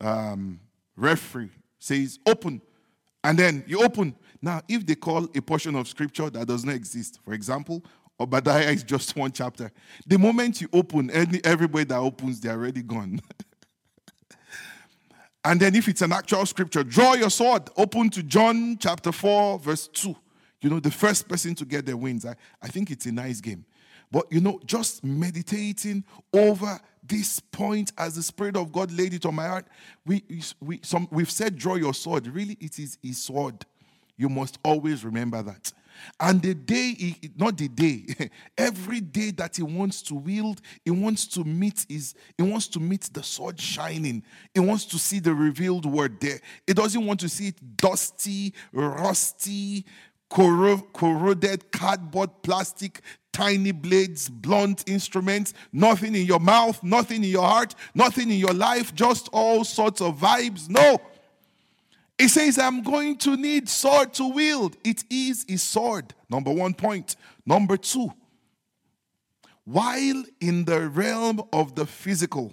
um, 0.01 0.61
referee 0.97 1.51
says, 1.81 2.21
open. 2.25 2.63
And 3.29 3.39
then 3.39 3.63
you 3.67 3.83
open. 3.83 4.15
Now, 4.41 4.63
if 4.69 4.87
they 4.87 4.95
call 4.95 5.29
a 5.37 5.43
portion 5.43 5.77
of 5.77 5.87
scripture 5.87 6.31
that 6.31 6.47
does 6.47 6.65
not 6.65 6.75
exist, 6.75 7.21
for 7.23 7.35
example, 7.35 7.85
Obadiah 8.19 8.71
is 8.71 8.83
just 8.83 9.15
one 9.17 9.33
chapter, 9.33 9.71
the 10.07 10.19
moment 10.19 10.63
you 10.63 10.69
open, 10.73 11.11
any, 11.11 11.39
everybody 11.45 11.85
that 11.85 11.99
opens, 11.99 12.41
they're 12.41 12.55
already 12.55 12.83
gone. 12.83 13.21
and 15.45 15.61
then 15.61 15.75
if 15.77 15.89
it's 15.89 16.01
an 16.01 16.11
actual 16.11 16.47
scripture, 16.47 16.83
draw 16.83 17.13
your 17.13 17.29
sword, 17.29 17.69
open 17.77 18.09
to 18.09 18.23
John 18.23 18.79
chapter 18.81 19.13
4, 19.13 19.59
verse 19.59 19.89
2. 19.89 20.17
You 20.63 20.71
know, 20.71 20.81
the 20.81 20.91
first 20.91 21.29
person 21.29 21.55
to 21.57 21.67
get 21.67 21.85
the 21.85 21.99
wins. 21.99 22.25
I, 22.25 22.35
I 22.63 22.69
think 22.69 22.91
it's 22.91 23.05
a 23.05 23.13
nice 23.13 23.43
game. 23.43 23.67
But 24.11 24.25
you 24.33 24.41
know, 24.41 24.59
just 24.65 25.05
meditating 25.05 26.03
over 26.33 26.81
this 27.09 27.41
point 27.41 27.93
as 27.99 28.15
the 28.15 28.23
Spirit 28.23 28.57
of 28.57 28.73
God 28.73 28.93
laid 28.93 29.15
it 29.15 29.27
on 29.27 29.35
my 29.35 29.47
heart. 29.47 29.67
We, 30.07 30.23
we, 30.61 30.81
some, 30.83 31.09
we've 31.11 31.31
said, 31.31 31.57
draw 31.57 31.75
your 31.77 31.95
sword. 31.95 32.27
Really, 32.27 32.57
it 32.61 32.79
is 32.79 32.99
his 33.03 33.19
sword. 33.19 33.65
You 34.17 34.29
must 34.29 34.59
always 34.65 35.05
remember 35.05 35.43
that. 35.43 35.73
And 36.21 36.41
the 36.43 36.55
day, 36.55 36.95
he, 36.95 37.17
not 37.37 37.57
the 37.57 37.69
day, 37.69 38.07
every 38.59 39.01
day 39.01 39.31
that 39.33 39.57
he 39.57 39.63
wants 39.63 40.03
to 40.03 40.15
wield, 40.15 40.61
he 40.85 40.91
wants 40.91 41.27
to 41.29 41.45
meet 41.45 41.87
his, 41.89 42.15
he 42.37 42.43
wants 42.43 42.69
to 42.69 42.81
meet 42.81 43.03
the 43.13 43.23
sword 43.23 43.61
shining. 43.61 44.23
He 44.55 44.61
wants 44.61 44.85
to 44.87 44.99
see 44.99 45.19
the 45.19 45.35
revealed 45.35 45.87
word 45.87 46.21
there. 46.21 46.41
He 46.67 46.75
doesn't 46.75 47.05
want 47.05 47.21
to 47.21 47.29
see 47.29 47.49
it 47.49 47.77
dusty, 47.77 48.55
rusty, 48.73 49.85
corroded 50.31 51.71
cardboard, 51.73 52.31
plastic, 52.43 53.01
tiny 53.39 53.71
blades, 53.71 54.29
blunt 54.29 54.83
instruments, 54.89 55.55
nothing 55.73 56.17
in 56.17 56.27
your 56.27 56.41
mouth, 56.41 56.83
nothing 56.83 57.23
in 57.23 57.31
your 57.31 57.47
heart, 57.47 57.73
nothing 57.95 58.33
in 58.33 58.37
your 58.37 58.53
life, 58.53 58.93
just 58.97 59.29
all 59.33 59.63
sorts 59.63 60.01
of 60.01 60.19
vibes. 60.19 60.69
No. 60.69 61.01
He 62.19 62.27
says, 62.27 62.59
I'm 62.59 62.83
going 62.83 63.17
to 63.19 63.37
need 63.37 63.69
sword 63.69 64.13
to 64.15 64.27
wield. 64.27 64.77
It 64.83 65.05
is 65.09 65.45
his 65.47 65.63
sword. 65.63 66.13
Number 66.29 66.51
one 66.51 66.75
point. 66.75 67.15
Number 67.47 67.77
two, 67.77 68.13
while 69.65 70.25
in 70.41 70.65
the 70.65 70.89
realm 70.89 71.41
of 71.53 71.77
the 71.77 71.87
physical, 71.87 72.53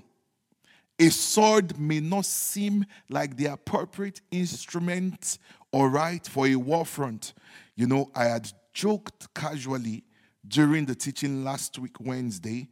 a 1.00 1.10
sword 1.10 1.80
may 1.80 2.00
not 2.00 2.26
seem 2.26 2.86
like 3.10 3.38
the 3.38 3.48
appropriate 3.48 4.22
instrument 4.30 5.40
or 5.72 5.90
right 5.90 6.28
for 6.28 6.46
a 6.46 6.56
war 6.56 6.86
front. 6.86 7.34
You 7.76 7.88
know, 7.88 8.12
I 8.14 8.26
had 8.26 8.52
joked 8.72 9.34
casually 9.34 10.04
during 10.48 10.86
the 10.86 10.96
teaching 10.96 11.44
last 11.44 11.78
week, 11.80 12.00
Wednesday, 12.00 12.68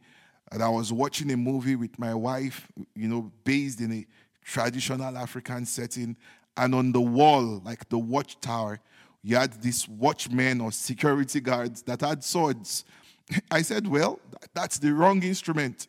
and 0.52 0.62
I 0.62 0.68
was 0.68 0.92
watching 0.92 1.30
a 1.32 1.36
movie 1.36 1.76
with 1.76 1.98
my 1.98 2.14
wife, 2.14 2.68
you 2.94 3.08
know, 3.08 3.32
based 3.44 3.80
in 3.80 3.92
a 3.92 4.06
traditional 4.44 5.16
African 5.16 5.66
setting. 5.66 6.16
And 6.56 6.74
on 6.74 6.92
the 6.92 7.00
wall, 7.00 7.60
like 7.64 7.88
the 7.88 7.98
watchtower, 7.98 8.80
you 9.22 9.36
had 9.36 9.60
these 9.60 9.88
watchmen 9.88 10.60
or 10.60 10.70
security 10.70 11.40
guards 11.40 11.82
that 11.82 12.02
had 12.02 12.22
swords. 12.22 12.84
I 13.50 13.62
said, 13.62 13.86
Well, 13.86 14.20
that's 14.52 14.78
the 14.78 14.92
wrong 14.92 15.22
instrument. 15.22 15.88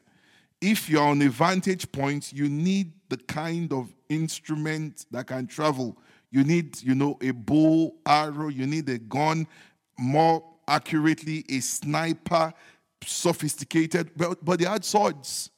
If 0.62 0.90
you're 0.90 1.04
on 1.04 1.22
a 1.22 1.30
vantage 1.30 1.92
point, 1.92 2.32
you 2.34 2.50
need 2.50 2.94
the 3.10 3.18
kind 3.18 3.72
of 3.74 3.94
instrument 4.10 5.06
that 5.12 5.28
can 5.28 5.46
travel. 5.48 5.98
You 6.32 6.44
need, 6.44 6.82
you 6.82 6.96
know, 6.96 7.18
a 7.22 7.32
bow, 7.32 7.94
arrow, 8.06 8.48
you 8.48 8.66
need 8.66 8.90
a 8.90 8.98
gun, 8.98 9.48
more 9.98 10.44
accurately 10.68 11.46
a 11.50 11.60
sniper, 11.60 12.54
sophisticated, 13.04 14.12
but, 14.16 14.44
but 14.44 14.60
they 14.60 14.66
had 14.66 14.86
swords. 14.86 15.50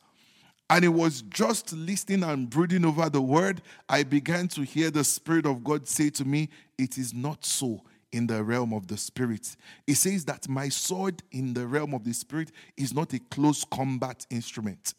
And 0.70 0.84
it 0.84 0.90
was 0.90 1.22
just 1.22 1.72
listening 1.74 2.24
and 2.24 2.50
brooding 2.50 2.84
over 2.84 3.10
the 3.10 3.22
word, 3.22 3.62
I 3.88 4.04
began 4.04 4.50
to 4.50 4.64
hear 4.64 4.92
the 4.92 5.04
Spirit 5.04 5.46
of 5.46 5.64
God 5.64 5.88
say 5.88 6.10
to 6.12 6.26
me, 6.26 6.50
It 6.78 6.98
is 6.98 7.14
not 7.14 7.46
so 7.46 7.82
in 8.12 8.28
the 8.28 8.44
realm 8.44 8.74
of 8.74 8.88
the 8.88 8.98
Spirit. 8.98 9.56
It 9.86 9.96
says 9.96 10.26
that 10.26 10.50
my 10.50 10.70
sword 10.70 11.24
in 11.32 11.54
the 11.54 11.66
realm 11.66 11.94
of 11.94 12.04
the 12.04 12.14
Spirit 12.14 12.52
is 12.76 12.94
not 12.94 13.14
a 13.14 13.20
close 13.20 13.64
combat 13.64 14.26
instrument. 14.30 14.94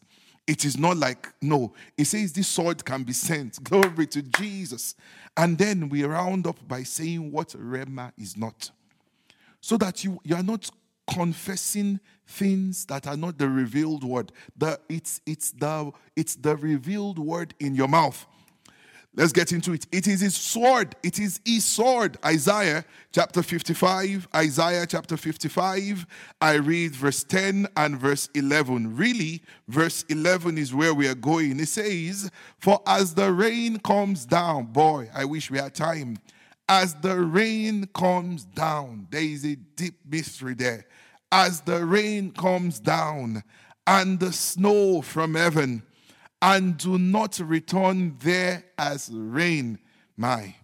It 0.47 0.65
is 0.65 0.79
not 0.79 0.97
like, 0.97 1.31
no, 1.43 1.73
it 1.95 2.05
says 2.05 2.33
this 2.33 2.47
sword 2.47 2.83
can 2.83 3.03
be 3.03 3.13
sent. 3.13 3.63
Glory 3.63 4.07
to 4.07 4.23
Jesus. 4.23 4.95
And 5.37 5.55
then 5.55 5.89
we 5.89 6.03
round 6.03 6.47
up 6.47 6.67
by 6.67 6.81
saying 6.81 7.31
what 7.31 7.49
Rhema 7.49 8.11
is 8.17 8.35
not 8.35 8.71
so 9.61 9.77
that 9.77 10.03
you, 10.03 10.19
you 10.23 10.35
are 10.35 10.43
not 10.43 10.69
confessing 11.13 11.99
things 12.27 12.85
that 12.85 13.07
are 13.07 13.17
not 13.17 13.37
the 13.37 13.49
revealed 13.49 14.03
word. 14.03 14.31
The, 14.57 14.79
it's, 14.89 15.21
it's, 15.25 15.51
the, 15.51 15.91
it's 16.15 16.35
the 16.35 16.55
revealed 16.55 17.19
word 17.19 17.53
in 17.59 17.75
your 17.75 17.87
mouth. 17.87 18.25
Let's 19.15 19.33
get 19.33 19.51
into 19.51 19.73
it. 19.73 19.87
It 19.91 20.07
is 20.07 20.21
his 20.21 20.35
sword. 20.35 20.95
It 21.01 21.19
is 21.19 21.41
his 21.43 21.65
sword. 21.65 22.17
Isaiah 22.23 22.85
chapter 23.11 23.41
55. 23.41 24.27
Isaiah 24.35 24.85
chapter 24.85 25.17
55. 25.17 26.05
I 26.39 26.53
read 26.53 26.95
verse 26.95 27.23
10 27.23 27.67
and 27.75 27.97
verse 27.97 28.29
11. 28.35 28.95
Really, 28.95 29.41
verse 29.67 30.05
11 30.09 30.59
is 30.59 30.75
where 30.75 30.93
we 30.93 31.07
are 31.07 31.15
going. 31.15 31.59
It 31.59 31.67
says, 31.69 32.29
For 32.59 32.79
as 32.85 33.15
the 33.15 33.33
rain 33.33 33.79
comes 33.79 34.25
down, 34.25 34.67
boy, 34.67 35.09
I 35.13 35.25
wish 35.25 35.49
we 35.49 35.57
had 35.57 35.73
time 35.73 36.17
as 36.69 36.93
the 36.93 37.19
rain 37.19 37.89
comes 37.95 38.45
down, 38.45 39.07
there 39.09 39.23
is 39.23 39.43
a 39.43 39.55
deep 39.55 39.95
mystery 40.07 40.53
there. 40.53 40.85
As 41.31 41.61
the 41.61 41.83
rain 41.83 42.31
comes 42.31 42.79
down 42.79 43.43
and 43.87 44.19
the 44.19 44.31
snow 44.31 45.01
from 45.01 45.33
heaven, 45.33 45.81
and 46.41 46.77
do 46.77 46.97
not 46.97 47.39
return 47.39 48.15
there 48.19 48.63
as 48.77 49.09
rain. 49.11 49.79
My. 50.15 50.55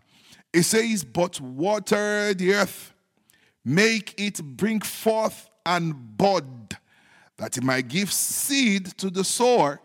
It 0.53 0.63
says, 0.63 1.03
but 1.03 1.41
water 1.41 2.33
the 2.33 2.53
earth, 2.53 2.93
make 3.65 4.13
it 4.17 4.41
bring 4.41 4.81
forth 4.81 5.49
and 5.65 6.17
bud, 6.17 6.77
that 7.37 7.57
it 7.57 7.63
might 7.63 7.87
give 7.87 8.13
seed 8.13 8.85
to 8.99 9.09
the 9.09 9.23
sower 9.23 9.81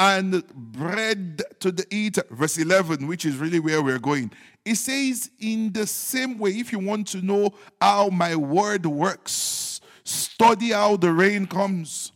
and 0.00 0.42
bread 0.54 1.42
to 1.60 1.70
the 1.70 1.86
eater. 1.94 2.24
Verse 2.30 2.56
11, 2.56 3.06
which 3.06 3.26
is 3.26 3.36
really 3.36 3.60
where 3.60 3.82
we're 3.82 3.98
going. 3.98 4.32
It 4.64 4.76
says, 4.76 5.30
in 5.38 5.72
the 5.72 5.86
same 5.86 6.38
way, 6.38 6.52
if 6.52 6.72
you 6.72 6.78
want 6.78 7.08
to 7.08 7.20
know 7.20 7.50
how 7.82 8.08
my 8.08 8.34
word 8.34 8.86
works, 8.86 9.82
study 10.02 10.70
how 10.70 10.96
the 10.96 11.12
rain 11.12 11.46
comes. 11.46 12.12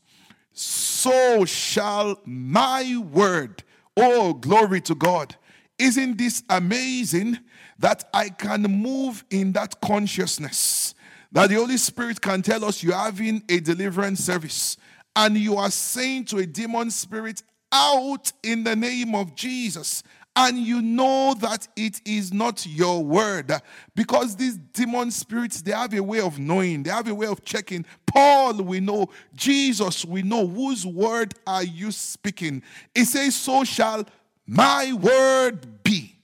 So 0.52 1.44
shall 1.44 2.18
my 2.24 2.96
word. 2.96 3.62
Oh, 3.98 4.32
glory 4.32 4.80
to 4.82 4.94
God. 4.94 5.36
Isn't 5.78 6.16
this 6.16 6.42
amazing 6.48 7.38
that 7.78 8.08
I 8.14 8.30
can 8.30 8.62
move 8.62 9.26
in 9.28 9.52
that 9.52 9.78
consciousness? 9.82 10.94
That 11.32 11.50
the 11.50 11.56
Holy 11.56 11.76
Spirit 11.76 12.22
can 12.22 12.40
tell 12.40 12.64
us 12.64 12.82
you're 12.82 12.94
having 12.94 13.42
a 13.50 13.60
deliverance 13.60 14.20
service 14.20 14.78
and 15.14 15.36
you 15.36 15.56
are 15.56 15.70
saying 15.70 16.24
to 16.26 16.38
a 16.38 16.46
demon 16.46 16.90
spirit, 16.90 17.42
out 17.74 18.32
in 18.42 18.64
the 18.64 18.76
name 18.76 19.14
of 19.14 19.34
Jesus. 19.34 20.02
And 20.36 20.58
you 20.58 20.82
know 20.82 21.34
that 21.40 21.68
it 21.76 22.00
is 22.04 22.32
not 22.32 22.66
your 22.66 23.04
word. 23.04 23.52
Because 23.94 24.34
these 24.34 24.56
demon 24.72 25.10
spirits 25.10 25.62
they 25.62 25.72
have 25.72 25.94
a 25.94 26.02
way 26.02 26.20
of 26.20 26.38
knowing. 26.38 26.82
They 26.82 26.90
have 26.90 27.08
a 27.08 27.14
way 27.14 27.26
of 27.26 27.44
checking. 27.44 27.84
Paul 28.06 28.54
we 28.54 28.80
know. 28.80 29.10
Jesus 29.34 30.04
we 30.04 30.22
know. 30.22 30.46
Whose 30.46 30.86
word 30.86 31.34
are 31.46 31.62
you 31.62 31.92
speaking? 31.92 32.62
It 32.94 33.04
says 33.04 33.36
so 33.36 33.62
shall 33.64 34.06
my 34.46 34.92
word 34.92 35.84
be. 35.84 36.16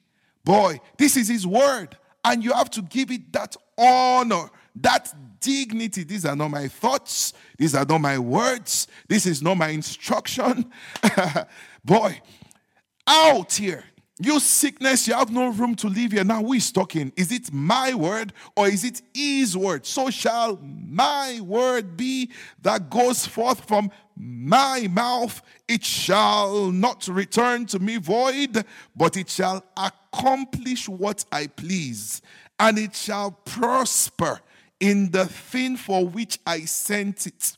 Boy 0.45 0.81
this 0.97 1.17
is 1.17 1.29
his 1.29 1.47
word. 1.47 1.97
And 2.25 2.43
you 2.43 2.53
have 2.53 2.71
to 2.71 2.83
give 2.83 3.11
it 3.11 3.33
that 3.33 3.57
honor 3.79 4.51
that 4.77 5.15
dignity. 5.41 6.05
These 6.05 6.27
are 6.27 6.37
not 6.37 6.51
my 6.51 6.69
thoughts. 6.69 7.33
These 7.59 7.75
are 7.75 7.85
not 7.85 8.01
my 8.01 8.19
words. 8.19 8.87
This 9.09 9.27
is 9.27 9.43
not 9.43 9.57
my 9.57 9.69
instruction. 9.69 10.71
Boy, 11.85 12.21
out 13.07 13.53
here. 13.53 13.85
You 14.23 14.39
sickness, 14.39 15.09
you 15.09 15.15
have 15.15 15.31
no 15.31 15.49
room 15.49 15.75
to 15.77 15.89
live 15.89 16.13
here. 16.13 16.25
Now, 16.25 16.43
who 16.43 16.53
is 16.53 16.71
talking? 16.71 17.11
Is 17.17 17.33
it 17.33 17.51
my 17.51 17.95
word 17.95 18.35
or 18.55 18.69
is 18.69 18.85
it 18.85 19.01
his 19.15 19.57
word? 19.57 19.87
So 19.87 20.11
shall 20.11 20.59
my 20.63 21.41
word 21.41 21.97
be 21.97 22.31
that 22.61 22.91
goes 22.91 23.25
forth 23.25 23.67
from 23.67 23.91
my 24.15 24.89
mouth. 24.91 25.41
It 25.67 25.83
shall 25.83 26.71
not 26.71 27.09
return 27.09 27.65
to 27.67 27.79
me 27.79 27.97
void, 27.97 28.63
but 28.95 29.17
it 29.17 29.31
shall 29.31 29.65
accomplish 29.75 30.87
what 30.87 31.25
I 31.33 31.47
please, 31.47 32.21
and 32.59 32.79
it 32.79 32.95
shall 32.95 33.31
prosper 33.31 34.41
in 34.81 35.11
the 35.11 35.27
thing 35.27 35.77
for 35.77 36.07
which 36.07 36.39
I 36.47 36.61
sent 36.61 37.27
it. 37.27 37.57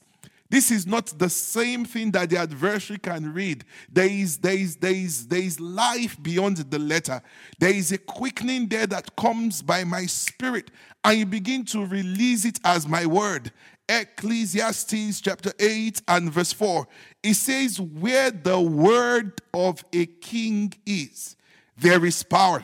This 0.52 0.70
is 0.70 0.86
not 0.86 1.06
the 1.18 1.30
same 1.30 1.86
thing 1.86 2.10
that 2.10 2.28
the 2.28 2.36
adversary 2.36 2.98
can 2.98 3.32
read. 3.32 3.64
There 3.90 4.04
is, 4.04 4.36
there 4.36 4.52
is, 4.52 4.76
there 4.76 4.92
is, 4.92 5.26
there 5.26 5.40
is 5.40 5.58
life 5.58 6.22
beyond 6.22 6.58
the 6.58 6.78
letter. 6.78 7.22
There 7.58 7.72
is 7.72 7.90
a 7.90 7.96
quickening 7.96 8.68
there 8.68 8.86
that 8.88 9.16
comes 9.16 9.62
by 9.62 9.84
my 9.84 10.04
spirit, 10.04 10.70
and 11.02 11.18
you 11.18 11.24
begin 11.24 11.64
to 11.66 11.86
release 11.86 12.44
it 12.44 12.60
as 12.64 12.86
my 12.86 13.06
word. 13.06 13.50
Ecclesiastes 13.88 15.22
chapter 15.22 15.52
8 15.58 16.02
and 16.06 16.30
verse 16.30 16.52
4. 16.52 16.86
It 17.22 17.34
says, 17.34 17.80
Where 17.80 18.30
the 18.30 18.60
word 18.60 19.40
of 19.54 19.82
a 19.94 20.04
king 20.04 20.74
is, 20.84 21.34
there 21.78 22.04
is 22.04 22.22
power. 22.22 22.62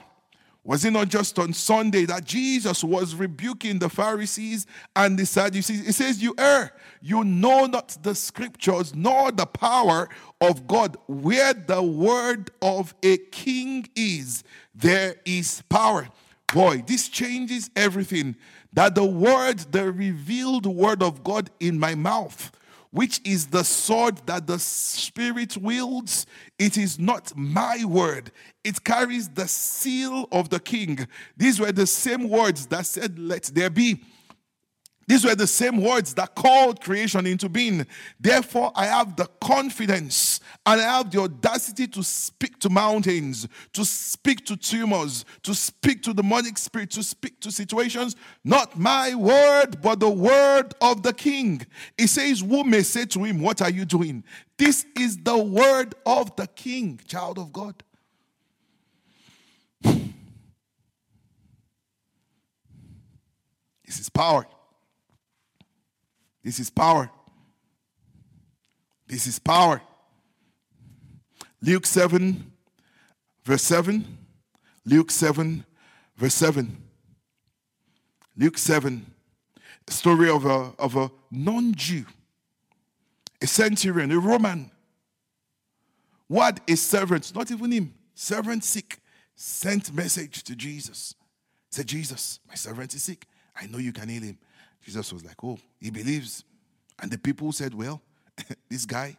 Was 0.68 0.84
it 0.84 0.90
not 0.90 1.08
just 1.08 1.38
on 1.38 1.54
Sunday 1.54 2.04
that 2.04 2.26
Jesus 2.26 2.84
was 2.84 3.14
rebuking 3.14 3.78
the 3.78 3.88
Pharisees 3.88 4.66
and 4.94 5.18
the 5.18 5.24
Sadducees? 5.24 5.86
He 5.86 5.92
says, 5.92 6.22
You 6.22 6.34
err. 6.36 6.74
You 7.00 7.24
know 7.24 7.64
not 7.64 7.96
the 8.02 8.14
scriptures 8.14 8.94
nor 8.94 9.32
the 9.32 9.46
power 9.46 10.10
of 10.42 10.66
God. 10.66 10.98
Where 11.06 11.54
the 11.54 11.82
word 11.82 12.50
of 12.60 12.94
a 13.02 13.16
king 13.16 13.88
is, 13.96 14.44
there 14.74 15.14
is 15.24 15.62
power. 15.70 16.10
Boy, 16.52 16.84
this 16.86 17.08
changes 17.08 17.70
everything. 17.74 18.36
That 18.74 18.94
the 18.94 19.06
word, 19.06 19.60
the 19.72 19.90
revealed 19.90 20.66
word 20.66 21.02
of 21.02 21.24
God 21.24 21.48
in 21.60 21.78
my 21.78 21.94
mouth, 21.94 22.52
which 22.90 23.20
is 23.24 23.48
the 23.48 23.62
sword 23.64 24.20
that 24.26 24.46
the 24.46 24.58
Spirit 24.58 25.56
wields. 25.56 26.26
It 26.58 26.76
is 26.76 26.98
not 26.98 27.36
my 27.36 27.84
word, 27.84 28.30
it 28.64 28.84
carries 28.84 29.28
the 29.28 29.48
seal 29.48 30.28
of 30.32 30.50
the 30.50 30.60
king. 30.60 31.06
These 31.36 31.60
were 31.60 31.72
the 31.72 31.86
same 31.86 32.28
words 32.28 32.66
that 32.66 32.86
said, 32.86 33.18
Let 33.18 33.44
there 33.54 33.70
be. 33.70 34.02
These 35.08 35.24
were 35.24 35.34
the 35.34 35.46
same 35.46 35.80
words 35.80 36.12
that 36.14 36.34
called 36.34 36.82
creation 36.82 37.26
into 37.26 37.48
being. 37.48 37.86
Therefore, 38.20 38.70
I 38.74 38.84
have 38.84 39.16
the 39.16 39.24
confidence 39.40 40.38
and 40.66 40.82
I 40.82 40.84
have 40.84 41.10
the 41.10 41.22
audacity 41.22 41.86
to 41.88 42.02
speak 42.02 42.58
to 42.58 42.68
mountains, 42.68 43.48
to 43.72 43.86
speak 43.86 44.44
to 44.44 44.56
tumors, 44.56 45.24
to 45.44 45.54
speak 45.54 46.02
to 46.02 46.12
demonic 46.12 46.58
spirit, 46.58 46.90
to 46.90 47.02
speak 47.02 47.40
to 47.40 47.50
situations. 47.50 48.16
Not 48.44 48.78
my 48.78 49.14
word, 49.14 49.80
but 49.80 49.98
the 49.98 50.10
word 50.10 50.74
of 50.82 51.02
the 51.02 51.14
king. 51.14 51.66
He 51.96 52.06
says, 52.06 52.40
Who 52.40 52.62
may 52.64 52.82
say 52.82 53.06
to 53.06 53.24
him, 53.24 53.40
What 53.40 53.62
are 53.62 53.70
you 53.70 53.86
doing? 53.86 54.22
This 54.58 54.84
is 54.94 55.16
the 55.16 55.38
word 55.38 55.94
of 56.04 56.36
the 56.36 56.48
king, 56.48 57.00
child 57.08 57.38
of 57.38 57.50
God. 57.50 57.82
This 63.86 64.00
is 64.00 64.10
power. 64.10 64.46
This 66.48 66.60
is 66.60 66.70
power. 66.70 67.10
This 69.06 69.26
is 69.26 69.38
power. 69.38 69.82
Luke 71.60 71.84
7, 71.84 72.52
verse 73.44 73.62
7. 73.64 74.18
Luke 74.86 75.10
7, 75.10 75.66
verse 76.16 76.32
7. 76.32 76.74
Luke 78.38 78.56
7, 78.56 79.04
story 79.88 80.30
of 80.30 80.46
a, 80.46 80.72
of 80.78 80.96
a 80.96 81.10
non 81.30 81.74
Jew, 81.74 82.06
a 83.42 83.46
centurion, 83.46 84.10
a 84.10 84.18
Roman, 84.18 84.70
what 86.28 86.60
a 86.66 86.76
servant, 86.76 87.34
not 87.34 87.50
even 87.50 87.72
him, 87.72 87.94
servant 88.14 88.64
sick, 88.64 89.00
sent 89.36 89.92
message 89.92 90.44
to 90.44 90.56
Jesus. 90.56 91.14
Said, 91.70 91.88
Jesus, 91.88 92.40
my 92.48 92.54
servant 92.54 92.94
is 92.94 93.02
sick. 93.02 93.26
I 93.54 93.66
know 93.66 93.76
you 93.76 93.92
can 93.92 94.08
heal 94.08 94.22
him. 94.22 94.38
Jesus 94.88 95.12
was 95.12 95.22
like, 95.22 95.36
Oh, 95.44 95.58
he 95.78 95.90
believes. 95.90 96.44
And 96.98 97.10
the 97.10 97.18
people 97.18 97.52
said, 97.52 97.74
Well, 97.74 98.00
this 98.70 98.86
guy, 98.86 99.18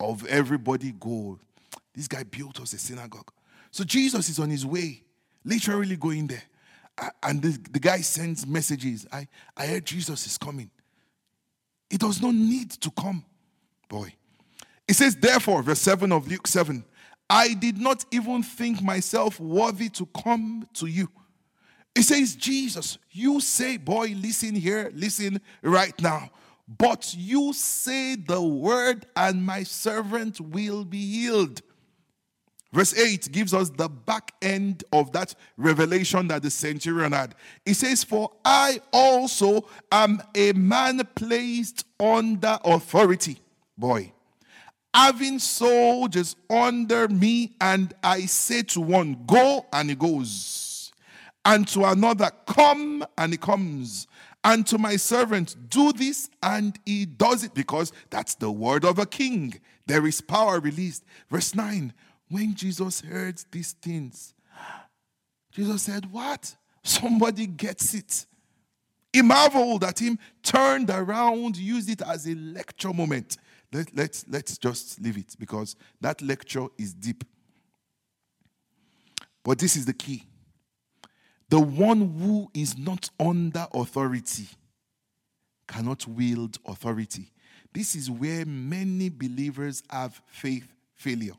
of 0.00 0.26
everybody 0.26 0.90
go, 0.98 1.38
this 1.94 2.08
guy 2.08 2.24
built 2.24 2.60
us 2.60 2.72
a 2.72 2.78
synagogue. 2.78 3.30
So 3.70 3.84
Jesus 3.84 4.28
is 4.28 4.40
on 4.40 4.50
his 4.50 4.66
way, 4.66 5.04
literally 5.44 5.94
going 5.94 6.26
there. 6.26 6.42
And 7.22 7.40
the, 7.40 7.56
the 7.70 7.78
guy 7.78 8.00
sends 8.00 8.44
messages. 8.44 9.06
I, 9.12 9.28
I 9.56 9.66
heard 9.66 9.86
Jesus 9.86 10.26
is 10.26 10.36
coming. 10.36 10.68
He 11.88 11.96
does 11.96 12.20
not 12.20 12.34
need 12.34 12.72
to 12.72 12.90
come, 12.90 13.24
boy. 13.88 14.12
It 14.88 14.94
says, 14.94 15.14
therefore, 15.14 15.62
verse 15.62 15.80
7 15.82 16.10
of 16.10 16.26
Luke 16.26 16.48
7, 16.48 16.84
I 17.28 17.54
did 17.54 17.78
not 17.78 18.04
even 18.10 18.42
think 18.42 18.82
myself 18.82 19.38
worthy 19.38 19.88
to 19.90 20.06
come 20.06 20.68
to 20.74 20.86
you 20.86 21.08
it 21.94 22.02
says, 22.02 22.36
Jesus, 22.36 22.98
you 23.10 23.40
say, 23.40 23.76
boy, 23.76 24.14
listen 24.16 24.54
here, 24.54 24.90
listen 24.94 25.40
right 25.62 25.98
now. 26.00 26.30
But 26.78 27.14
you 27.18 27.52
say 27.52 28.14
the 28.14 28.40
word, 28.40 29.06
and 29.16 29.44
my 29.44 29.64
servant 29.64 30.40
will 30.40 30.84
be 30.84 31.04
healed. 31.04 31.62
Verse 32.72 32.96
8 32.96 33.32
gives 33.32 33.52
us 33.52 33.70
the 33.70 33.88
back 33.88 34.32
end 34.40 34.84
of 34.92 35.10
that 35.10 35.34
revelation 35.56 36.28
that 36.28 36.42
the 36.42 36.50
centurion 36.50 37.10
had. 37.10 37.34
It 37.66 37.74
says, 37.74 38.04
For 38.04 38.30
I 38.44 38.80
also 38.92 39.68
am 39.90 40.22
a 40.36 40.52
man 40.52 41.00
placed 41.16 41.84
under 41.98 42.56
authority. 42.64 43.40
Boy, 43.76 44.12
having 44.94 45.40
soldiers 45.40 46.36
under 46.48 47.08
me, 47.08 47.56
and 47.60 47.92
I 48.04 48.26
say 48.26 48.62
to 48.62 48.80
one, 48.80 49.24
Go, 49.26 49.66
and 49.72 49.88
he 49.88 49.96
goes 49.96 50.69
and 51.44 51.66
to 51.68 51.84
another, 51.84 52.30
Come, 52.46 53.04
and 53.16 53.32
he 53.32 53.38
comes. 53.38 54.06
And 54.42 54.66
to 54.68 54.78
my 54.78 54.96
servant, 54.96 55.56
Do 55.68 55.92
this, 55.92 56.30
and 56.42 56.78
he 56.86 57.04
does 57.06 57.44
it, 57.44 57.54
because 57.54 57.92
that's 58.08 58.34
the 58.34 58.50
word 58.50 58.84
of 58.84 58.98
a 58.98 59.06
king. 59.06 59.60
There 59.86 60.06
is 60.06 60.20
power 60.20 60.60
released. 60.60 61.04
Verse 61.30 61.54
9 61.54 61.92
When 62.28 62.54
Jesus 62.54 63.00
heard 63.00 63.42
these 63.50 63.72
things, 63.72 64.34
Jesus 65.52 65.82
said, 65.82 66.10
What? 66.10 66.54
Somebody 66.82 67.46
gets 67.46 67.94
it. 67.94 68.26
He 69.12 69.22
marveled 69.22 69.84
at 69.84 69.98
him, 69.98 70.18
turned 70.42 70.88
around, 70.88 71.56
used 71.56 71.90
it 71.90 72.00
as 72.00 72.26
a 72.26 72.34
lecture 72.34 72.92
moment. 72.92 73.36
Let, 73.72 73.94
let's, 73.94 74.24
let's 74.28 74.56
just 74.56 75.00
leave 75.00 75.18
it 75.18 75.34
because 75.38 75.76
that 76.00 76.22
lecture 76.22 76.66
is 76.78 76.94
deep. 76.94 77.24
But 79.42 79.58
this 79.58 79.74
is 79.74 79.84
the 79.84 79.92
key 79.92 80.24
the 81.50 81.60
one 81.60 82.18
who 82.18 82.48
is 82.54 82.78
not 82.78 83.10
under 83.18 83.66
authority 83.74 84.48
cannot 85.66 86.06
wield 86.06 86.58
authority. 86.64 87.32
This 87.72 87.94
is 87.94 88.10
where 88.10 88.46
many 88.46 89.08
believers 89.08 89.82
have 89.90 90.20
faith 90.26 90.72
failure. 90.94 91.34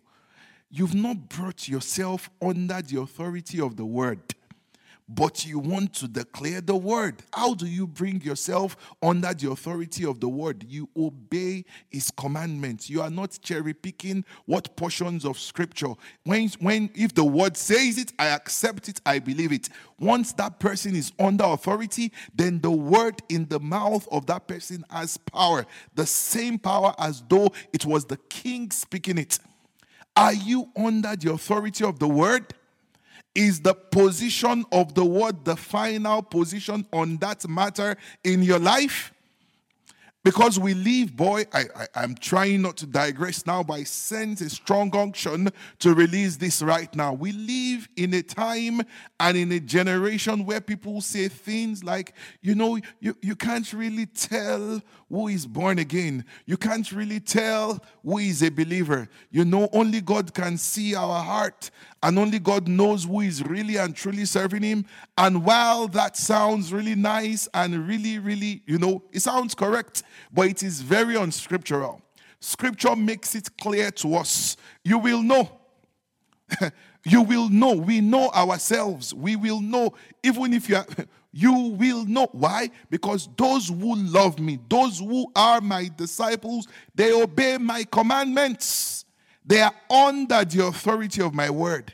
You've 0.69 0.93
not 0.93 1.29
brought 1.29 1.67
yourself 1.67 2.29
under 2.41 2.81
the 2.81 2.99
authority 2.99 3.59
of 3.59 3.75
the 3.75 3.85
word 3.85 4.19
but 5.13 5.45
you 5.45 5.59
want 5.59 5.93
to 5.93 6.07
declare 6.07 6.61
the 6.61 6.75
word. 6.75 7.21
How 7.33 7.53
do 7.53 7.65
you 7.65 7.85
bring 7.85 8.21
yourself 8.21 8.77
under 9.01 9.33
the 9.33 9.51
authority 9.51 10.05
of 10.05 10.19
the 10.19 10.29
word? 10.29 10.65
You 10.69 10.87
obey 10.95 11.65
his 11.89 12.11
commandments. 12.11 12.89
You 12.89 13.01
are 13.01 13.09
not 13.09 13.37
cherry 13.41 13.73
picking 13.73 14.23
what 14.45 14.75
portions 14.77 15.25
of 15.25 15.37
scripture. 15.37 15.93
When, 16.23 16.47
when 16.59 16.89
if 16.95 17.13
the 17.13 17.25
word 17.25 17.57
says 17.57 17.97
it, 17.97 18.13
I 18.17 18.27
accept 18.27 18.87
it, 18.87 19.01
I 19.05 19.19
believe 19.19 19.51
it. 19.51 19.69
Once 19.99 20.31
that 20.33 20.59
person 20.59 20.95
is 20.95 21.11
under 21.19 21.43
authority, 21.43 22.13
then 22.33 22.61
the 22.61 22.71
word 22.71 23.21
in 23.27 23.47
the 23.49 23.59
mouth 23.59 24.07
of 24.11 24.27
that 24.27 24.47
person 24.47 24.85
has 24.89 25.17
power. 25.17 25.65
The 25.95 26.05
same 26.05 26.57
power 26.57 26.95
as 26.97 27.21
though 27.27 27.51
it 27.73 27.85
was 27.85 28.05
the 28.05 28.17
king 28.29 28.71
speaking 28.71 29.17
it. 29.17 29.39
Are 30.15 30.33
you 30.33 30.69
under 30.75 31.15
the 31.15 31.31
authority 31.33 31.83
of 31.83 31.99
the 31.99 32.07
word? 32.07 32.53
Is 33.33 33.61
the 33.61 33.73
position 33.73 34.65
of 34.71 34.93
the 34.93 35.05
word 35.05 35.45
the 35.45 35.55
final 35.55 36.21
position 36.21 36.85
on 36.91 37.17
that 37.17 37.47
matter 37.47 37.95
in 38.23 38.43
your 38.43 38.59
life? 38.59 39.13
Because 40.23 40.59
we 40.59 40.75
live, 40.75 41.15
boy, 41.15 41.45
I, 41.51 41.63
I, 41.95 42.03
am 42.03 42.13
trying 42.13 42.61
not 42.61 42.77
to 42.77 42.85
digress 42.85 43.47
now, 43.47 43.63
but 43.63 43.73
I 43.73 43.83
sense 43.85 44.39
a 44.41 44.51
strong 44.51 44.95
unction 44.95 45.49
to 45.79 45.95
release 45.95 46.37
this 46.37 46.61
right 46.61 46.93
now. 46.95 47.13
We 47.13 47.31
live 47.31 47.89
in 47.95 48.13
a 48.13 48.21
time 48.21 48.81
and 49.19 49.35
in 49.35 49.51
a 49.51 49.59
generation 49.59 50.45
where 50.45 50.61
people 50.61 51.01
say 51.01 51.27
things 51.27 51.83
like, 51.83 52.13
you 52.41 52.53
know, 52.53 52.77
you, 52.99 53.17
you 53.23 53.35
can't 53.35 53.71
really 53.73 54.05
tell 54.05 54.83
who 55.11 55.27
is 55.27 55.45
born 55.45 55.77
again. 55.77 56.23
You 56.45 56.55
can't 56.55 56.89
really 56.91 57.19
tell 57.19 57.83
who 58.03 58.17
is 58.17 58.41
a 58.41 58.49
believer. 58.49 59.09
You 59.29 59.43
know, 59.43 59.67
only 59.73 59.99
God 59.99 60.33
can 60.33 60.57
see 60.57 60.95
our 60.95 61.21
heart 61.21 61.69
and 62.01 62.17
only 62.17 62.39
God 62.39 62.69
knows 62.69 63.03
who 63.03 63.19
is 63.19 63.43
really 63.43 63.75
and 63.75 63.93
truly 63.93 64.23
serving 64.23 64.63
Him. 64.63 64.85
And 65.17 65.43
while 65.45 65.89
that 65.89 66.15
sounds 66.15 66.71
really 66.71 66.95
nice 66.95 67.49
and 67.53 67.85
really, 67.87 68.19
really, 68.19 68.63
you 68.65 68.77
know, 68.77 69.03
it 69.11 69.19
sounds 69.19 69.53
correct, 69.53 70.03
but 70.31 70.47
it 70.47 70.63
is 70.63 70.81
very 70.81 71.17
unscriptural. 71.17 72.01
Scripture 72.39 72.95
makes 72.95 73.35
it 73.35 73.49
clear 73.57 73.91
to 73.91 74.15
us. 74.15 74.55
You 74.83 74.97
will 74.97 75.21
know. 75.21 75.59
You 77.03 77.21
will 77.21 77.49
know. 77.49 77.73
We 77.73 78.01
know 78.01 78.29
ourselves. 78.29 79.13
We 79.13 79.35
will 79.35 79.61
know. 79.61 79.93
Even 80.23 80.53
if 80.53 80.69
you 80.69 80.77
are, 80.77 80.85
you 81.31 81.53
will 81.53 82.05
know. 82.05 82.27
Why? 82.31 82.69
Because 82.89 83.27
those 83.37 83.69
who 83.69 83.95
love 83.95 84.39
me, 84.39 84.59
those 84.69 84.99
who 84.99 85.31
are 85.35 85.61
my 85.61 85.89
disciples, 85.95 86.67
they 86.93 87.11
obey 87.11 87.57
my 87.57 87.83
commandments. 87.85 89.05
They 89.45 89.61
are 89.61 89.73
under 89.89 90.45
the 90.45 90.65
authority 90.65 91.21
of 91.21 91.33
my 91.33 91.49
word. 91.49 91.93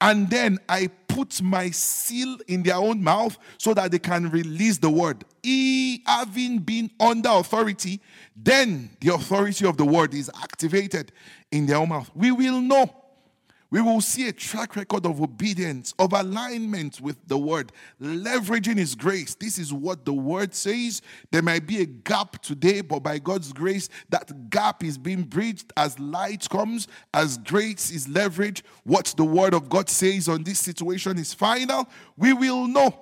And 0.00 0.30
then 0.30 0.58
I 0.68 0.88
put 1.08 1.42
my 1.42 1.70
seal 1.70 2.38
in 2.46 2.62
their 2.62 2.76
own 2.76 3.02
mouth 3.02 3.36
so 3.58 3.74
that 3.74 3.90
they 3.90 3.98
can 3.98 4.30
release 4.30 4.78
the 4.78 4.88
word. 4.88 5.24
He, 5.42 6.02
having 6.06 6.58
been 6.58 6.90
under 7.00 7.30
authority, 7.30 8.00
then 8.36 8.90
the 9.00 9.12
authority 9.14 9.66
of 9.66 9.76
the 9.76 9.84
word 9.84 10.14
is 10.14 10.30
activated 10.40 11.10
in 11.50 11.66
their 11.66 11.78
own 11.78 11.88
mouth. 11.88 12.10
We 12.14 12.30
will 12.30 12.60
know 12.60 12.97
we 13.70 13.82
will 13.82 14.00
see 14.00 14.28
a 14.28 14.32
track 14.32 14.76
record 14.76 15.04
of 15.04 15.20
obedience, 15.20 15.92
of 15.98 16.14
alignment 16.14 17.02
with 17.02 17.18
the 17.26 17.36
word, 17.36 17.70
leveraging 18.00 18.78
his 18.78 18.94
grace. 18.94 19.34
This 19.34 19.58
is 19.58 19.74
what 19.74 20.06
the 20.06 20.12
word 20.12 20.54
says. 20.54 21.02
There 21.30 21.42
might 21.42 21.66
be 21.66 21.82
a 21.82 21.86
gap 21.86 22.40
today, 22.40 22.80
but 22.80 23.00
by 23.00 23.18
God's 23.18 23.52
grace, 23.52 23.90
that 24.08 24.48
gap 24.48 24.82
is 24.82 24.96
being 24.96 25.22
bridged 25.22 25.70
as 25.76 25.98
light 25.98 26.48
comes, 26.48 26.88
as 27.12 27.36
grace 27.36 27.90
is 27.90 28.06
leveraged. 28.06 28.62
What 28.84 29.12
the 29.18 29.24
word 29.24 29.52
of 29.52 29.68
God 29.68 29.90
says 29.90 30.30
on 30.30 30.44
this 30.44 30.60
situation 30.60 31.18
is 31.18 31.34
final. 31.34 31.86
We 32.16 32.32
will 32.32 32.66
know. 32.66 32.98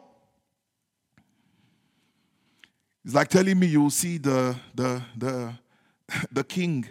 It's 3.04 3.14
like 3.14 3.28
telling 3.28 3.56
me 3.56 3.68
you 3.68 3.82
will 3.82 3.90
see 3.90 4.18
the, 4.18 4.56
the, 4.74 5.00
the, 5.16 5.52
the 6.32 6.42
king 6.42 6.88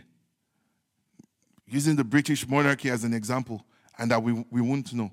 using 1.76 1.98
the 1.98 2.06
British 2.06 2.48
monarchy 2.48 2.90
as 2.90 3.04
an 3.04 3.14
example, 3.14 3.62
and 4.00 4.10
that 4.10 4.24
we, 4.24 4.46
we 4.50 4.62
won't 4.62 4.94
know. 4.94 5.12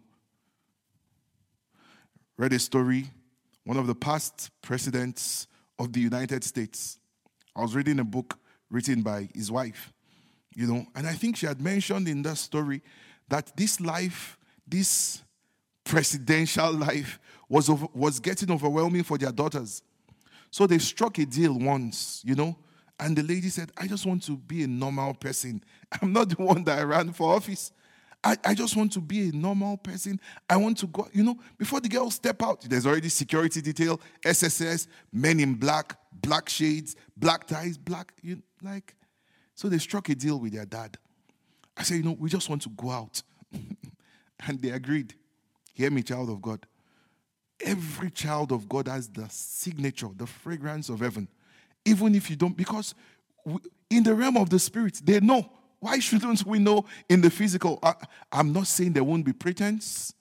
Read 2.36 2.52
a 2.52 2.58
story, 2.60 3.10
one 3.64 3.76
of 3.76 3.88
the 3.88 3.94
past 3.96 4.50
presidents 4.62 5.48
of 5.76 5.92
the 5.92 6.00
United 6.00 6.44
States. 6.44 6.98
I 7.56 7.62
was 7.62 7.74
reading 7.74 7.98
a 7.98 8.04
book 8.04 8.38
written 8.70 9.02
by 9.02 9.28
his 9.34 9.50
wife, 9.50 9.92
you 10.54 10.68
know, 10.68 10.86
and 10.94 11.06
I 11.06 11.14
think 11.14 11.36
she 11.36 11.46
had 11.46 11.60
mentioned 11.60 12.06
in 12.06 12.22
that 12.22 12.38
story 12.38 12.80
that 13.28 13.56
this 13.56 13.80
life, 13.80 14.38
this 14.64 15.20
presidential 15.82 16.72
life, 16.72 17.18
was, 17.48 17.68
over, 17.68 17.88
was 17.92 18.20
getting 18.20 18.52
overwhelming 18.52 19.02
for 19.02 19.18
their 19.18 19.32
daughters. 19.32 19.82
So 20.50 20.68
they 20.68 20.78
struck 20.78 21.18
a 21.18 21.26
deal 21.26 21.58
once, 21.58 22.22
you 22.24 22.36
know, 22.36 22.56
and 23.03 23.16
the 23.16 23.22
lady 23.24 23.48
said, 23.48 23.72
I 23.76 23.88
just 23.88 24.07
want 24.07 24.22
to 24.24 24.36
be 24.36 24.62
a 24.62 24.68
normal 24.68 25.14
person. 25.14 25.64
I'm 26.03 26.12
not 26.12 26.28
the 26.28 26.40
one 26.40 26.62
that 26.64 26.78
I 26.78 26.82
ran 26.84 27.12
for 27.12 27.34
office. 27.34 27.72
I, 28.22 28.36
I 28.44 28.55
just 28.55 28.76
want 28.76 28.92
to 28.92 29.00
be 29.00 29.30
a 29.30 29.32
normal 29.32 29.76
person. 29.76 30.20
I 30.48 30.57
want 30.57 30.78
to 30.78 30.86
go, 30.86 31.09
you 31.12 31.24
know, 31.24 31.36
before 31.59 31.80
the 31.80 31.88
girls 31.88 32.14
step 32.14 32.40
out, 32.40 32.61
there's 32.61 32.86
already 32.86 33.09
security 33.09 33.61
detail, 33.61 34.00
SSS, 34.24 34.86
men 35.12 35.40
in 35.40 35.55
black, 35.55 35.98
black 36.12 36.48
shades, 36.48 36.94
black 37.16 37.48
ties, 37.48 37.76
black, 37.76 38.12
you 38.22 38.40
like. 38.62 38.94
So 39.57 39.68
they 39.68 39.78
struck 39.78 40.09
a 40.09 40.14
deal 40.14 40.38
with 40.38 40.53
their 40.53 40.64
dad. 40.64 40.96
I 41.76 41.82
said, 41.82 41.96
you 41.96 42.05
know, 42.05 42.16
we 42.16 42.30
just 42.30 42.48
want 42.48 42.62
to 42.62 42.68
go 42.68 42.90
out. 42.90 43.20
and 44.46 44.62
they 44.62 44.70
agreed. 44.70 45.14
Hear 45.74 45.90
me, 45.90 46.05
child 46.05 46.30
of 46.30 46.40
God. 46.40 46.64
Every 47.61 48.12
child 48.12 48.53
of 48.53 48.68
God 48.68 48.86
has 48.86 49.09
the 49.09 49.26
signature, 49.28 50.11
the 50.14 50.26
fragrance 50.26 50.88
of 50.88 51.00
heaven 51.00 51.26
even 51.85 52.14
if 52.14 52.30
you 52.30 52.37
don't, 52.37 52.57
because 52.57 52.95
in 53.91 54.03
the 54.03 54.14
realm 54.14 54.37
of 54.37 54.51
the 54.51 54.59
spirit, 54.59 55.01
they 55.05 55.20
know. 55.20 55.51
Why 55.80 55.99
shouldn't 55.99 56.47
we 56.47 56.61
know 56.61 56.85
in 57.09 57.20
the 57.20 57.30
physical? 57.30 57.80
I, 57.83 57.95
am 58.33 58.53
not 58.53 58.68
saying 58.68 58.93
there 58.93 59.03
won't 59.03 59.24
be 59.24 59.33
pretense. 59.33 60.14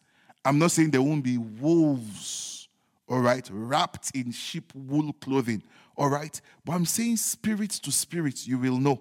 I'm 0.43 0.57
not 0.57 0.71
saying 0.71 0.89
there 0.89 1.03
won't 1.03 1.23
be 1.23 1.37
wolves, 1.37 2.67
all 3.07 3.19
right, 3.19 3.47
wrapped 3.51 4.11
in 4.15 4.31
sheep 4.31 4.73
wool 4.73 5.13
clothing, 5.13 5.61
all 5.95 6.09
right? 6.09 6.41
But 6.65 6.73
I'm 6.73 6.85
saying 6.85 7.17
spirit 7.17 7.69
to 7.71 7.91
spirit, 7.91 8.47
you 8.47 8.57
will 8.57 8.77
know. 8.77 8.99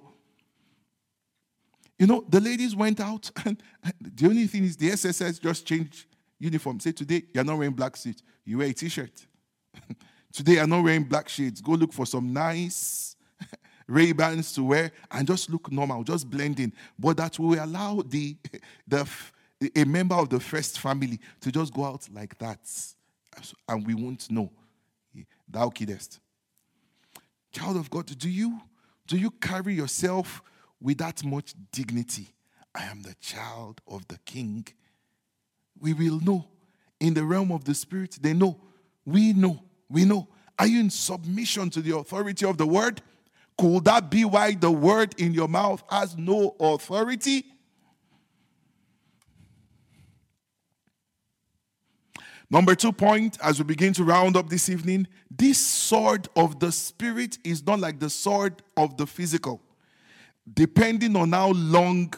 You 1.99 2.07
know, 2.07 2.25
the 2.29 2.41
ladies 2.41 2.77
went 2.77 3.01
out, 3.01 3.31
and 3.45 3.63
the 4.01 4.27
only 4.27 4.47
thing 4.47 4.65
is 4.65 4.77
the 4.77 4.91
SSS 4.91 5.39
just 5.39 5.67
changed 5.67 6.07
uniform. 6.39 6.79
Say 6.81 6.93
today, 6.93 7.23
you're 7.33 7.45
not 7.45 7.57
wearing 7.57 7.73
black 7.73 7.97
suit, 7.97 8.23
you 8.45 8.59
wear 8.59 8.69
a 8.69 8.73
t 8.73 8.89
shirt. 8.89 9.27
Today, 10.33 10.59
I'm 10.61 10.71
not 10.71 10.85
wearing 10.85 11.05
black 11.05 11.29
shades. 11.29 11.61
Go 11.61 11.73
look 11.73 11.93
for 11.93 12.07
some 12.07 12.33
nice 12.33 13.17
Ray 13.87 14.13
Bans 14.13 14.53
to 14.55 14.63
wear 14.63 14.93
and 15.11 15.27
just 15.27 15.51
look 15.51 15.71
normal, 15.73 16.05
just 16.05 16.31
blend 16.31 16.61
in. 16.61 16.73
But 16.99 17.17
that 17.17 17.39
will 17.39 17.63
allow 17.63 18.03
the, 18.07 18.37
the 18.89 19.09
a 19.77 19.85
member 19.85 20.15
of 20.15 20.29
the 20.29 20.41
first 20.41 20.81
family 20.81 21.21
to 21.41 21.53
just 21.53 21.75
go 21.75 21.85
out 21.85 22.09
like 22.13 22.39
that, 22.39 22.61
and 23.69 23.87
we 23.87 23.95
won't 23.95 24.31
know. 24.31 24.51
Thou. 25.49 25.71
Child 27.53 27.77
of 27.77 27.91
God, 27.91 28.07
do 28.19 28.29
you 28.29 28.61
do 29.07 29.19
you 29.19 29.31
carry 29.33 29.75
yourself 29.75 30.41
with 30.81 30.99
that 30.99 31.25
much 31.25 31.55
dignity? 31.73 32.29
I 32.75 32.85
am 32.85 33.03
the 33.03 33.15
child 33.21 33.81
of 33.89 34.07
the 34.07 34.19
King. 34.25 34.67
We 35.81 35.93
will 35.93 36.21
know. 36.21 36.47
In 37.01 37.15
the 37.15 37.25
realm 37.25 37.51
of 37.51 37.65
the 37.65 37.75
Spirit, 37.75 38.19
they 38.21 38.33
know. 38.33 38.61
We 39.05 39.33
know. 39.33 39.65
We 39.91 40.05
know. 40.05 40.29
Are 40.59 40.67
you 40.67 40.81
in 40.81 40.91
submission 40.91 41.69
to 41.71 41.83
the 41.83 41.97
authority 41.97 42.47
of 42.47 42.57
the 42.57 42.67
word? 42.67 43.03
Could 43.59 43.85
that 43.85 44.11
be 44.11 44.25
why 44.25 44.55
the 44.55 44.71
word 44.71 45.15
in 45.19 45.35
your 45.35 45.49
mouth 45.49 45.83
has 45.91 46.17
no 46.17 46.55
authority? 46.61 47.45
Number 52.51 52.75
two 52.75 52.93
point, 52.93 53.39
as 53.43 53.59
we 53.59 53.65
begin 53.65 53.93
to 53.93 54.05
round 54.05 54.37
up 54.37 54.49
this 54.49 54.69
evening, 54.69 55.07
this 55.31 55.59
sword 55.59 56.29
of 56.35 56.59
the 56.59 56.73
spirit 56.73 57.39
is 57.45 57.65
not 57.65 57.79
like 57.79 58.01
the 58.01 58.11
sword 58.11 58.63
of 58.77 58.97
the 58.97 59.07
physical. 59.07 59.63
Depending 60.53 61.15
on 61.15 61.31
how 61.33 61.51
long 61.51 62.13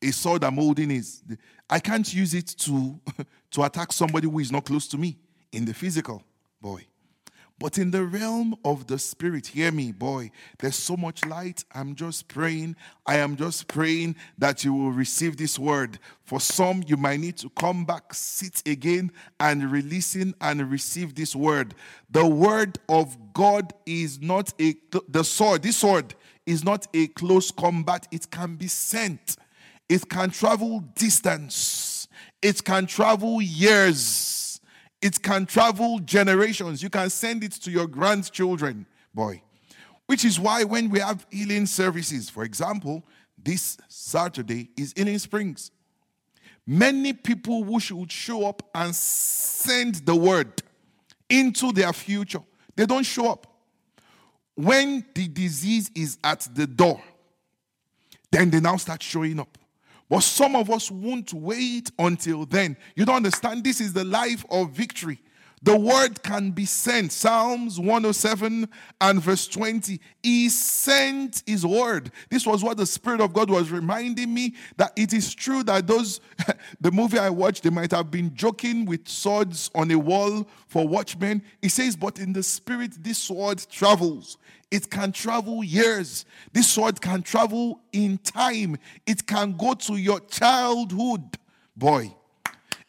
a 0.00 0.12
sword 0.12 0.44
I'm 0.44 0.54
holding 0.54 0.90
is, 0.92 1.22
I 1.68 1.80
can't 1.80 2.12
use 2.14 2.32
it 2.32 2.46
to, 2.58 3.00
to 3.50 3.62
attack 3.62 3.92
somebody 3.92 4.28
who 4.28 4.38
is 4.38 4.52
not 4.52 4.64
close 4.64 4.86
to 4.88 4.98
me 4.98 5.18
in 5.50 5.64
the 5.64 5.74
physical. 5.74 6.22
Boy. 6.60 6.86
But 7.62 7.78
in 7.78 7.92
the 7.92 8.02
realm 8.04 8.56
of 8.64 8.88
the 8.88 8.98
spirit, 8.98 9.46
hear 9.46 9.70
me, 9.70 9.92
boy, 9.92 10.32
there's 10.58 10.74
so 10.74 10.96
much 10.96 11.24
light. 11.24 11.64
I'm 11.72 11.94
just 11.94 12.26
praying. 12.26 12.74
I 13.06 13.18
am 13.18 13.36
just 13.36 13.68
praying 13.68 14.16
that 14.36 14.64
you 14.64 14.74
will 14.74 14.90
receive 14.90 15.36
this 15.36 15.60
word. 15.60 16.00
For 16.24 16.40
some, 16.40 16.82
you 16.88 16.96
might 16.96 17.20
need 17.20 17.36
to 17.36 17.50
come 17.50 17.84
back, 17.84 18.14
sit 18.14 18.64
again, 18.66 19.12
and 19.38 19.70
releasing 19.70 20.34
and 20.40 20.68
receive 20.72 21.14
this 21.14 21.36
word. 21.36 21.76
The 22.10 22.26
word 22.26 22.80
of 22.88 23.16
God 23.32 23.72
is 23.86 24.20
not 24.20 24.52
a, 24.60 24.74
the 25.08 25.22
sword, 25.22 25.62
this 25.62 25.76
sword 25.76 26.16
is 26.44 26.64
not 26.64 26.88
a 26.92 27.06
close 27.06 27.52
combat. 27.52 28.08
It 28.10 28.28
can 28.28 28.56
be 28.56 28.66
sent, 28.66 29.36
it 29.88 30.08
can 30.08 30.30
travel 30.30 30.80
distance, 30.96 32.08
it 32.42 32.64
can 32.64 32.86
travel 32.86 33.40
years 33.40 34.41
it 35.02 35.20
can 35.20 35.44
travel 35.44 35.98
generations. 35.98 36.82
You 36.82 36.88
can 36.88 37.10
send 37.10 37.42
it 37.42 37.52
to 37.52 37.70
your 37.70 37.88
grandchildren, 37.88 38.86
boy. 39.12 39.42
Which 40.06 40.24
is 40.24 40.38
why 40.38 40.62
when 40.64 40.88
we 40.88 41.00
have 41.00 41.26
healing 41.30 41.66
services, 41.66 42.30
for 42.30 42.44
example, 42.44 43.02
this 43.36 43.76
Saturday 43.88 44.70
is 44.76 44.92
Healing 44.96 45.18
Springs. 45.18 45.72
Many 46.64 47.12
people 47.12 47.64
who 47.64 47.80
should 47.80 48.10
show 48.12 48.46
up 48.46 48.62
and 48.74 48.94
send 48.94 49.96
the 50.06 50.14
word 50.14 50.62
into 51.28 51.72
their 51.72 51.92
future, 51.92 52.42
they 52.76 52.86
don't 52.86 53.04
show 53.04 53.32
up. 53.32 53.48
When 54.54 55.04
the 55.14 55.26
disease 55.28 55.90
is 55.94 56.18
at 56.22 56.46
the 56.54 56.66
door, 56.66 57.02
then 58.30 58.50
they 58.50 58.60
now 58.60 58.76
start 58.76 59.02
showing 59.02 59.40
up. 59.40 59.58
But 60.12 60.24
some 60.24 60.56
of 60.56 60.68
us 60.68 60.90
won't 60.90 61.32
wait 61.32 61.90
until 61.98 62.44
then. 62.44 62.76
You 62.94 63.06
don't 63.06 63.16
understand? 63.16 63.64
This 63.64 63.80
is 63.80 63.94
the 63.94 64.04
life 64.04 64.44
of 64.50 64.72
victory. 64.72 65.18
The 65.64 65.76
word 65.76 66.24
can 66.24 66.50
be 66.50 66.64
sent. 66.64 67.12
Psalms 67.12 67.78
107 67.78 68.68
and 69.00 69.22
verse 69.22 69.46
20. 69.46 70.00
He 70.20 70.48
sent 70.48 71.44
his 71.46 71.64
word. 71.64 72.10
This 72.30 72.44
was 72.44 72.64
what 72.64 72.78
the 72.78 72.86
Spirit 72.86 73.20
of 73.20 73.32
God 73.32 73.48
was 73.48 73.70
reminding 73.70 74.34
me 74.34 74.54
that 74.76 74.92
it 74.96 75.12
is 75.12 75.32
true 75.32 75.62
that 75.64 75.86
those, 75.86 76.20
the 76.80 76.90
movie 76.90 77.18
I 77.18 77.30
watched, 77.30 77.62
they 77.62 77.70
might 77.70 77.92
have 77.92 78.10
been 78.10 78.34
joking 78.34 78.86
with 78.86 79.06
swords 79.06 79.70
on 79.72 79.90
a 79.92 79.98
wall 79.98 80.48
for 80.66 80.86
watchmen. 80.86 81.42
He 81.60 81.68
says, 81.68 81.94
but 81.94 82.18
in 82.18 82.32
the 82.32 82.42
Spirit, 82.42 83.02
this 83.02 83.18
sword 83.18 83.64
travels. 83.70 84.38
It 84.72 84.90
can 84.90 85.12
travel 85.12 85.62
years. 85.62 86.24
This 86.52 86.68
sword 86.68 87.00
can 87.00 87.22
travel 87.22 87.80
in 87.92 88.18
time. 88.18 88.78
It 89.06 89.26
can 89.26 89.52
go 89.52 89.74
to 89.74 89.96
your 89.96 90.18
childhood, 90.20 91.38
boy. 91.76 92.14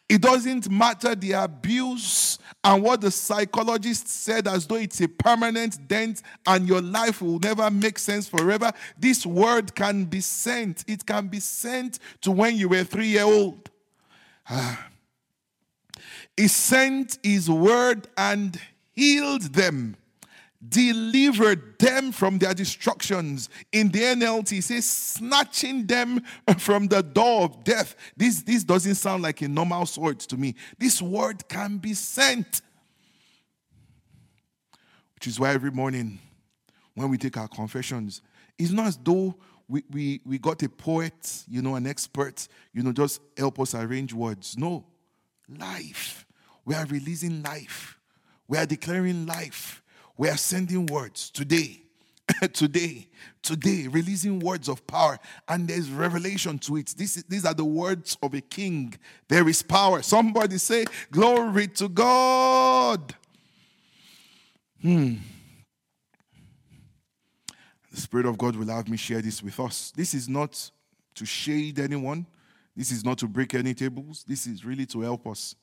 It 0.08 0.20
doesn't 0.20 0.70
matter 0.70 1.14
the 1.14 1.32
abuse 1.32 2.38
and 2.62 2.82
what 2.82 3.00
the 3.00 3.10
psychologist 3.10 4.06
said 4.06 4.46
as 4.46 4.66
though 4.66 4.76
it's 4.76 5.00
a 5.00 5.08
permanent 5.08 5.88
dent 5.88 6.22
and 6.46 6.68
your 6.68 6.82
life 6.82 7.22
will 7.22 7.38
never 7.38 7.70
make 7.70 7.98
sense 7.98 8.28
forever. 8.28 8.70
This 8.98 9.24
word 9.24 9.74
can 9.74 10.04
be 10.04 10.20
sent. 10.20 10.84
It 10.86 11.06
can 11.06 11.28
be 11.28 11.40
sent 11.40 11.98
to 12.20 12.30
when 12.30 12.56
you 12.56 12.68
were 12.68 12.84
three 12.84 13.08
year 13.08 13.24
old. 13.24 13.70
Ah. 14.48 14.88
He 16.36 16.48
sent 16.48 17.18
his 17.22 17.48
word 17.48 18.08
and 18.16 18.60
healed 18.92 19.42
them, 19.42 19.96
delivered 20.68 21.78
them 21.78 22.12
from 22.12 22.38
their 22.38 22.54
destructions. 22.54 23.48
In 23.72 23.90
the 23.90 24.00
NLT, 24.00 24.62
says, 24.62 24.88
snatching 24.88 25.86
them 25.86 26.22
from 26.58 26.86
the 26.86 27.02
door 27.02 27.42
of 27.42 27.64
death. 27.64 27.94
This, 28.16 28.42
this 28.42 28.64
doesn't 28.64 28.94
sound 28.96 29.22
like 29.22 29.42
a 29.42 29.48
normal 29.48 29.86
sword 29.86 30.20
to 30.20 30.36
me. 30.36 30.54
This 30.78 31.02
word 31.02 31.46
can 31.48 31.78
be 31.78 31.94
sent. 31.94 32.62
Which 35.14 35.26
is 35.26 35.40
why 35.40 35.52
every 35.52 35.70
morning 35.70 36.18
when 36.94 37.08
we 37.08 37.18
take 37.18 37.36
our 37.36 37.48
confessions, 37.48 38.22
it's 38.58 38.70
not 38.70 38.86
as 38.86 38.96
though 38.96 39.34
we, 39.68 39.82
we, 39.90 40.20
we 40.24 40.38
got 40.38 40.62
a 40.62 40.68
poet, 40.68 41.44
you 41.48 41.62
know, 41.62 41.74
an 41.74 41.86
expert, 41.86 42.46
you 42.72 42.82
know, 42.82 42.92
just 42.92 43.20
help 43.36 43.58
us 43.58 43.74
arrange 43.74 44.12
words. 44.12 44.56
No. 44.58 44.84
Life. 45.48 46.26
We 46.64 46.74
are 46.74 46.86
releasing 46.86 47.42
life. 47.42 47.98
We 48.46 48.58
are 48.58 48.66
declaring 48.66 49.26
life. 49.26 49.82
We 50.16 50.28
are 50.28 50.36
sending 50.36 50.86
words 50.86 51.30
today. 51.30 51.84
today, 52.52 53.06
today, 53.42 53.86
releasing 53.86 54.38
words 54.38 54.68
of 54.68 54.86
power, 54.86 55.18
and 55.46 55.68
there's 55.68 55.90
revelation 55.90 56.58
to 56.60 56.76
it. 56.76 56.94
This, 56.96 57.22
these 57.28 57.44
are 57.44 57.54
the 57.54 57.64
words 57.64 58.16
of 58.22 58.32
a 58.32 58.40
king. 58.40 58.94
There 59.28 59.46
is 59.48 59.62
power. 59.62 60.02
Somebody 60.02 60.58
say, 60.58 60.86
Glory 61.10 61.68
to 61.68 61.88
God. 61.88 63.14
Hmm. 64.80 65.14
The 67.92 68.00
Spirit 68.00 68.26
of 68.26 68.38
God 68.38 68.56
will 68.56 68.68
have 68.68 68.88
me 68.88 68.96
share 68.96 69.20
this 69.20 69.42
with 69.42 69.60
us. 69.60 69.92
This 69.94 70.14
is 70.14 70.28
not 70.28 70.70
to 71.14 71.24
shade 71.24 71.78
anyone, 71.78 72.26
this 72.76 72.90
is 72.90 73.04
not 73.04 73.18
to 73.18 73.28
break 73.28 73.54
any 73.54 73.74
tables, 73.74 74.24
this 74.26 74.46
is 74.46 74.64
really 74.64 74.86
to 74.86 75.02
help 75.02 75.26
us. 75.26 75.54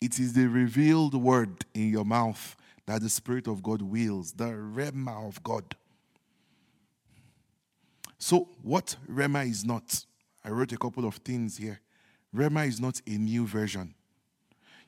It 0.00 0.20
is 0.20 0.34
the 0.34 0.46
revealed 0.46 1.14
word 1.14 1.64
in 1.74 1.88
your 1.88 2.04
mouth 2.04 2.56
that 2.86 3.02
the 3.02 3.08
Spirit 3.08 3.46
of 3.46 3.62
God 3.62 3.82
wills, 3.82 4.32
the 4.32 4.44
Rhema 4.44 5.26
of 5.26 5.42
God. 5.42 5.76
So, 8.18 8.48
what 8.62 8.96
Rhema 9.10 9.48
is 9.48 9.64
not, 9.64 10.04
I 10.44 10.50
wrote 10.50 10.72
a 10.72 10.78
couple 10.78 11.04
of 11.04 11.16
things 11.16 11.56
here. 11.56 11.80
Rhema 12.34 12.66
is 12.66 12.80
not 12.80 13.00
a 13.06 13.18
new 13.18 13.46
version 13.46 13.94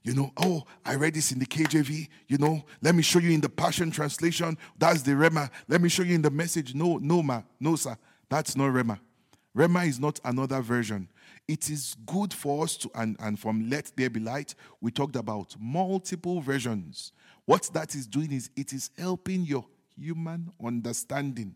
you 0.08 0.14
know, 0.14 0.32
oh, 0.38 0.64
I 0.84 0.94
read 0.94 1.14
this 1.14 1.32
in 1.32 1.38
the 1.38 1.46
KJV, 1.46 2.08
you 2.28 2.38
know, 2.38 2.64
let 2.80 2.94
me 2.94 3.02
show 3.02 3.18
you 3.18 3.30
in 3.30 3.42
the 3.42 3.48
Passion 3.48 3.90
Translation. 3.90 4.56
That's 4.78 5.02
the 5.02 5.12
Rhema. 5.12 5.50
Let 5.68 5.82
me 5.82 5.90
show 5.90 6.02
you 6.02 6.14
in 6.14 6.22
the 6.22 6.30
message. 6.30 6.74
No, 6.74 6.96
no, 6.96 7.22
ma, 7.22 7.42
no, 7.60 7.76
sir. 7.76 7.96
That's 8.28 8.56
not 8.56 8.70
Rhema. 8.70 8.98
Rhema 9.56 9.86
is 9.86 9.98
not 9.98 10.20
another 10.24 10.60
version. 10.60 11.08
It 11.46 11.68
is 11.68 11.96
good 12.06 12.32
for 12.32 12.64
us 12.64 12.76
to, 12.78 12.90
and, 12.94 13.16
and 13.20 13.38
from 13.38 13.68
Let 13.68 13.92
There 13.96 14.08
Be 14.08 14.20
Light, 14.20 14.54
we 14.80 14.90
talked 14.90 15.16
about 15.16 15.56
multiple 15.58 16.40
versions. 16.40 17.12
What 17.48 17.62
that 17.72 17.94
is 17.94 18.06
doing 18.06 18.30
is 18.32 18.50
it 18.56 18.74
is 18.74 18.90
helping 18.98 19.40
your 19.46 19.64
human 19.96 20.52
understanding. 20.62 21.54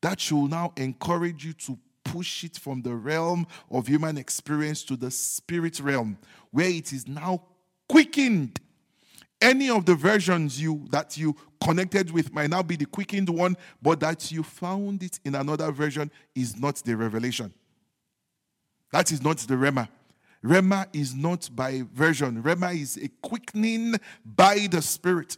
That 0.00 0.18
should 0.18 0.50
now 0.50 0.72
encourage 0.76 1.44
you 1.44 1.52
to 1.52 1.78
push 2.02 2.42
it 2.42 2.56
from 2.56 2.82
the 2.82 2.92
realm 2.92 3.46
of 3.70 3.86
human 3.86 4.18
experience 4.18 4.82
to 4.82 4.96
the 4.96 5.12
spirit 5.12 5.78
realm, 5.78 6.18
where 6.50 6.68
it 6.68 6.92
is 6.92 7.06
now 7.06 7.44
quickened. 7.88 8.58
Any 9.40 9.70
of 9.70 9.86
the 9.86 9.94
versions 9.94 10.60
you 10.60 10.84
that 10.90 11.16
you 11.16 11.36
connected 11.62 12.10
with 12.10 12.34
might 12.34 12.50
now 12.50 12.64
be 12.64 12.74
the 12.74 12.86
quickened 12.86 13.28
one, 13.28 13.56
but 13.80 14.00
that 14.00 14.32
you 14.32 14.42
found 14.42 15.04
it 15.04 15.20
in 15.24 15.36
another 15.36 15.70
version 15.70 16.10
is 16.34 16.58
not 16.58 16.82
the 16.84 16.96
revelation. 16.96 17.54
That 18.90 19.12
is 19.12 19.22
not 19.22 19.38
the 19.38 19.54
Rhema. 19.54 19.88
Rhema 20.46 20.86
is 20.92 21.14
not 21.14 21.50
by 21.52 21.82
version. 21.92 22.42
Rhema 22.42 22.80
is 22.80 22.96
a 22.96 23.08
quickening 23.20 23.96
by 24.24 24.68
the 24.70 24.80
Spirit. 24.80 25.36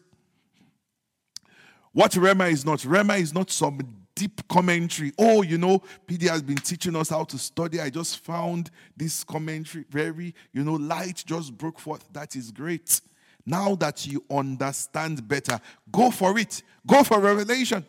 What 1.92 2.12
Rhema 2.12 2.50
is 2.50 2.64
not? 2.64 2.80
Rhema 2.80 3.18
is 3.18 3.32
not 3.32 3.50
some 3.50 3.80
deep 4.14 4.46
commentary. 4.48 5.12
Oh, 5.18 5.42
you 5.42 5.56
know, 5.56 5.82
PD 6.06 6.28
has 6.28 6.42
been 6.42 6.59
teaching 6.59 6.94
us 6.94 7.09
how 7.09 7.24
to 7.24 7.38
study. 7.38 7.80
I 7.80 7.88
just 7.88 8.18
found 8.18 8.70
this 8.96 9.24
commentary 9.24 9.84
very, 9.88 10.34
you 10.52 10.62
know, 10.62 10.74
light 10.74 11.24
just 11.26 11.56
broke 11.56 11.78
forth. 11.78 12.04
That 12.12 12.36
is 12.36 12.50
great. 12.50 13.00
Now 13.46 13.76
that 13.76 14.06
you 14.06 14.22
understand 14.30 15.26
better, 15.26 15.59
go 15.90 16.11
for 16.11 16.38
it. 16.38 16.62
Go 16.86 17.02
for 17.02 17.18
revelation. 17.18 17.84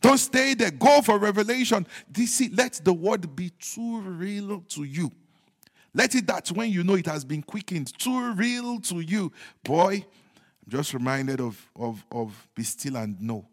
Don't 0.00 0.18
stay 0.18 0.54
there. 0.54 0.70
Go 0.70 1.02
for 1.02 1.18
revelation. 1.18 1.84
This, 2.08 2.48
let 2.52 2.80
the 2.84 2.92
word 2.92 3.34
be 3.34 3.50
too 3.50 4.02
real 4.02 4.60
to 4.68 4.84
you. 4.84 5.10
Let 5.94 6.14
it 6.14 6.26
that 6.26 6.48
when 6.48 6.70
you 6.70 6.82
know 6.82 6.94
it 6.94 7.06
has 7.06 7.24
been 7.24 7.42
quickened, 7.42 7.96
too 7.98 8.32
real 8.32 8.80
to 8.80 9.00
you. 9.00 9.32
Boy, 9.62 10.04
I'm 10.04 10.70
just 10.70 10.92
reminded 10.92 11.40
of, 11.40 11.64
of, 11.76 12.04
of 12.10 12.48
Be 12.54 12.64
Still 12.64 12.96
and 12.96 13.20
Know. 13.20 13.46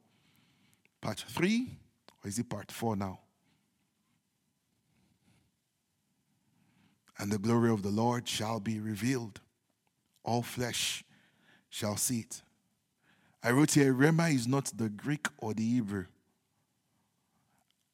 Part 1.00 1.24
3 1.28 1.78
or 2.24 2.28
is 2.28 2.40
it 2.40 2.50
part 2.50 2.72
four 2.72 2.96
now? 2.96 3.20
And 7.18 7.32
the 7.32 7.38
glory 7.38 7.70
of 7.70 7.84
the 7.84 7.90
Lord 7.90 8.28
shall 8.28 8.60
be 8.60 8.80
revealed. 8.80 9.40
All 10.24 10.42
flesh 10.42 11.04
shall 11.70 11.98
see 11.98 12.22
it. 12.22 12.42
I 13.44 13.52
wrote 13.52 13.72
here, 13.72 13.94
Rhema 13.94 14.34
is 14.34 14.48
not 14.48 14.72
the 14.76 14.90
Greek 14.90 15.28
or 15.38 15.54
the 15.54 15.64
Hebrew. 15.64 16.06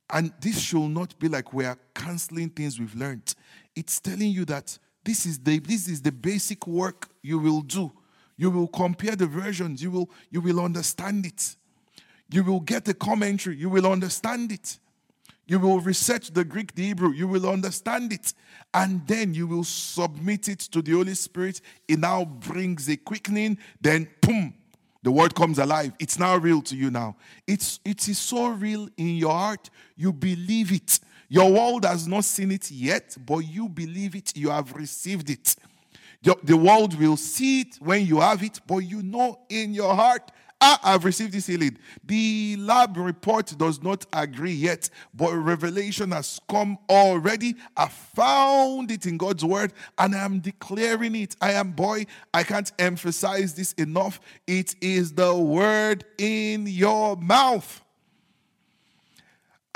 And 0.09 0.33
this 0.39 0.59
should 0.59 0.89
not 0.89 1.17
be 1.19 1.27
like 1.27 1.53
we 1.53 1.65
are 1.65 1.77
canceling 1.93 2.49
things 2.49 2.79
we've 2.79 2.95
learned. 2.95 3.35
It's 3.78 3.99
telling 3.99 4.32
you 4.32 4.43
that 4.45 4.78
this 5.03 5.28
is 5.28 5.38
the, 5.38 5.59
this 5.59 5.88
is 5.88 6.01
the 6.01 6.11
basic 6.11 6.65
work 6.65 7.09
you 7.21 7.38
will 7.38 7.61
do. 7.61 7.91
You 8.36 8.49
will 8.49 8.67
compare 8.67 9.15
the 9.15 9.28
versions, 9.28 9.82
you 9.82 9.91
will, 9.91 10.09
you 10.32 10.41
will 10.41 10.59
understand 10.59 11.28
it. 11.28 11.55
You 12.30 12.43
will 12.43 12.59
get 12.59 12.86
the 12.86 12.95
commentary, 12.95 13.55
you 13.55 13.69
will 13.69 13.86
understand 13.86 14.51
it. 14.51 14.80
You 15.45 15.59
will 15.59 15.80
research 15.80 16.32
the 16.32 16.43
Greek, 16.43 16.73
the 16.75 16.88
Hebrew, 16.88 17.11
you 17.11 17.28
will 17.28 17.47
understand 17.47 18.11
it. 18.11 18.34
And 18.73 19.05
then 19.07 19.34
you 19.34 19.45
will 19.47 19.63
submit 19.63 20.49
it 20.49 20.59
to 20.59 20.82
the 20.82 20.93
Holy 20.93 21.13
Spirit. 21.13 21.61
It 21.88 21.99
now 21.99 22.25
brings 22.25 22.89
a 22.89 22.97
quickening, 22.97 23.59
then 23.80 24.09
boom, 24.21 24.55
the 25.03 25.11
word 25.11 25.36
comes 25.36 25.59
alive. 25.59 25.93
It's 25.99 26.19
now 26.19 26.36
real 26.36 26.61
to 26.63 26.75
you 26.75 26.91
now. 26.91 27.15
It's 27.45 27.80
it 27.86 28.09
is 28.09 28.17
so 28.17 28.47
real 28.49 28.89
in 28.97 29.15
your 29.15 29.32
heart, 29.32 29.69
you 29.95 30.11
believe 30.11 30.73
it. 30.73 30.99
Your 31.30 31.51
world 31.51 31.86
has 31.86 32.07
not 32.07 32.23
seen 32.23 32.51
it 32.51 32.71
yet, 32.71 33.15
but 33.25 33.39
you 33.39 33.67
believe 33.67 34.15
it, 34.15 34.36
you 34.36 34.49
have 34.49 34.73
received 34.73 35.30
it. 35.30 35.55
The, 36.23 36.36
the 36.43 36.57
world 36.57 36.97
will 36.99 37.17
see 37.17 37.61
it 37.61 37.75
when 37.80 38.05
you 38.05 38.19
have 38.21 38.43
it, 38.43 38.59
but 38.65 38.78
you 38.78 39.03
know 39.03 39.39
in 39.49 39.73
your 39.73 39.93
heart 39.93 40.32
Ah, 40.59 40.80
I've 40.84 41.05
received 41.05 41.34
this 41.34 41.45
healing. 41.45 41.78
The 42.03 42.55
lab 42.57 42.97
report 42.97 43.53
does 43.59 43.84
not 43.84 44.07
agree 44.11 44.53
yet, 44.53 44.89
but 45.13 45.34
revelation 45.36 46.11
has 46.11 46.39
come 46.49 46.80
already. 46.89 47.55
I 47.75 47.88
found 47.88 48.89
it 48.89 49.05
in 49.05 49.17
God's 49.17 49.45
word 49.45 49.73
and 49.99 50.15
I 50.15 50.25
am 50.25 50.39
declaring 50.39 51.15
it. 51.15 51.36
I 51.41 51.51
am, 51.51 51.71
boy, 51.73 52.07
I 52.34 52.41
can't 52.41 52.71
emphasize 52.80 53.53
this 53.53 53.73
enough. 53.73 54.19
It 54.47 54.73
is 54.82 55.13
the 55.13 55.36
word 55.36 56.05
in 56.17 56.65
your 56.65 57.15
mouth. 57.17 57.84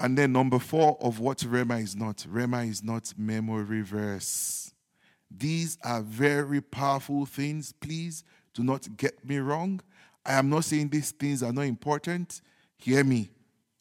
And 0.01 0.17
then 0.17 0.31
number 0.31 0.57
four 0.57 0.97
of 0.99 1.19
what 1.19 1.37
Rhema 1.39 1.79
is 1.79 1.95
not. 1.95 2.25
Rhema 2.27 2.67
is 2.67 2.83
not 2.83 3.13
memory 3.15 3.83
verse. 3.83 4.73
These 5.29 5.77
are 5.83 6.01
very 6.01 6.59
powerful 6.59 7.27
things. 7.27 7.71
Please 7.79 8.23
do 8.55 8.63
not 8.63 8.97
get 8.97 9.23
me 9.23 9.37
wrong. 9.37 9.79
I 10.25 10.33
am 10.33 10.49
not 10.49 10.65
saying 10.65 10.89
these 10.89 11.11
things 11.11 11.43
are 11.43 11.53
not 11.53 11.65
important. 11.65 12.41
Hear 12.77 13.03
me 13.03 13.29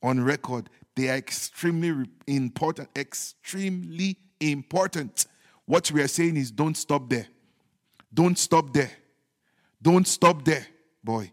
on 0.03 0.23
record. 0.23 0.69
They 0.95 1.09
are 1.09 1.17
extremely 1.17 2.07
important, 2.27 2.91
extremely 2.95 4.19
important. 4.41 5.25
What 5.65 5.91
we 5.91 6.03
are 6.03 6.09
saying 6.09 6.37
is 6.37 6.51
don't 6.51 6.77
stop 6.77 7.09
there. 7.09 7.29
Don't 8.13 8.37
stop 8.39 8.75
there. 8.75 8.91
Don't 9.81 10.07
stop 10.07 10.45
there, 10.45 10.67
boy. 11.03 11.33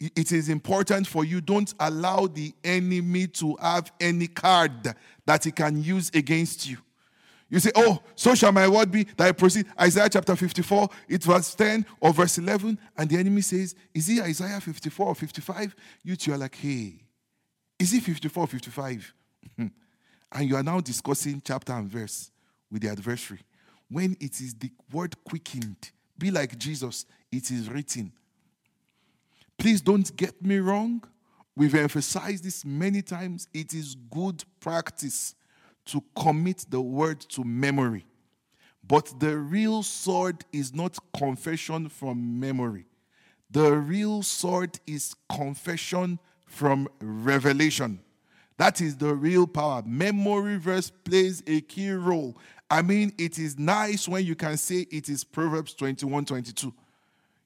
It 0.00 0.32
is 0.32 0.48
important 0.48 1.06
for 1.06 1.24
you. 1.24 1.40
Don't 1.40 1.72
allow 1.78 2.26
the 2.26 2.52
enemy 2.62 3.26
to 3.28 3.56
have 3.60 3.92
any 4.00 4.26
card 4.26 4.94
that 5.24 5.44
he 5.44 5.52
can 5.52 5.82
use 5.82 6.10
against 6.12 6.68
you. 6.68 6.78
You 7.48 7.60
say, 7.60 7.70
Oh, 7.76 8.02
so 8.16 8.34
shall 8.34 8.52
my 8.52 8.66
word 8.66 8.90
be 8.90 9.04
that 9.04 9.28
I 9.28 9.32
proceed. 9.32 9.66
Isaiah 9.80 10.08
chapter 10.08 10.34
54, 10.34 10.88
it 11.08 11.22
verse 11.22 11.54
10 11.54 11.86
or 12.00 12.12
verse 12.12 12.38
11. 12.38 12.78
And 12.96 13.08
the 13.08 13.16
enemy 13.16 13.42
says, 13.42 13.74
Is 13.94 14.08
it 14.08 14.22
Isaiah 14.22 14.60
54 14.60 15.06
or 15.06 15.14
55? 15.14 15.76
You 16.02 16.16
two 16.16 16.32
are 16.32 16.38
like, 16.38 16.56
Hey, 16.56 16.94
is 17.78 17.92
it 17.94 18.02
54 18.02 18.44
or 18.44 18.46
55? 18.46 19.14
and 19.58 19.70
you 20.40 20.56
are 20.56 20.62
now 20.62 20.80
discussing 20.80 21.40
chapter 21.44 21.72
and 21.72 21.88
verse 21.88 22.30
with 22.70 22.82
the 22.82 22.88
adversary. 22.88 23.40
When 23.88 24.16
it 24.20 24.40
is 24.40 24.54
the 24.54 24.70
word 24.92 25.14
quickened, 25.24 25.92
be 26.18 26.30
like 26.30 26.58
Jesus, 26.58 27.06
it 27.30 27.50
is 27.50 27.68
written. 27.68 28.12
Please 29.58 29.80
don't 29.80 30.14
get 30.16 30.44
me 30.44 30.58
wrong. 30.58 31.02
We've 31.56 31.74
emphasized 31.74 32.44
this 32.44 32.64
many 32.64 33.02
times. 33.02 33.48
It 33.54 33.74
is 33.74 33.94
good 33.94 34.44
practice 34.60 35.34
to 35.86 36.02
commit 36.16 36.66
the 36.68 36.80
word 36.80 37.20
to 37.20 37.44
memory. 37.44 38.06
But 38.86 39.18
the 39.20 39.38
real 39.38 39.82
sword 39.82 40.44
is 40.52 40.74
not 40.74 40.98
confession 41.16 41.88
from 41.88 42.40
memory. 42.40 42.86
The 43.50 43.76
real 43.76 44.22
sword 44.22 44.78
is 44.86 45.14
confession 45.28 46.18
from 46.46 46.88
revelation. 47.00 48.00
That 48.56 48.80
is 48.80 48.96
the 48.96 49.14
real 49.14 49.46
power. 49.46 49.82
Memory 49.86 50.58
verse 50.58 50.90
plays 50.90 51.42
a 51.46 51.60
key 51.60 51.90
role. 51.90 52.36
I 52.70 52.82
mean, 52.82 53.12
it 53.18 53.38
is 53.38 53.58
nice 53.58 54.08
when 54.08 54.24
you 54.24 54.34
can 54.34 54.56
say 54.56 54.86
it 54.90 55.08
is 55.08 55.24
Proverbs 55.24 55.74
21 55.74 56.24
22. 56.24 56.72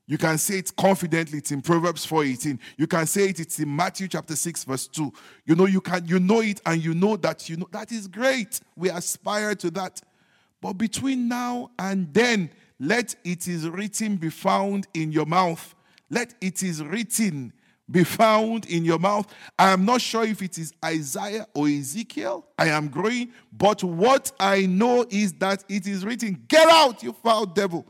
You 0.08 0.16
can 0.16 0.38
say 0.38 0.58
it 0.58 0.74
confidently. 0.74 1.38
It's 1.38 1.52
in 1.52 1.60
Proverbs 1.60 2.06
4:18. 2.06 2.58
You 2.78 2.86
can 2.86 3.06
say 3.06 3.28
it. 3.28 3.40
It's 3.40 3.60
in 3.60 3.76
Matthew 3.76 4.08
chapter 4.08 4.34
6, 4.34 4.64
verse 4.64 4.88
2. 4.88 5.12
You 5.44 5.54
know, 5.54 5.66
you 5.66 5.82
can 5.82 6.06
you 6.06 6.18
know 6.18 6.40
it, 6.40 6.62
and 6.64 6.82
you 6.82 6.94
know 6.94 7.16
that 7.18 7.46
you 7.48 7.58
know 7.58 7.68
that 7.72 7.92
is 7.92 8.08
great. 8.08 8.58
We 8.74 8.88
aspire 8.88 9.54
to 9.56 9.70
that. 9.72 10.00
But 10.62 10.72
between 10.72 11.28
now 11.28 11.70
and 11.78 12.12
then, 12.12 12.50
let 12.80 13.14
it 13.22 13.46
is 13.46 13.68
written 13.68 14.16
be 14.16 14.30
found 14.30 14.88
in 14.94 15.12
your 15.12 15.26
mouth. 15.26 15.74
Let 16.08 16.34
it 16.40 16.62
is 16.62 16.82
written 16.82 17.52
be 17.90 18.02
found 18.02 18.64
in 18.66 18.86
your 18.86 18.98
mouth. 18.98 19.32
I 19.58 19.72
am 19.72 19.84
not 19.84 20.00
sure 20.00 20.24
if 20.24 20.40
it 20.40 20.56
is 20.56 20.72
Isaiah 20.82 21.46
or 21.54 21.68
Ezekiel. 21.68 22.46
I 22.58 22.68
am 22.68 22.88
growing, 22.88 23.32
but 23.52 23.84
what 23.84 24.32
I 24.40 24.64
know 24.64 25.04
is 25.10 25.34
that 25.34 25.64
it 25.68 25.86
is 25.86 26.04
written, 26.04 26.44
Get 26.48 26.66
out, 26.68 27.02
you 27.02 27.12
foul 27.12 27.44
devil. 27.44 27.86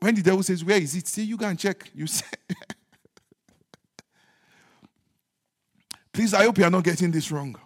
When 0.00 0.14
the 0.14 0.22
devil 0.22 0.42
says, 0.42 0.64
Where 0.64 0.80
is 0.80 0.94
it? 0.94 1.06
Say, 1.08 1.22
You 1.22 1.36
can 1.36 1.56
check. 1.56 1.90
You 1.94 2.06
say, 2.06 2.26
Please, 6.12 6.34
I 6.34 6.44
hope 6.44 6.58
you 6.58 6.64
are 6.64 6.70
not 6.70 6.84
getting 6.84 7.10
this 7.10 7.30
wrong. 7.30 7.56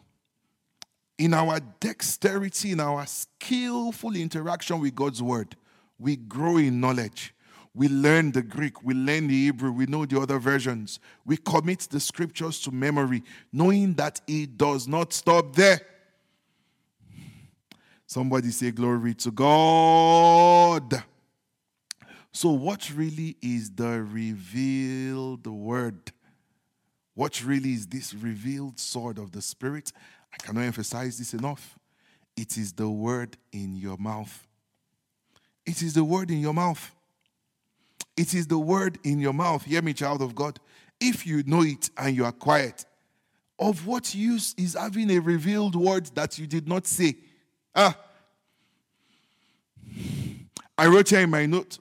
In 1.19 1.35
our 1.35 1.61
dexterity, 1.81 2.73
in 2.73 2.81
our 2.81 3.07
skillful 3.07 4.17
interaction 4.17 4.81
with 4.81 4.95
God's 4.95 5.23
word, 5.23 5.57
we 5.99 6.17
grow 6.17 6.57
in 6.57 6.81
knowledge. 6.81 7.35
We 7.75 7.89
learn 7.89 8.33
the 8.33 8.43
Greek, 8.43 8.83
we 8.83 8.93
learn 8.93 9.29
the 9.29 9.45
Hebrew, 9.45 9.73
we 9.73 9.87
know 9.87 10.05
the 10.05 10.21
other 10.21 10.39
versions. 10.39 11.01
We 11.25 11.39
commit 11.39 11.81
the 11.91 12.01
scriptures 12.01 12.61
to 12.63 12.71
memory, 12.71 13.23
knowing 13.51 13.95
that 13.95 14.21
it 14.27 14.59
does 14.59 14.87
not 14.87 15.15
stop 15.15 15.57
there. 15.57 15.81
Somebody 18.07 18.51
say, 18.51 18.73
Glory 18.73 19.15
to 19.15 19.31
God. 19.31 21.03
So, 22.33 22.51
what 22.51 22.91
really 22.95 23.37
is 23.43 23.71
the 23.71 24.03
revealed 24.03 25.47
word? 25.47 26.13
What 27.15 27.45
really 27.45 27.75
is 27.75 27.87
this 27.87 28.15
revealed 28.15 28.81
sword 28.81 29.19
of 29.19 29.33
the 29.33 29.43
Spirit? 29.43 29.93
I 30.33 30.39
cannot 30.39 30.63
emphasize 30.63 31.19
this 31.19 31.35
enough. 31.35 31.79
It 32.35 32.57
is 32.57 32.73
the 32.73 32.89
word 32.89 33.37
in 33.53 33.77
your 33.77 33.99
mouth. 33.99 34.47
It 35.67 35.83
is 35.83 35.93
the 35.93 36.05
word 36.05 36.31
in 36.31 36.41
your 36.41 36.55
mouth. 36.55 36.91
It 38.17 38.33
is 38.33 38.47
the 38.47 38.59
word 38.59 38.99
in 39.05 39.21
your 39.21 39.35
mouth. 39.35 39.65
Hear 39.65 39.83
me, 39.83 39.93
child 39.93 40.23
of 40.23 40.35
God. 40.35 40.59
If 40.99 41.27
you 41.27 41.43
know 41.45 41.63
it 41.63 41.91
and 41.99 42.17
you 42.17 42.25
are 42.25 42.33
quiet, 42.33 42.87
of 43.59 43.87
what 43.87 44.15
use 44.15 44.55
is 44.57 44.75
having 44.75 45.11
a 45.11 45.19
revealed 45.19 45.77
word 45.77 46.07
that 46.15 46.39
you 46.39 46.47
did 46.47 46.67
not 46.67 46.87
say? 46.87 47.15
Ah, 47.75 47.97
I 50.79 50.87
wrote 50.87 51.11
here 51.11 51.21
in 51.21 51.31
my 51.31 51.45
note 51.45 51.79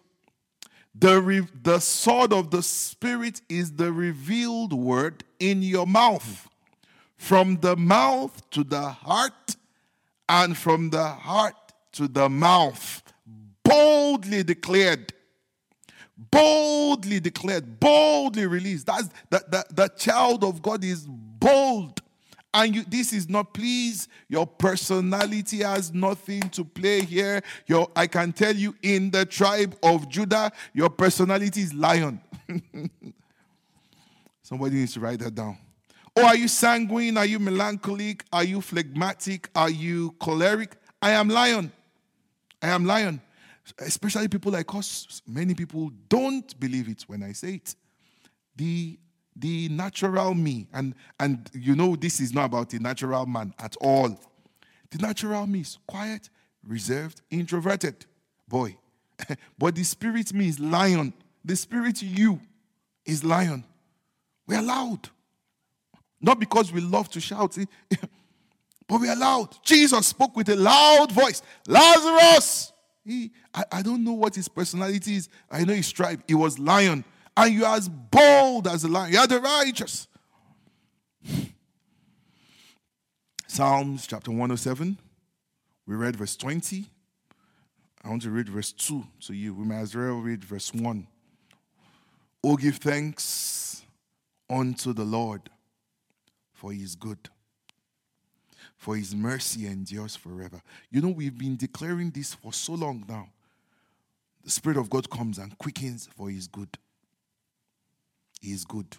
the, 1.02 1.22
re- 1.22 1.48
the 1.64 1.80
sword 1.80 2.32
of 2.32 2.52
the 2.52 2.64
Spirit 2.64 3.42
is 3.50 3.74
the 3.74 3.92
revealed 3.92 4.72
word 4.72 5.24
in 5.40 5.62
your 5.62 5.86
mouth, 5.86 6.48
from 7.18 7.58
the 7.58 7.76
mouth 7.76 8.50
to 8.52 8.64
the 8.64 8.90
heart, 8.90 9.56
and 10.30 10.56
from 10.56 10.92
the 10.92 11.04
heart 11.04 11.56
to 11.94 12.08
the 12.08 12.30
mouth, 12.30 13.04
boldly 13.64 14.44
declared 14.44 15.14
boldly 16.30 17.20
declared, 17.20 17.80
boldly 17.80 18.46
released. 18.46 18.86
That's 18.86 19.10
the, 19.30 19.44
the, 19.50 19.66
the 19.74 19.88
child 19.98 20.44
of 20.44 20.62
God 20.62 20.84
is 20.84 21.08
bold. 21.08 22.01
And 22.54 22.76
you, 22.76 22.84
this 22.84 23.14
is 23.14 23.30
not, 23.30 23.54
please, 23.54 24.08
your 24.28 24.46
personality 24.46 25.60
has 25.60 25.94
nothing 25.94 26.42
to 26.50 26.66
play 26.66 27.02
here. 27.02 27.42
Your, 27.66 27.90
I 27.96 28.08
can 28.08 28.34
tell 28.34 28.56
you, 28.56 28.76
in 28.82 29.10
the 29.10 29.26
tribe 29.26 29.76
of 29.82 30.10
Judah, 30.10 30.52
your 30.74 30.90
personality 30.90 31.62
is 31.62 31.74
lion. 31.74 32.20
Somebody 34.44 34.76
needs 34.76 34.94
to 34.96 35.00
write 35.00 35.20
that 35.20 35.34
down. 35.34 35.58
Oh, 36.16 36.26
are 36.26 36.36
you 36.36 36.50
sanguine? 36.50 37.18
Are 37.18 37.26
you 37.26 37.40
melancholic? 37.40 38.26
Are 38.34 38.44
you 38.44 38.60
phlegmatic? 38.60 39.50
Are 39.56 39.70
you 39.70 40.14
choleric? 40.20 40.76
I 41.02 41.12
am 41.12 41.30
lion. 41.30 41.72
I 42.62 42.68
am 42.68 42.86
lion 42.86 43.22
especially 43.80 44.28
people 44.28 44.52
like 44.52 44.74
us, 44.76 45.22
many 45.28 45.54
people 45.54 45.92
don't 46.10 46.60
believe 46.60 46.90
it 46.90 47.04
when 47.04 47.24
I 47.24 47.32
say 47.32 47.56
it. 47.56 47.76
The 48.56 48.98
the 49.36 49.70
natural 49.70 50.34
me, 50.34 50.68
and 50.74 50.94
and 51.20 51.50
you 51.54 51.76
know 51.76 51.96
this 51.96 52.20
is 52.20 52.34
not 52.34 52.46
about 52.46 52.70
the 52.70 52.80
natural 52.80 53.26
man 53.26 53.54
at 53.60 53.76
all. 53.78 54.20
The 54.90 54.98
natural 54.98 55.48
me 55.48 55.62
is 55.62 55.78
quiet, 55.88 56.30
reserved, 56.68 57.22
introverted. 57.30 58.06
Boy. 58.48 58.78
but 59.58 59.76
the 59.76 59.84
spirit 59.84 60.34
me 60.34 60.50
is 60.50 60.60
lion. 60.60 61.14
The 61.46 61.56
spirit 61.56 62.02
you 62.02 62.40
is 63.06 63.24
lion. 63.24 63.64
We 64.48 64.56
are 64.56 64.62
loud. 64.62 65.10
Not 66.20 66.40
because 66.40 66.72
we 66.72 66.82
love 66.82 67.10
to 67.10 67.22
shout, 67.22 67.58
but 68.88 69.02
we 69.02 69.10
are 69.10 69.16
loud. 69.16 69.56
Jesus 69.64 70.08
spoke 70.08 70.36
with 70.36 70.50
a 70.50 70.56
loud 70.56 71.12
voice 71.12 71.42
Lazarus, 71.68 72.74
he, 73.04 73.32
I, 73.54 73.64
I 73.72 73.82
don't 73.82 74.04
know 74.04 74.14
what 74.14 74.36
his 74.36 74.48
personality 74.48 75.16
is. 75.16 75.30
I 75.50 75.64
know 75.64 75.74
his 75.74 75.92
tribe. 75.92 76.22
He 76.28 76.36
was 76.36 76.60
lion. 76.60 77.04
And 77.38 77.54
you 77.54 77.66
are 77.66 77.76
as 77.76 77.90
bold 77.90 78.68
as 78.68 78.84
a 78.84 78.88
lion. 78.88 79.14
You 79.14 79.20
are 79.20 79.28
the 79.28 79.40
righteous. 79.40 80.08
Psalms 83.48 84.08
chapter 84.08 84.32
107. 84.32 84.98
We 85.86 85.96
read 85.96 86.16
verse 86.16 86.36
20. 86.36 86.86
I 88.04 88.10
want 88.10 88.22
to 88.24 88.30
read 88.32 88.50
verse 88.50 88.72
2 88.72 89.04
to 89.22 89.34
you. 89.34 89.54
We 89.54 89.66
may 89.66 89.78
as 89.78 89.96
well 89.96 90.16
read 90.16 90.44
verse 90.44 90.74
1. 90.74 91.08
Oh, 92.44 92.58
give 92.58 92.78
thanks 92.78 93.84
unto 94.50 94.94
the 94.94 95.04
Lord, 95.04 95.50
for 96.54 96.72
he 96.72 96.82
is 96.82 96.96
good 96.96 97.30
for 98.82 98.96
his 98.96 99.14
mercy 99.14 99.68
endures 99.68 100.16
forever. 100.16 100.60
You 100.90 101.02
know, 101.02 101.10
we've 101.10 101.38
been 101.38 101.56
declaring 101.56 102.10
this 102.10 102.34
for 102.34 102.52
so 102.52 102.74
long 102.74 103.06
now. 103.08 103.30
The 104.44 104.50
Spirit 104.50 104.80
of 104.80 104.90
God 104.90 105.08
comes 105.08 105.38
and 105.38 105.56
quickens 105.60 106.10
for 106.18 106.32
his 106.32 106.48
good. 106.48 106.80
He 108.42 108.52
is 108.52 108.66
good. 108.66 108.98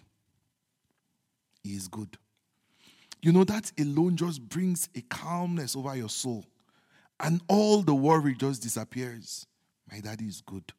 He 1.61 1.75
is 1.75 1.87
good. 1.87 2.17
You 3.21 3.31
know, 3.31 3.43
that 3.43 3.71
alone 3.79 4.15
just 4.15 4.41
brings 4.41 4.89
a 4.95 5.01
calmness 5.01 5.75
over 5.75 5.95
your 5.95 6.09
soul. 6.09 6.45
And 7.19 7.41
all 7.47 7.81
the 7.81 7.93
worry 7.93 8.35
just 8.35 8.61
disappears. 8.61 9.45
My 9.91 9.99
daddy 9.99 10.25
is 10.25 10.41
good. 10.41 10.73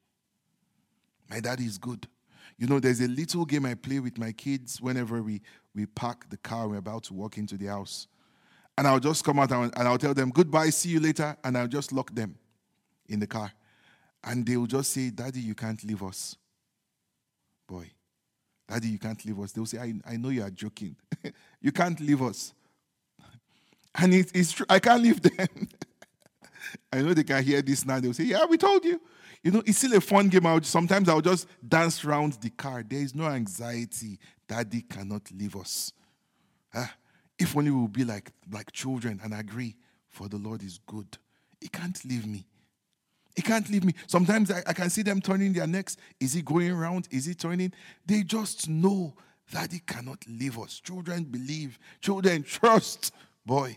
My 1.30 1.40
daddy 1.40 1.64
is 1.64 1.78
good. 1.78 2.06
You 2.58 2.66
know, 2.66 2.80
there's 2.80 3.00
a 3.00 3.08
little 3.08 3.44
game 3.44 3.66
I 3.66 3.74
play 3.74 3.98
with 3.98 4.18
my 4.18 4.32
kids 4.32 4.80
whenever 4.80 5.22
we, 5.22 5.40
we 5.74 5.86
park 5.86 6.28
the 6.28 6.36
car, 6.36 6.68
we're 6.68 6.76
about 6.76 7.04
to 7.04 7.14
walk 7.14 7.38
into 7.38 7.56
the 7.56 7.66
house. 7.66 8.06
And 8.76 8.86
I'll 8.86 9.00
just 9.00 9.24
come 9.24 9.38
out 9.38 9.50
and 9.50 9.72
I'll 9.76 9.98
tell 9.98 10.14
them, 10.14 10.30
goodbye, 10.30 10.70
see 10.70 10.90
you 10.90 11.00
later. 11.00 11.36
And 11.44 11.56
I'll 11.56 11.68
just 11.68 11.92
lock 11.92 12.14
them 12.14 12.36
in 13.08 13.20
the 13.20 13.26
car. 13.26 13.52
And 14.22 14.44
they'll 14.44 14.66
just 14.66 14.90
say, 14.90 15.10
Daddy, 15.10 15.40
you 15.40 15.54
can't 15.54 15.82
leave 15.84 16.02
us. 16.02 16.36
Boy, 17.66 17.90
Daddy, 18.68 18.88
you 18.88 18.98
can't 18.98 19.22
leave 19.24 19.38
us. 19.40 19.52
They'll 19.52 19.66
say, 19.66 19.78
I, 19.78 19.94
I 20.06 20.16
know 20.16 20.30
you 20.30 20.42
are 20.42 20.50
joking. 20.50 20.96
you 21.60 21.72
can't 21.72 21.98
leave 22.00 22.22
us. 22.22 22.52
And 23.96 24.12
it, 24.12 24.32
it's 24.34 24.50
true. 24.50 24.66
I 24.68 24.80
can't 24.80 25.00
leave 25.00 25.22
them. 25.22 25.68
I 26.92 27.00
know 27.00 27.14
they 27.14 27.22
can 27.22 27.44
hear 27.44 27.62
this 27.62 27.86
now. 27.86 28.00
They'll 28.00 28.12
say, 28.12 28.24
Yeah, 28.24 28.44
we 28.46 28.56
told 28.56 28.84
you. 28.84 29.00
You 29.44 29.52
know, 29.52 29.62
it's 29.66 29.78
still 29.78 29.94
a 29.94 30.00
fun 30.00 30.28
game. 30.28 30.46
I'll, 30.46 30.62
sometimes 30.62 31.08
I'll 31.08 31.20
just 31.20 31.46
dance 31.66 32.04
around 32.04 32.32
the 32.40 32.50
car. 32.50 32.82
There 32.82 32.98
is 32.98 33.14
no 33.14 33.26
anxiety. 33.26 34.18
Daddy 34.48 34.82
cannot 34.82 35.30
leave 35.30 35.54
us. 35.54 35.92
Huh? 36.72 36.86
If 37.38 37.56
only 37.56 37.70
we 37.70 37.78
will 37.78 37.88
be 37.88 38.04
like, 38.04 38.32
like 38.50 38.72
children 38.72 39.20
and 39.22 39.34
agree, 39.34 39.76
for 40.08 40.28
the 40.28 40.38
Lord 40.38 40.62
is 40.62 40.78
good. 40.86 41.18
He 41.60 41.68
can't 41.68 42.02
leave 42.04 42.26
me. 42.26 42.46
He 43.34 43.42
can't 43.42 43.68
leave 43.68 43.84
me. 43.84 43.94
Sometimes 44.06 44.50
I, 44.50 44.62
I 44.66 44.72
can 44.72 44.90
see 44.90 45.02
them 45.02 45.20
turning 45.20 45.52
their 45.52 45.66
necks. 45.66 45.96
Is 46.20 46.32
he 46.32 46.42
going 46.42 46.70
around? 46.70 47.08
Is 47.10 47.24
he 47.24 47.34
turning? 47.34 47.72
They 48.06 48.22
just 48.22 48.68
know 48.68 49.14
that 49.52 49.72
he 49.72 49.80
cannot 49.80 50.24
leave 50.28 50.58
us. 50.58 50.80
Children 50.80 51.24
believe. 51.24 51.78
Children 52.00 52.42
trust. 52.48 53.12
Boy. 53.44 53.76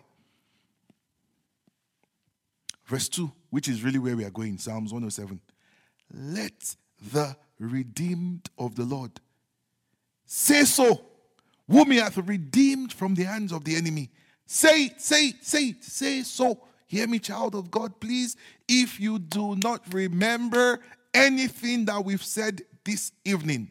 Verse 2.86 3.10
2, 3.10 3.32
which 3.50 3.68
is 3.68 3.84
really 3.84 4.00
where 4.00 4.16
we 4.16 4.24
are 4.24 4.30
going, 4.30 4.58
Psalms 4.58 4.94
107. 4.94 5.42
Let 6.14 6.76
the 7.12 7.36
redeemed 7.60 8.50
of 8.58 8.76
the 8.76 8.86
Lord 8.86 9.12
say 10.26 10.64
so 10.64 11.02
whom 11.70 11.92
he 11.92 11.98
hath 11.98 12.18
redeemed 12.18 12.94
from 12.94 13.14
the 13.14 13.24
hands 13.24 13.52
of 13.52 13.64
the 13.64 13.76
enemy. 13.76 14.10
Say 14.46 14.86
it, 14.86 15.02
say 15.02 15.28
it, 15.28 15.44
say 15.44 15.64
it, 15.66 15.84
say 15.84 16.24
so. 16.24 16.60
Hear 16.88 17.08
me, 17.08 17.20
child 17.20 17.56
of 17.56 17.70
God, 17.70 18.00
please. 18.00 18.36
If 18.68 19.00
you 19.00 19.20
do 19.20 19.56
not 19.56 19.94
remember 19.94 20.80
anything 21.14 21.86
that 21.86 22.04
we've 22.04 22.24
said 22.24 22.64
this 22.84 23.12
evening, 23.24 23.70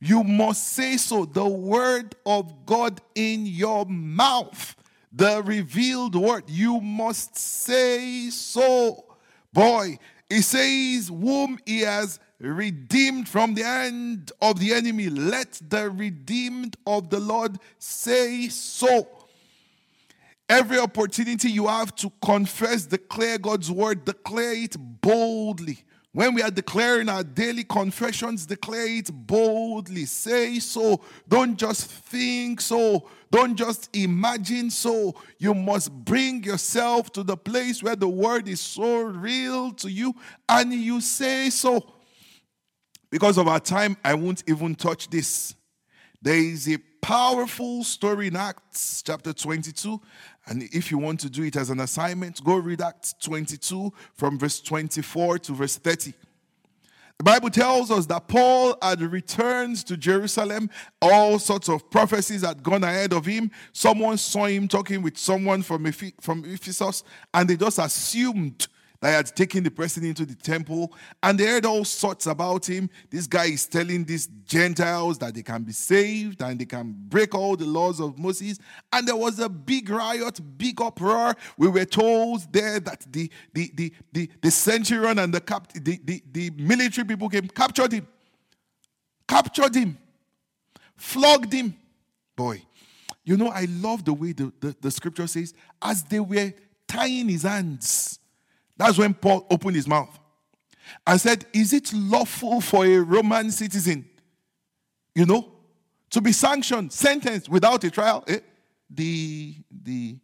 you 0.00 0.22
must 0.22 0.68
say 0.68 0.96
so. 0.96 1.24
The 1.24 1.46
word 1.46 2.14
of 2.24 2.66
God 2.66 3.00
in 3.14 3.46
your 3.46 3.84
mouth, 3.86 4.76
the 5.12 5.42
revealed 5.42 6.14
word, 6.14 6.44
you 6.48 6.80
must 6.80 7.36
say 7.36 8.30
so. 8.30 9.04
Boy, 9.52 9.98
it 10.30 10.42
says, 10.42 11.08
Whom 11.08 11.58
he 11.64 11.80
has 11.80 12.20
redeemed 12.38 13.28
from 13.28 13.54
the 13.54 13.62
hand 13.62 14.32
of 14.42 14.60
the 14.60 14.72
enemy. 14.72 15.08
Let 15.08 15.60
the 15.68 15.90
redeemed 15.90 16.76
of 16.86 17.10
the 17.10 17.20
Lord 17.20 17.58
say 17.78 18.48
so. 18.48 19.08
Every 20.48 20.78
opportunity 20.78 21.50
you 21.50 21.66
have 21.66 21.94
to 21.96 22.12
confess, 22.24 22.86
declare 22.86 23.38
God's 23.38 23.70
word, 23.70 24.04
declare 24.04 24.54
it 24.54 24.76
boldly. 24.78 25.78
When 26.12 26.34
we 26.34 26.40
are 26.40 26.50
declaring 26.50 27.10
our 27.10 27.22
daily 27.22 27.64
confessions, 27.64 28.46
declare 28.46 28.86
it 28.86 29.10
boldly. 29.12 30.06
Say 30.06 30.60
so. 30.60 31.02
Don't 31.28 31.58
just 31.58 31.90
think 31.90 32.60
so. 32.60 33.06
Don't 33.30 33.56
just 33.56 33.94
imagine 33.94 34.70
so. 34.70 35.14
You 35.38 35.52
must 35.52 35.92
bring 35.92 36.42
yourself 36.42 37.12
to 37.12 37.22
the 37.22 37.36
place 37.36 37.82
where 37.82 37.96
the 37.96 38.08
word 38.08 38.48
is 38.48 38.60
so 38.60 39.02
real 39.02 39.72
to 39.72 39.90
you 39.90 40.14
and 40.48 40.72
you 40.72 41.02
say 41.02 41.50
so. 41.50 41.84
Because 43.10 43.36
of 43.36 43.46
our 43.46 43.60
time, 43.60 43.96
I 44.02 44.14
won't 44.14 44.42
even 44.46 44.74
touch 44.74 45.10
this. 45.10 45.54
There 46.22 46.34
is 46.34 46.66
a 46.68 46.78
powerful 47.02 47.84
story 47.84 48.28
in 48.28 48.36
Acts 48.36 49.02
chapter 49.06 49.32
22. 49.32 50.00
And 50.46 50.62
if 50.72 50.90
you 50.90 50.98
want 50.98 51.20
to 51.20 51.30
do 51.30 51.42
it 51.42 51.56
as 51.56 51.70
an 51.70 51.80
assignment, 51.80 52.42
go 52.44 52.56
read 52.56 52.80
Acts 52.80 53.14
22 53.20 53.92
from 54.14 54.38
verse 54.38 54.60
24 54.60 55.40
to 55.40 55.52
verse 55.52 55.76
30. 55.76 56.12
The 57.18 57.24
Bible 57.24 57.48
tells 57.48 57.90
us 57.90 58.04
that 58.06 58.28
Paul 58.28 58.76
had 58.82 59.00
returned 59.00 59.78
to 59.86 59.96
Jerusalem. 59.96 60.68
All 61.00 61.38
sorts 61.38 61.68
of 61.68 61.90
prophecies 61.90 62.42
had 62.42 62.62
gone 62.62 62.84
ahead 62.84 63.14
of 63.14 63.24
him. 63.24 63.50
Someone 63.72 64.18
saw 64.18 64.44
him 64.44 64.68
talking 64.68 65.00
with 65.00 65.16
someone 65.16 65.62
from 65.62 65.86
Ephesus, 65.86 67.02
and 67.32 67.48
they 67.48 67.56
just 67.56 67.78
assumed 67.78 68.68
that 69.00 69.10
had 69.10 69.36
taken 69.36 69.62
the 69.62 69.70
person 69.70 70.04
into 70.04 70.24
the 70.24 70.34
temple 70.34 70.92
and 71.22 71.38
they 71.38 71.46
heard 71.46 71.66
all 71.66 71.84
sorts 71.84 72.26
about 72.26 72.68
him. 72.68 72.88
This 73.10 73.26
guy 73.26 73.46
is 73.46 73.66
telling 73.66 74.04
these 74.04 74.26
Gentiles 74.46 75.18
that 75.18 75.34
they 75.34 75.42
can 75.42 75.62
be 75.62 75.72
saved 75.72 76.42
and 76.42 76.58
they 76.58 76.64
can 76.64 76.94
break 77.08 77.34
all 77.34 77.56
the 77.56 77.66
laws 77.66 78.00
of 78.00 78.18
Moses. 78.18 78.58
And 78.92 79.06
there 79.06 79.16
was 79.16 79.38
a 79.38 79.48
big 79.48 79.90
riot, 79.90 80.40
big 80.56 80.80
uproar. 80.80 81.34
We 81.58 81.68
were 81.68 81.84
told 81.84 82.52
there 82.52 82.80
that 82.80 83.06
the 83.10 83.30
the 83.52 83.70
the 83.74 83.92
the, 84.12 84.30
the 84.40 84.50
centurion 84.50 85.18
and 85.18 85.32
the, 85.32 85.40
cap, 85.40 85.72
the, 85.72 86.00
the, 86.04 86.22
the 86.32 86.50
military 86.50 87.06
people 87.06 87.28
came, 87.28 87.48
captured 87.48 87.92
him, 87.92 88.06
captured 89.28 89.74
him, 89.74 89.98
flogged 90.96 91.52
him. 91.52 91.74
Boy, 92.34 92.62
you 93.24 93.36
know, 93.36 93.48
I 93.48 93.66
love 93.68 94.04
the 94.04 94.12
way 94.12 94.32
the, 94.32 94.52
the, 94.60 94.76
the 94.80 94.90
scripture 94.90 95.26
says, 95.26 95.54
as 95.82 96.02
they 96.04 96.20
were 96.20 96.52
tying 96.86 97.28
his 97.28 97.42
hands 97.42 98.18
that's 98.76 98.98
when 98.98 99.14
Paul 99.14 99.46
opened 99.50 99.76
his 99.76 99.86
mouth 99.86 100.18
and 101.06 101.20
said, 101.20 101.46
Is 101.52 101.72
it 101.72 101.92
lawful 101.92 102.60
for 102.60 102.84
a 102.84 102.98
Roman 102.98 103.50
citizen, 103.50 104.08
you 105.14 105.26
know, 105.26 105.52
to 106.10 106.20
be 106.20 106.32
sanctioned, 106.32 106.92
sentenced 106.92 107.48
without 107.48 107.82
a 107.84 107.90
trial? 107.90 108.24
Eh? 108.28 108.40
The, 108.90 109.54
the, 109.70 110.16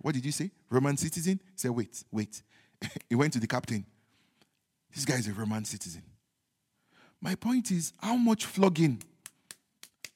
what 0.00 0.14
did 0.14 0.24
you 0.24 0.32
say? 0.32 0.50
Roman 0.70 0.96
citizen? 0.96 1.40
He 1.42 1.52
said, 1.56 1.70
Wait, 1.72 2.04
wait. 2.10 2.42
he 3.08 3.14
went 3.14 3.32
to 3.32 3.40
the 3.40 3.46
captain. 3.46 3.84
This 4.94 5.04
guy 5.04 5.16
is 5.16 5.26
a 5.26 5.32
Roman 5.32 5.64
citizen. 5.64 6.02
My 7.20 7.34
point 7.34 7.70
is, 7.70 7.92
how 8.00 8.16
much 8.16 8.44
flogging 8.44 9.02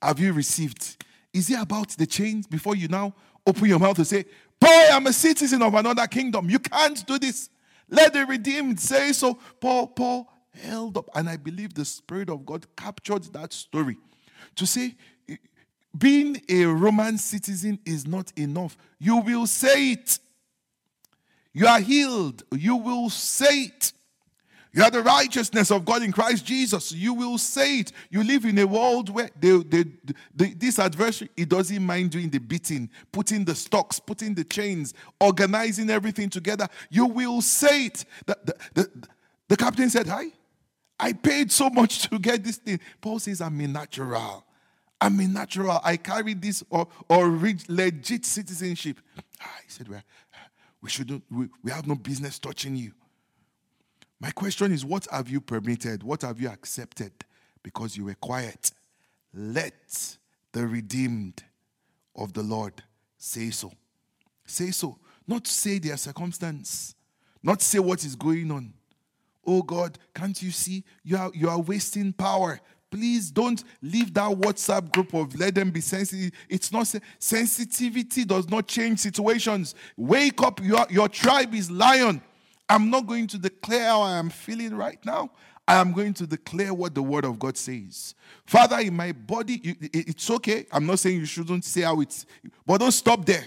have 0.01 0.21
you 0.21 0.33
received? 0.33 1.03
Is 1.33 1.51
it 1.51 1.61
about 1.61 1.89
the 1.91 2.07
chains 2.07 2.47
before 2.47 2.77
you 2.77 2.87
now 2.87 3.15
open 3.47 3.67
your 3.67 3.79
mouth 3.79 3.97
to 3.97 4.05
say, 4.05 4.27
Boy, 4.61 4.89
I'm 4.93 5.07
a 5.07 5.13
citizen 5.13 5.63
of 5.63 5.75
another 5.75 6.07
kingdom. 6.07 6.51
You 6.51 6.59
can't 6.59 7.07
do 7.07 7.19
this. 7.19 7.51
Let 7.89 8.13
the 8.13 8.27
redeemed 8.27 8.81
say 8.81 9.13
so. 9.13 9.39
Paul, 9.61 9.87
Paul 9.89 10.31
held 10.51 10.99
up, 10.99 11.09
and 11.15 11.29
I 11.29 11.37
believe 11.37 11.75
the 11.75 11.85
Spirit 11.85 12.29
of 12.29 12.45
God 12.45 12.67
captured 12.77 13.25
that 13.33 13.53
story 13.53 13.97
to 14.57 14.67
say, 14.67 14.95
being 15.97 16.41
a 16.49 16.65
Roman 16.65 17.17
citizen 17.19 17.79
is 17.85 18.07
not 18.07 18.33
enough. 18.37 18.77
You 18.99 19.17
will 19.19 19.47
say 19.47 19.93
it. 19.93 20.19
You 21.53 21.67
are 21.67 21.81
healed. 21.81 22.43
You 22.53 22.77
will 22.77 23.11
say 23.11 23.63
it. 23.63 23.93
You 24.73 24.83
are 24.83 24.91
the 24.91 25.03
righteousness 25.03 25.71
of 25.71 25.85
God 25.85 26.03
in 26.03 26.13
Christ 26.13 26.45
Jesus. 26.45 26.93
You 26.93 27.15
will 27.15 27.39
say 27.39 27.81
it. 27.81 27.93
You 28.11 28.23
live 28.23 28.45
in 28.45 28.59
a 28.59 28.67
world 28.67 29.09
where 29.09 29.31
they, 29.39 29.57
they, 29.63 29.85
they, 30.35 30.55
this 30.55 30.79
adversary, 30.79 31.31
he 31.37 31.45
doesn't 31.45 31.85
mind 31.85 32.11
doing 32.11 32.29
the 32.29 32.39
beating, 32.39 32.91
putting 33.11 33.45
the 33.45 33.55
stocks, 33.55 33.99
putting 33.99 34.35
the 34.35 34.45
chains, 34.45 34.95
organizing 35.21 35.89
everything 35.91 36.29
together. 36.29 36.69
You 36.91 37.07
will 37.07 37.41
say 37.41 37.87
it. 37.87 38.05
The, 38.27 38.39
the, 38.45 38.55
the, 38.75 39.07
the 39.49 39.57
captain 39.57 39.89
said, 39.89 40.07
Hi, 40.07 40.27
I 41.01 41.13
paid 41.13 41.51
so 41.53 41.71
much 41.71 42.09
to 42.09 42.19
get 42.19 42.45
this 42.45 42.57
thing. 42.57 42.81
Paul 43.01 43.19
says, 43.21 43.41
I'm 43.41 43.61
a 43.61 43.69
natural. 43.69 44.45
I'm 45.01 45.21
a 45.21 45.29
natural. 45.29 45.81
I 45.83 45.97
carry 45.97 46.35
this 46.35 46.65
or, 46.71 46.89
or 47.09 47.29
legit 47.69 48.27
citizenship. 48.27 48.99
Ah, 49.41 49.57
he 49.65 49.71
said, 49.71 49.89
well, 49.89 50.03
we 50.83 50.91
shouldn't, 50.91 51.23
we, 51.31 51.49
we 51.63 51.71
have 51.71 51.87
no 51.87 51.95
business 51.95 52.39
touching 52.39 52.77
you. 52.77 52.93
My 54.21 54.31
question 54.31 54.73
is 54.73 54.85
what 54.85 55.07
have 55.11 55.29
you 55.29 55.41
permitted? 55.41 56.03
What 56.03 56.23
have 56.23 56.41
you 56.41 56.49
accepted 56.49 57.13
because 57.63 57.97
you 57.97 58.07
were 58.07 58.15
quiet? 58.15 58.73
Let 59.33 60.17
the 60.53 60.67
redeemed 60.67 61.45
of 62.17 62.33
the 62.33 62.43
Lord 62.43 62.83
say 63.17 63.51
so. 63.51 63.73
Say 64.45 64.71
so. 64.71 64.99
Not 65.27 65.47
say 65.47 65.79
their 65.79 65.97
circumstance, 65.97 66.95
not 67.43 67.61
say 67.61 67.79
what 67.79 68.03
is 68.05 68.17
going 68.17 68.51
on. 68.51 68.73
Oh 69.47 69.63
God, 69.63 69.99
can't 70.15 70.41
you 70.43 70.51
see? 70.51 70.85
You 71.05 71.17
are, 71.19 71.31
you 71.35 71.49
are 71.49 71.61
wasting 71.61 72.13
power. 72.13 72.59
Please 72.91 73.31
don't 73.31 73.63
leave 73.83 74.15
that 74.15 74.31
WhatsApp 74.31 74.91
group 74.93 75.13
of 75.13 75.39
let 75.39 75.55
them 75.55 75.71
be 75.71 75.83
sensitive. 75.83 76.33
It's 76.49 76.73
not 76.73 76.93
sensitivity 77.19 78.25
does 78.25 78.49
not 78.49 78.67
change 78.67 79.01
situations. 79.01 79.75
Wake 79.99 80.43
up, 80.43 80.63
your, 80.63 80.87
your 80.89 81.09
tribe 81.09 81.55
is 81.55 81.71
lion. 81.71 82.23
I'm 82.69 82.91
not 82.91 83.07
going 83.07 83.27
to 83.29 83.39
declare 83.39 83.87
how 83.87 84.03
I 84.03 84.19
am 84.19 84.31
feeling 84.31 84.75
right 84.75 84.99
now. 85.05 85.31
I 85.67 85.77
am 85.77 85.93
going 85.93 86.15
to 86.15 86.27
declare 86.27 86.73
what 86.73 86.95
the 86.95 87.03
word 87.03 87.27
of 87.27 87.39
God 87.39 87.57
says. 87.57 88.15
Father, 88.47 88.79
in 88.79 88.95
my 88.97 89.13
body, 89.13 89.77
it's 89.93 90.31
okay. 90.31 90.67
I'm 90.73 90.87
not 90.87 90.99
saying 90.99 91.19
you 91.19 91.27
shouldn't 91.27 91.65
say 91.65 91.83
how 91.83 92.01
it's, 92.01 92.25
but 92.65 92.79
don't 92.79 92.91
stop 92.91 93.27
there. 93.27 93.45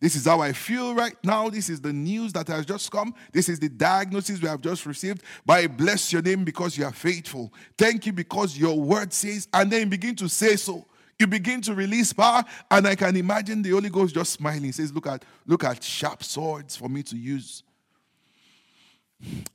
This 0.00 0.16
is 0.16 0.26
how 0.26 0.40
I 0.40 0.52
feel 0.52 0.94
right 0.94 1.16
now. 1.24 1.48
This 1.48 1.68
is 1.68 1.80
the 1.80 1.92
news 1.92 2.32
that 2.34 2.46
has 2.48 2.66
just 2.66 2.90
come. 2.90 3.14
This 3.32 3.48
is 3.48 3.58
the 3.58 3.68
diagnosis 3.68 4.40
we 4.40 4.48
have 4.48 4.60
just 4.60 4.86
received. 4.86 5.22
But 5.46 5.54
I 5.54 5.66
bless 5.66 6.12
your 6.12 6.20
name 6.20 6.44
because 6.44 6.76
you 6.76 6.84
are 6.84 6.92
faithful. 6.92 7.52
Thank 7.78 8.06
you 8.06 8.12
because 8.12 8.56
your 8.56 8.78
word 8.78 9.12
says, 9.12 9.48
and 9.52 9.70
then 9.70 9.88
begin 9.88 10.14
to 10.16 10.28
say 10.28 10.56
so. 10.56 10.86
You 11.18 11.26
begin 11.26 11.60
to 11.62 11.74
release 11.74 12.12
power, 12.12 12.44
and 12.70 12.86
I 12.86 12.96
can 12.96 13.16
imagine 13.16 13.62
the 13.62 13.70
Holy 13.70 13.88
Ghost 13.88 14.14
just 14.14 14.32
smiling. 14.32 14.64
He 14.64 14.72
says, 14.72 14.92
Look 14.92 15.06
at, 15.06 15.24
look 15.46 15.64
at 15.64 15.82
sharp 15.82 16.22
swords 16.22 16.76
for 16.76 16.88
me 16.88 17.02
to 17.04 17.16
use. 17.16 17.62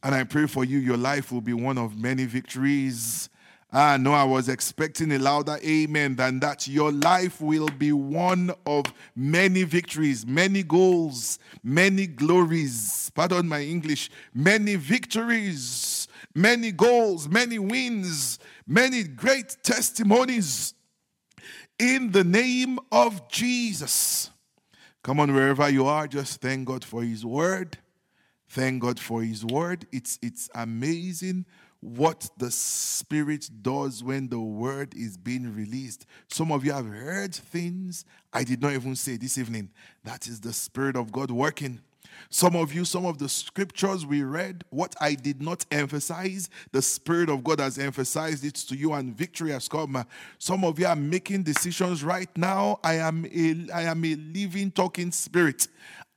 And 0.03 0.15
I 0.15 0.23
pray 0.23 0.47
for 0.47 0.63
you, 0.63 0.77
your 0.77 0.97
life 0.97 1.31
will 1.31 1.41
be 1.41 1.53
one 1.53 1.77
of 1.77 1.97
many 1.97 2.25
victories. 2.25 3.29
Ah, 3.71 3.93
I 3.93 3.97
know 3.97 4.13
I 4.13 4.23
was 4.23 4.49
expecting 4.49 5.11
a 5.11 5.19
louder 5.19 5.59
amen 5.63 6.15
than 6.15 6.39
that. 6.39 6.67
Your 6.67 6.91
life 6.91 7.39
will 7.39 7.67
be 7.67 7.91
one 7.91 8.51
of 8.65 8.85
many 9.15 9.63
victories, 9.63 10.25
many 10.25 10.63
goals, 10.63 11.37
many 11.63 12.07
glories. 12.07 13.11
Pardon 13.13 13.47
my 13.47 13.61
English. 13.61 14.09
Many 14.33 14.75
victories, 14.75 16.07
many 16.33 16.71
goals, 16.71 17.29
many 17.29 17.59
wins, 17.59 18.39
many 18.65 19.03
great 19.03 19.57
testimonies 19.61 20.73
in 21.77 22.11
the 22.11 22.23
name 22.23 22.79
of 22.91 23.29
Jesus. 23.29 24.31
Come 25.03 25.19
on, 25.19 25.33
wherever 25.33 25.69
you 25.69 25.85
are, 25.85 26.07
just 26.07 26.41
thank 26.41 26.65
God 26.65 26.83
for 26.83 27.03
His 27.03 27.25
word. 27.25 27.77
Thank 28.49 28.81
God 28.81 28.99
for 28.99 29.21
His 29.21 29.45
word. 29.45 29.85
It's, 29.91 30.17
it's 30.21 30.49
amazing 30.55 31.45
what 31.81 32.29
the 32.37 32.51
Spirit 32.51 33.49
does 33.61 34.03
when 34.03 34.27
the 34.27 34.39
word 34.39 34.93
is 34.95 35.17
being 35.17 35.55
released. 35.55 36.05
Some 36.27 36.51
of 36.51 36.65
you 36.65 36.73
have 36.73 36.87
heard 36.87 37.33
things 37.33 38.05
I 38.33 38.43
did 38.43 38.61
not 38.61 38.73
even 38.73 38.95
say 38.95 39.17
this 39.17 39.37
evening. 39.37 39.69
That 40.03 40.27
is 40.27 40.39
the 40.39 40.51
Spirit 40.51 40.95
of 40.95 41.11
God 41.11 41.31
working. 41.31 41.79
Some 42.29 42.55
of 42.55 42.73
you, 42.73 42.85
some 42.85 43.05
of 43.05 43.17
the 43.17 43.29
scriptures 43.29 44.05
we 44.05 44.23
read, 44.23 44.65
what 44.71 44.95
I 44.99 45.13
did 45.13 45.41
not 45.41 45.65
emphasize, 45.71 46.49
the 46.71 46.81
Spirit 46.81 47.29
of 47.29 47.43
God 47.43 47.59
has 47.59 47.77
emphasized 47.77 48.43
it 48.43 48.55
to 48.55 48.75
you, 48.75 48.93
and 48.93 49.15
victory 49.15 49.51
has 49.51 49.67
come. 49.67 50.03
Some 50.37 50.65
of 50.65 50.79
you 50.79 50.87
are 50.87 50.95
making 50.95 51.43
decisions 51.43 52.03
right 52.03 52.29
now. 52.35 52.79
I 52.83 52.95
am 52.95 53.25
a, 53.25 53.71
I 53.73 53.83
am 53.83 54.03
a 54.03 54.15
living, 54.15 54.71
talking 54.71 55.11
spirit. 55.11 55.67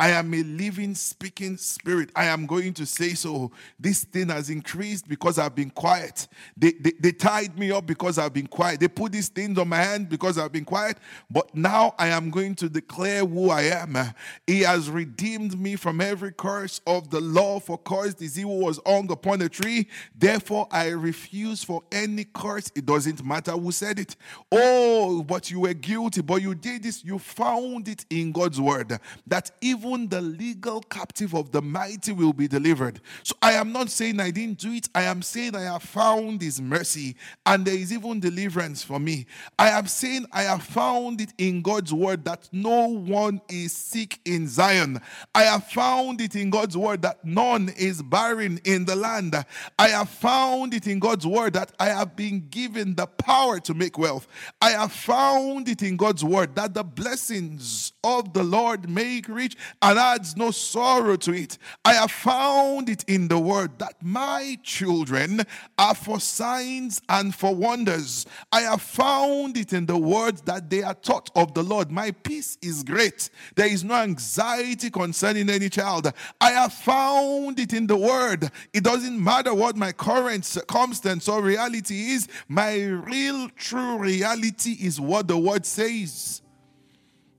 I 0.03 0.11
am 0.11 0.35
a 0.35 0.43
living, 0.43 0.97
speaking 0.97 1.57
spirit. 1.57 2.11
I 2.17 2.25
am 2.25 2.45
going 2.45 2.75
to 2.75 2.85
say 2.85 3.11
so. 3.11 3.53
This 3.79 4.03
thing 4.03 4.31
has 4.31 4.51
increased 4.51 5.09
because 5.09 5.39
I've 5.39 5.55
been 5.55 5.71
quiet. 5.71 6.27
They, 6.57 6.73
they, 6.73 6.91
they 6.99 7.13
tied 7.13 7.57
me 7.57 7.71
up 7.71 7.87
because 7.87 8.19
I've 8.19 8.33
been 8.33 8.49
quiet. 8.49 8.81
They 8.81 8.89
put 8.89 9.13
these 9.13 9.29
things 9.29 9.57
on 9.59 9.69
my 9.69 9.77
hand 9.77 10.09
because 10.09 10.39
I've 10.39 10.51
been 10.51 10.65
quiet. 10.65 10.97
But 11.31 11.55
now 11.55 11.95
I 12.01 12.09
am 12.09 12.31
going 12.31 12.57
to 12.57 12.69
declare 12.69 13.25
who 13.25 13.51
I 13.51 13.63
am. 13.63 13.97
He 14.45 14.63
has 14.63 14.91
redeemed 14.91 15.57
me 15.57 15.77
from 15.77 16.01
every 16.01 16.33
curse 16.33 16.81
of 16.85 17.09
the 17.11 17.21
law, 17.21 17.61
for 17.61 17.79
curse 17.79 18.15
is 18.15 18.35
he 18.35 18.45
was 18.45 18.81
hung 18.85 19.09
upon 19.13 19.41
a 19.43 19.49
tree. 19.49 19.87
Therefore, 20.19 20.67
I 20.73 20.89
refuse 20.89 21.63
for 21.63 21.85
any 21.93 22.25
curse. 22.25 22.73
It 22.75 22.87
doesn't 22.87 23.25
matter 23.25 23.53
who 23.53 23.71
said 23.71 24.01
it. 24.01 24.17
Oh, 24.51 25.23
but 25.23 25.49
you 25.49 25.61
were 25.61 25.75
guilty, 25.75 26.23
but 26.23 26.43
you 26.43 26.57
did 26.57 26.83
this. 26.83 27.05
You 27.05 27.21
found 27.21 27.87
it 27.87 28.05
in 28.11 28.33
God's 28.33 28.61
word 28.61 28.99
that 29.29 29.53
even 29.61 29.92
the 29.93 30.21
legal 30.21 30.81
captive 30.81 31.35
of 31.35 31.53
the 31.53 31.63
mighty 31.63 32.13
will 32.13 32.33
be 32.33 32.49
delivered. 32.49 33.01
So 33.23 33.35
I 33.43 33.53
am 33.53 33.73
not 33.73 33.91
saying 33.91 34.21
I 34.21 34.31
didn't 34.31 34.59
do 34.59 34.73
it. 34.73 34.89
I 34.95 35.03
am 35.03 35.23
saying 35.23 35.55
I 35.55 35.63
have 35.63 35.83
found 35.83 36.41
his 36.41 36.61
mercy 36.61 37.17
and 37.47 37.65
there 37.65 37.75
is 37.75 37.93
even 37.93 38.21
deliverance 38.21 38.83
for 38.83 38.99
me. 38.99 39.27
I 39.59 39.69
am 39.71 39.87
saying 39.87 40.27
I 40.33 40.43
have 40.43 40.63
found 40.63 41.21
it 41.21 41.33
in 41.39 41.63
God's 41.63 41.93
word 41.93 42.25
that 42.25 42.49
no 42.53 42.87
one 42.87 43.41
is 43.49 43.73
sick 43.73 44.19
in 44.25 44.49
Zion. 44.49 45.01
I 45.35 45.45
have 45.45 45.67
found 45.67 46.21
it 46.21 46.35
in 46.37 46.51
God's 46.51 46.77
word 46.77 47.03
that 47.03 47.25
none 47.25 47.69
is 47.77 48.03
barren 48.03 48.61
in 48.65 48.85
the 48.85 48.97
land. 48.97 49.35
I 49.79 49.89
have 49.89 50.09
found 50.09 50.75
it 50.75 50.87
in 50.87 50.99
God's 50.99 51.27
word 51.27 51.53
that 51.55 51.73
I 51.79 51.87
have 51.87 52.17
been 52.17 52.49
given 52.49 52.95
the 52.95 53.07
power 53.07 53.61
to 53.61 53.75
make 53.75 53.99
wealth. 53.99 54.27
I 54.61 54.71
have 54.71 54.93
found 54.93 55.69
it 55.69 55.83
in 55.83 55.97
God's 55.97 56.25
word 56.25 56.55
that 56.57 56.75
the 56.75 56.85
blessings 56.85 57.93
of 58.05 58.33
the 58.33 58.43
Lord 58.43 58.89
make 58.89 59.29
rich 59.29 59.57
and 59.83 59.99
adds 59.99 60.37
no 60.37 60.53
sorrow 60.53 61.17
to 61.17 61.33
it. 61.33 61.59
I 61.85 61.95
have 61.95 62.13
found 62.13 62.89
it 62.89 63.05
in 63.09 63.27
the 63.27 63.39
word 63.39 63.79
that 63.81 63.97
my 64.01 64.57
children 64.63 65.43
are 65.77 65.95
for 65.95 66.21
signs 66.21 67.03
and 67.09 67.35
for 67.35 67.55
wonders. 67.55 68.25
I 68.53 68.61
have 68.61 68.81
found 68.81 69.57
it 69.57 69.73
in 69.73 69.87
the 69.87 69.99
word 69.99 70.39
that 70.47 70.71
they 70.71 70.83
are 70.85 70.95
taught 70.95 71.31
of 71.35 71.53
the 71.55 71.65
Lord. 71.65 71.91
My 71.91 72.13
peace 72.13 72.57
is 72.63 72.85
great. 72.85 73.29
There 73.57 73.67
is 73.67 73.83
no 73.83 73.95
anxiety 73.95 74.89
concerning 74.89 75.51
any 75.51 75.69
child. 75.69 76.13
I 76.41 76.51
have 76.51 76.73
found 76.73 77.59
it 77.59 77.73
in 77.73 77.89
the 77.89 77.97
word. 77.97 78.51
It 78.73 78.85
doesn't 78.85 79.23
matter 79.23 79.53
what 79.53 79.77
my 79.77 79.91
current 79.91 80.45
circumstance 80.45 81.29
or 81.29 81.43
reality 81.43 82.13
is, 82.13 82.29
my 82.49 82.85
real, 82.85 83.49
true 83.57 83.99
reality 83.99 84.77
is 84.81 85.01
what 85.01 85.27
the 85.27 85.37
word 85.37 85.67
says 85.67 86.43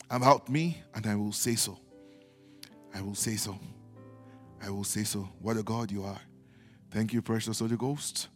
about 0.09 0.49
me, 0.49 0.83
and 0.93 1.07
I 1.07 1.15
will 1.15 1.31
say 1.31 1.55
so. 1.55 1.79
I 2.93 3.01
will 3.01 3.15
say 3.15 3.35
so. 3.35 3.57
I 4.61 4.69
will 4.69 4.83
say 4.83 5.03
so. 5.03 5.27
What 5.41 5.57
a 5.57 5.63
God 5.63 5.91
you 5.91 6.03
are. 6.03 6.21
Thank 6.91 7.13
you, 7.13 7.21
precious 7.21 7.59
Holy 7.59 7.75
Ghost. 7.75 8.29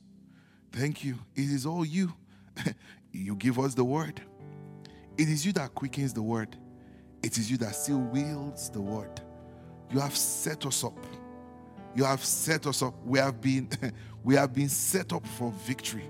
Thank 0.72 1.04
you. 1.04 1.16
It 1.36 1.50
is 1.50 1.66
all 1.66 1.86
you. 1.86 2.14
you 3.12 3.36
give 3.36 3.60
us 3.60 3.74
the 3.74 3.84
word. 3.84 4.22
It 5.18 5.30
is 5.30 5.46
you 5.46 5.54
that 5.54 5.74
quickens 5.74 6.14
the 6.14 6.22
word. 6.22 6.58
It 7.24 7.38
is 7.38 7.50
you 7.50 7.58
that 7.58 7.76
still 7.76 8.00
wields 8.00 8.70
the 8.70 8.82
word. 8.82 9.22
You 9.92 10.00
have 10.00 10.16
set 10.16 10.66
us 10.66 10.84
up. 10.84 10.98
You 11.96 12.04
have 12.04 12.24
set 12.24 12.68
us 12.68 12.82
up. 12.82 12.94
We 13.06 13.20
have 13.20 13.42
been 13.42 13.70
we 14.24 14.36
have 14.36 14.54
been 14.54 14.70
set 14.70 15.14
up 15.14 15.26
for 15.26 15.52
victory. 15.66 16.10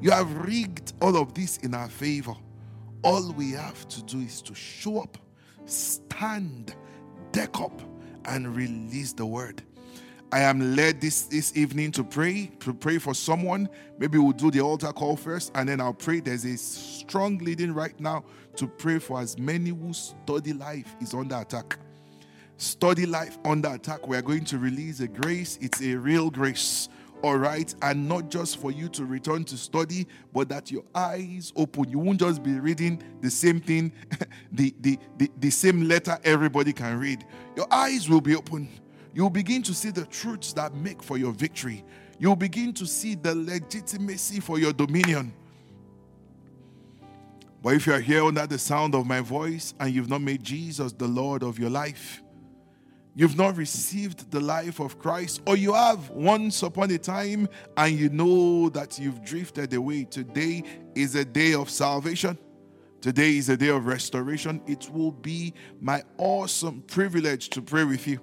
You 0.00 0.10
have 0.10 0.32
rigged 0.46 0.94
all 1.00 1.16
of 1.16 1.34
this 1.34 1.58
in 1.58 1.74
our 1.74 1.88
favor. 1.88 2.34
All 3.02 3.32
we 3.32 3.52
have 3.52 3.86
to 3.88 4.02
do 4.02 4.20
is 4.20 4.42
to 4.42 4.54
show 4.54 5.00
up, 5.00 5.18
stand, 5.66 6.74
deck 7.32 7.60
up, 7.60 7.80
and 8.26 8.54
release 8.54 9.12
the 9.12 9.26
word. 9.26 9.62
I 10.32 10.40
am 10.40 10.76
led 10.76 11.00
this, 11.00 11.22
this 11.22 11.56
evening 11.56 11.90
to 11.92 12.04
pray, 12.04 12.52
to 12.60 12.72
pray 12.72 12.98
for 12.98 13.14
someone. 13.14 13.68
Maybe 13.98 14.16
we'll 14.18 14.32
do 14.32 14.50
the 14.50 14.60
altar 14.60 14.92
call 14.92 15.16
first, 15.16 15.50
and 15.56 15.68
then 15.68 15.80
I'll 15.80 15.92
pray. 15.92 16.20
There's 16.20 16.44
a 16.44 16.56
strong 16.56 17.38
leading 17.38 17.72
right 17.72 17.98
now 17.98 18.24
to 18.56 18.68
pray 18.68 19.00
for 19.00 19.20
as 19.20 19.38
many 19.38 19.70
who 19.70 19.92
study 19.92 20.52
life 20.52 20.94
is 21.00 21.14
under 21.14 21.36
attack. 21.36 21.78
Study 22.58 23.06
life 23.06 23.38
under 23.44 23.74
attack. 23.74 24.06
We 24.06 24.16
are 24.16 24.22
going 24.22 24.44
to 24.44 24.58
release 24.58 25.00
a 25.00 25.08
grace. 25.08 25.58
It's 25.60 25.82
a 25.82 25.96
real 25.96 26.30
grace 26.30 26.88
all 27.22 27.36
right, 27.36 27.74
and 27.82 28.08
not 28.08 28.30
just 28.30 28.58
for 28.58 28.70
you 28.70 28.88
to 28.90 29.04
return 29.04 29.44
to 29.44 29.56
study, 29.56 30.06
but 30.32 30.48
that 30.48 30.70
your 30.70 30.84
eyes 30.94 31.52
open. 31.56 31.88
You 31.88 31.98
won't 31.98 32.20
just 32.20 32.42
be 32.42 32.52
reading 32.58 33.02
the 33.20 33.30
same 33.30 33.60
thing, 33.60 33.92
the, 34.52 34.74
the, 34.80 34.98
the, 35.18 35.30
the 35.38 35.50
same 35.50 35.82
letter 35.82 36.18
everybody 36.24 36.72
can 36.72 36.98
read. 36.98 37.24
Your 37.56 37.66
eyes 37.70 38.08
will 38.08 38.20
be 38.20 38.34
open. 38.34 38.68
You'll 39.12 39.30
begin 39.30 39.62
to 39.64 39.74
see 39.74 39.90
the 39.90 40.06
truths 40.06 40.52
that 40.54 40.74
make 40.74 41.02
for 41.02 41.18
your 41.18 41.32
victory. 41.32 41.84
You'll 42.18 42.36
begin 42.36 42.72
to 42.74 42.86
see 42.86 43.14
the 43.14 43.34
legitimacy 43.34 44.40
for 44.40 44.58
your 44.58 44.72
dominion. 44.72 45.32
But 47.62 47.74
if 47.74 47.86
you 47.86 47.92
are 47.92 48.00
here 48.00 48.24
under 48.24 48.46
the 48.46 48.58
sound 48.58 48.94
of 48.94 49.06
my 49.06 49.20
voice 49.20 49.74
and 49.80 49.92
you've 49.92 50.08
not 50.08 50.22
made 50.22 50.42
Jesus 50.42 50.92
the 50.92 51.06
Lord 51.08 51.42
of 51.42 51.58
your 51.58 51.70
life, 51.70 52.22
you've 53.14 53.36
not 53.36 53.56
received 53.56 54.30
the 54.30 54.40
life 54.40 54.80
of 54.80 54.98
Christ, 54.98 55.42
or 55.46 55.56
you 55.56 55.74
have 55.74 56.10
once 56.10 56.62
upon 56.62 56.90
a 56.90 56.98
time 56.98 57.48
and 57.76 57.98
you 57.98 58.08
know 58.08 58.68
that 58.70 58.98
you've 58.98 59.24
drifted 59.24 59.72
away, 59.74 60.04
today 60.04 60.62
is 60.94 61.14
a 61.14 61.24
day 61.24 61.54
of 61.54 61.68
salvation. 61.70 62.38
Today 63.00 63.38
is 63.38 63.48
a 63.48 63.56
day 63.56 63.68
of 63.68 63.86
restoration. 63.86 64.60
It 64.66 64.90
will 64.90 65.12
be 65.12 65.54
my 65.80 66.02
awesome 66.18 66.82
privilege 66.82 67.48
to 67.50 67.62
pray 67.62 67.84
with 67.84 68.06
you. 68.06 68.20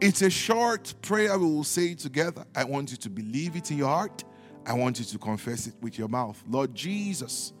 It's 0.00 0.22
a 0.22 0.30
short 0.30 0.94
prayer 1.02 1.36
we 1.36 1.46
will 1.46 1.64
say 1.64 1.94
together. 1.94 2.44
I 2.54 2.62
want 2.62 2.92
you 2.92 2.96
to 2.98 3.10
believe 3.10 3.56
it 3.56 3.72
in 3.72 3.78
your 3.78 3.88
heart. 3.88 4.22
I 4.64 4.72
want 4.74 5.00
you 5.00 5.04
to 5.04 5.18
confess 5.18 5.66
it 5.66 5.74
with 5.80 5.98
your 5.98 6.06
mouth. 6.06 6.40
Lord 6.48 6.74
Jesus, 6.74 7.52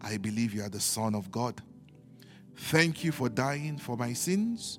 I 0.00 0.16
believe 0.16 0.54
you 0.54 0.62
are 0.62 0.70
the 0.70 0.80
Son 0.80 1.14
of 1.14 1.30
God. 1.30 1.60
Thank 2.56 3.04
you 3.04 3.12
for 3.12 3.28
dying 3.28 3.76
for 3.76 3.96
my 3.96 4.14
sins. 4.14 4.78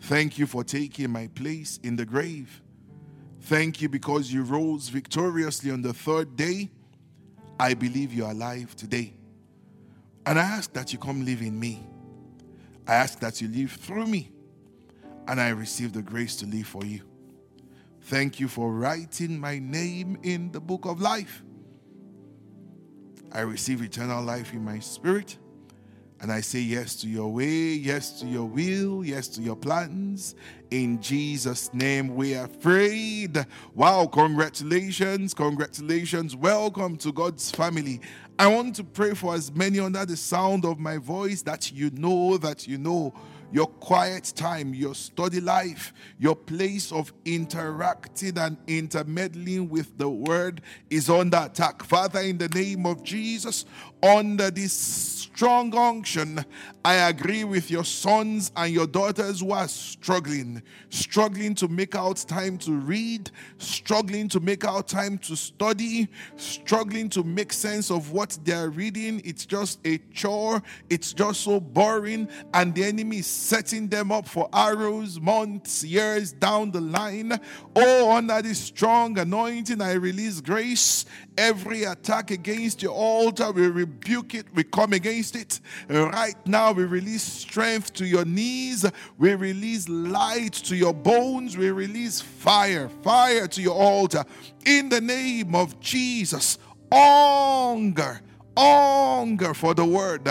Thank 0.00 0.38
you 0.38 0.46
for 0.46 0.64
taking 0.64 1.10
my 1.10 1.26
place 1.28 1.78
in 1.82 1.96
the 1.96 2.06
grave. 2.06 2.62
Thank 3.42 3.80
you 3.80 3.88
because 3.88 4.32
you 4.32 4.42
rose 4.42 4.88
victoriously 4.88 5.70
on 5.70 5.82
the 5.82 5.92
third 5.92 6.36
day. 6.36 6.70
I 7.58 7.74
believe 7.74 8.12
you're 8.12 8.30
alive 8.30 8.76
today. 8.76 9.14
And 10.26 10.38
I 10.38 10.42
ask 10.42 10.72
that 10.74 10.92
you 10.92 10.98
come 10.98 11.24
live 11.24 11.40
in 11.40 11.58
me. 11.58 11.86
I 12.86 12.94
ask 12.94 13.18
that 13.20 13.40
you 13.40 13.48
live 13.48 13.72
through 13.72 14.06
me. 14.06 14.30
And 15.26 15.40
I 15.40 15.50
receive 15.50 15.92
the 15.92 16.02
grace 16.02 16.36
to 16.36 16.46
live 16.46 16.66
for 16.66 16.84
you. 16.84 17.02
Thank 18.02 18.40
you 18.40 18.48
for 18.48 18.72
writing 18.72 19.38
my 19.38 19.58
name 19.58 20.18
in 20.22 20.50
the 20.52 20.60
book 20.60 20.86
of 20.86 21.00
life. 21.00 21.42
I 23.32 23.40
receive 23.40 23.82
eternal 23.82 24.22
life 24.22 24.52
in 24.54 24.64
my 24.64 24.78
spirit. 24.78 25.36
And 26.20 26.32
I 26.32 26.40
say 26.40 26.58
yes 26.58 26.96
to 26.96 27.08
your 27.08 27.32
way, 27.32 27.44
yes 27.46 28.18
to 28.20 28.26
your 28.26 28.44
will, 28.44 29.04
yes 29.04 29.28
to 29.28 29.40
your 29.40 29.54
plans. 29.54 30.34
In 30.72 31.00
Jesus' 31.00 31.72
name, 31.72 32.16
we 32.16 32.34
are 32.34 32.48
prayed. 32.48 33.46
Wow, 33.76 34.06
congratulations, 34.06 35.32
congratulations. 35.32 36.34
Welcome 36.34 36.96
to 36.98 37.12
God's 37.12 37.52
family. 37.52 38.00
I 38.36 38.48
want 38.48 38.74
to 38.76 38.84
pray 38.84 39.14
for 39.14 39.34
as 39.34 39.54
many 39.54 39.78
under 39.78 40.04
the 40.04 40.16
sound 40.16 40.64
of 40.64 40.80
my 40.80 40.96
voice 40.98 41.42
that 41.42 41.70
you 41.70 41.90
know 41.90 42.36
that 42.38 42.66
you 42.66 42.78
know 42.78 43.14
your 43.52 43.66
quiet 43.66 44.32
time, 44.36 44.74
your 44.74 44.94
study 44.94 45.40
life, 45.40 45.92
your 46.18 46.36
place 46.36 46.92
of 46.92 47.12
interacting 47.24 48.38
and 48.38 48.56
intermeddling 48.66 49.68
with 49.68 49.96
the 49.98 50.08
word 50.08 50.60
is 50.90 51.08
under 51.08 51.38
attack. 51.38 51.82
Father, 51.82 52.20
in 52.20 52.38
the 52.38 52.48
name 52.48 52.86
of 52.86 53.02
Jesus, 53.02 53.64
under 54.02 54.50
this 54.50 54.72
strong 54.72 55.74
unction, 55.76 56.44
I 56.88 57.10
agree 57.10 57.44
with 57.44 57.70
your 57.70 57.84
sons 57.84 58.50
and 58.56 58.72
your 58.72 58.86
daughters 58.86 59.40
who 59.40 59.52
are 59.52 59.68
struggling, 59.68 60.62
struggling 60.88 61.54
to 61.56 61.68
make 61.68 61.94
out 61.94 62.16
time 62.16 62.56
to 62.60 62.72
read, 62.72 63.30
struggling 63.58 64.26
to 64.30 64.40
make 64.40 64.64
out 64.64 64.88
time 64.88 65.18
to 65.18 65.36
study, 65.36 66.08
struggling 66.36 67.10
to 67.10 67.22
make 67.22 67.52
sense 67.52 67.90
of 67.90 68.12
what 68.12 68.38
they're 68.42 68.70
reading. 68.70 69.20
It's 69.22 69.44
just 69.44 69.86
a 69.86 69.98
chore, 70.14 70.62
it's 70.88 71.12
just 71.12 71.42
so 71.42 71.60
boring, 71.60 72.26
and 72.54 72.74
the 72.74 72.84
enemy 72.84 73.18
is 73.18 73.26
setting 73.26 73.88
them 73.88 74.10
up 74.10 74.26
for 74.26 74.48
arrows, 74.54 75.20
months, 75.20 75.84
years 75.84 76.32
down 76.32 76.70
the 76.70 76.80
line. 76.80 77.38
Oh, 77.76 78.12
under 78.12 78.40
this 78.40 78.60
strong 78.60 79.18
anointing, 79.18 79.82
I 79.82 79.92
release 79.92 80.40
grace. 80.40 81.04
Every 81.38 81.84
attack 81.84 82.32
against 82.32 82.82
your 82.82 82.92
altar, 82.92 83.52
we 83.52 83.68
rebuke 83.68 84.34
it, 84.34 84.46
we 84.54 84.64
come 84.64 84.92
against 84.92 85.36
it. 85.36 85.60
Right 85.88 86.34
now, 86.44 86.72
we 86.72 86.82
release 86.82 87.22
strength 87.22 87.92
to 87.92 88.04
your 88.04 88.24
knees, 88.24 88.84
we 89.18 89.36
release 89.36 89.88
light 89.88 90.54
to 90.54 90.74
your 90.74 90.92
bones, 90.92 91.56
we 91.56 91.70
release 91.70 92.20
fire, 92.20 92.88
fire 93.04 93.46
to 93.46 93.62
your 93.62 93.76
altar. 93.76 94.24
In 94.66 94.88
the 94.88 95.00
name 95.00 95.54
of 95.54 95.78
Jesus, 95.78 96.58
hunger, 96.90 98.20
hunger 98.56 99.54
for 99.54 99.74
the 99.74 99.84
word 99.84 100.24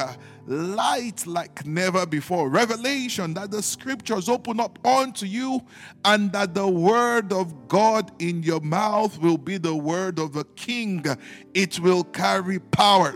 light 0.48 1.28
like 1.28 1.66
never 1.66 2.06
before. 2.06 2.50
Revelation 2.50 3.34
that 3.36 3.52
the 3.52 3.62
scriptures 3.62 4.30
open 4.30 4.60
up 4.60 4.80
unto 4.86 5.26
you, 5.26 5.62
and 6.06 6.32
that 6.32 6.54
the 6.54 6.68
word 6.68 7.34
of 7.34 7.68
God 7.68 8.12
in 8.20 8.42
your 8.42 8.62
mouth 8.62 9.20
will 9.20 9.38
be 9.38 9.58
the 9.58 9.76
word 9.76 10.20
of 10.20 10.36
a 10.36 10.44
king. 10.44 11.06
It 11.54 11.80
will 11.80 12.04
carry 12.06 12.60
power. 12.60 13.16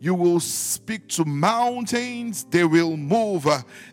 You 0.00 0.14
will 0.14 0.40
speak 0.40 1.08
to 1.08 1.26
mountains, 1.26 2.44
they 2.44 2.64
will 2.64 2.96
move 2.96 3.46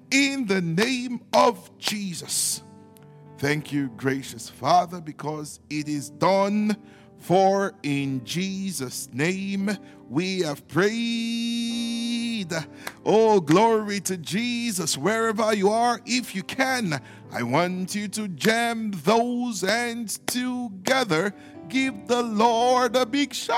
in 0.09 0.45
the 0.45 0.61
name 0.61 1.19
of 1.33 1.77
Jesus. 1.77 2.63
Thank 3.39 3.73
you, 3.73 3.89
gracious 3.97 4.49
Father, 4.49 5.01
because 5.01 5.59
it 5.69 5.89
is 5.89 6.09
done. 6.09 6.77
For 7.19 7.73
in 7.83 8.23
Jesus' 8.23 9.09
name 9.11 9.77
we 10.09 10.41
have 10.41 10.67
prayed. 10.67 12.47
Oh, 13.05 13.39
glory 13.41 13.99
to 14.01 14.17
Jesus. 14.17 14.97
Wherever 14.97 15.53
you 15.53 15.69
are, 15.69 15.99
if 16.05 16.35
you 16.35 16.43
can, 16.43 17.01
I 17.31 17.43
want 17.43 17.95
you 17.95 18.07
to 18.09 18.27
jam 18.29 18.91
those 19.03 19.61
hands 19.61 20.19
together. 20.27 21.33
Give 21.67 22.07
the 22.07 22.23
Lord 22.23 22.95
a 22.95 23.05
big 23.05 23.33
shout. 23.33 23.57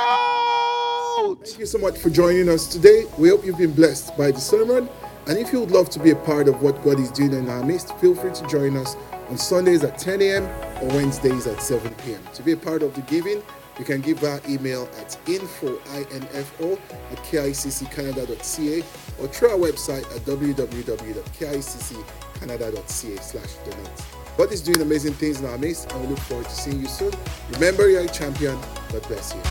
Thank 1.45 1.59
you 1.59 1.65
so 1.67 1.77
much 1.77 1.97
for 1.99 2.09
joining 2.09 2.49
us 2.49 2.65
today. 2.67 3.05
We 3.19 3.29
hope 3.29 3.45
you've 3.45 3.57
been 3.57 3.73
blessed 3.73 4.17
by 4.17 4.31
the 4.31 4.39
sermon. 4.39 4.89
And 5.27 5.37
if 5.37 5.53
you 5.53 5.59
would 5.59 5.69
love 5.71 5.91
to 5.91 5.99
be 5.99 6.09
a 6.09 6.15
part 6.15 6.47
of 6.47 6.63
what 6.63 6.83
God 6.83 6.99
is 6.99 7.11
doing 7.11 7.33
in 7.33 7.49
our 7.49 7.63
midst, 7.63 7.95
feel 7.99 8.15
free 8.15 8.33
to 8.33 8.47
join 8.47 8.75
us 8.77 8.95
on 9.29 9.37
Sundays 9.37 9.83
at 9.83 9.97
10 9.97 10.21
a.m. 10.21 10.43
or 10.81 10.87
Wednesdays 10.89 11.47
at 11.47 11.61
7 11.61 11.93
p.m. 11.95 12.21
To 12.33 12.43
be 12.43 12.51
a 12.53 12.57
part 12.57 12.83
of 12.83 12.93
the 12.95 13.01
giving, 13.01 13.43
you 13.77 13.85
can 13.85 14.01
give 14.01 14.23
our 14.23 14.41
email 14.47 14.89
at 14.99 15.17
info, 15.27 15.79
I-N-F-O, 15.91 16.73
at 16.73 17.17
kicccanada.ca 17.19 18.83
or 19.21 19.27
through 19.27 19.49
our 19.49 19.57
website 19.57 20.03
at 20.15 20.21
www.kicccanada.ca 20.25 23.15
slash 23.21 23.53
donate. 23.53 23.89
God 24.37 24.51
is 24.51 24.61
doing 24.61 24.81
amazing 24.81 25.13
things 25.13 25.39
in 25.39 25.45
our 25.45 25.57
midst 25.57 25.89
and 25.91 26.01
we 26.01 26.07
look 26.07 26.19
forward 26.19 26.45
to 26.45 26.51
seeing 26.51 26.81
you 26.81 26.87
soon. 26.87 27.13
Remember, 27.51 27.89
you're 27.89 28.01
a 28.01 28.07
champion. 28.07 28.59
God 28.91 29.07
bless 29.07 29.33
you. 29.33 29.41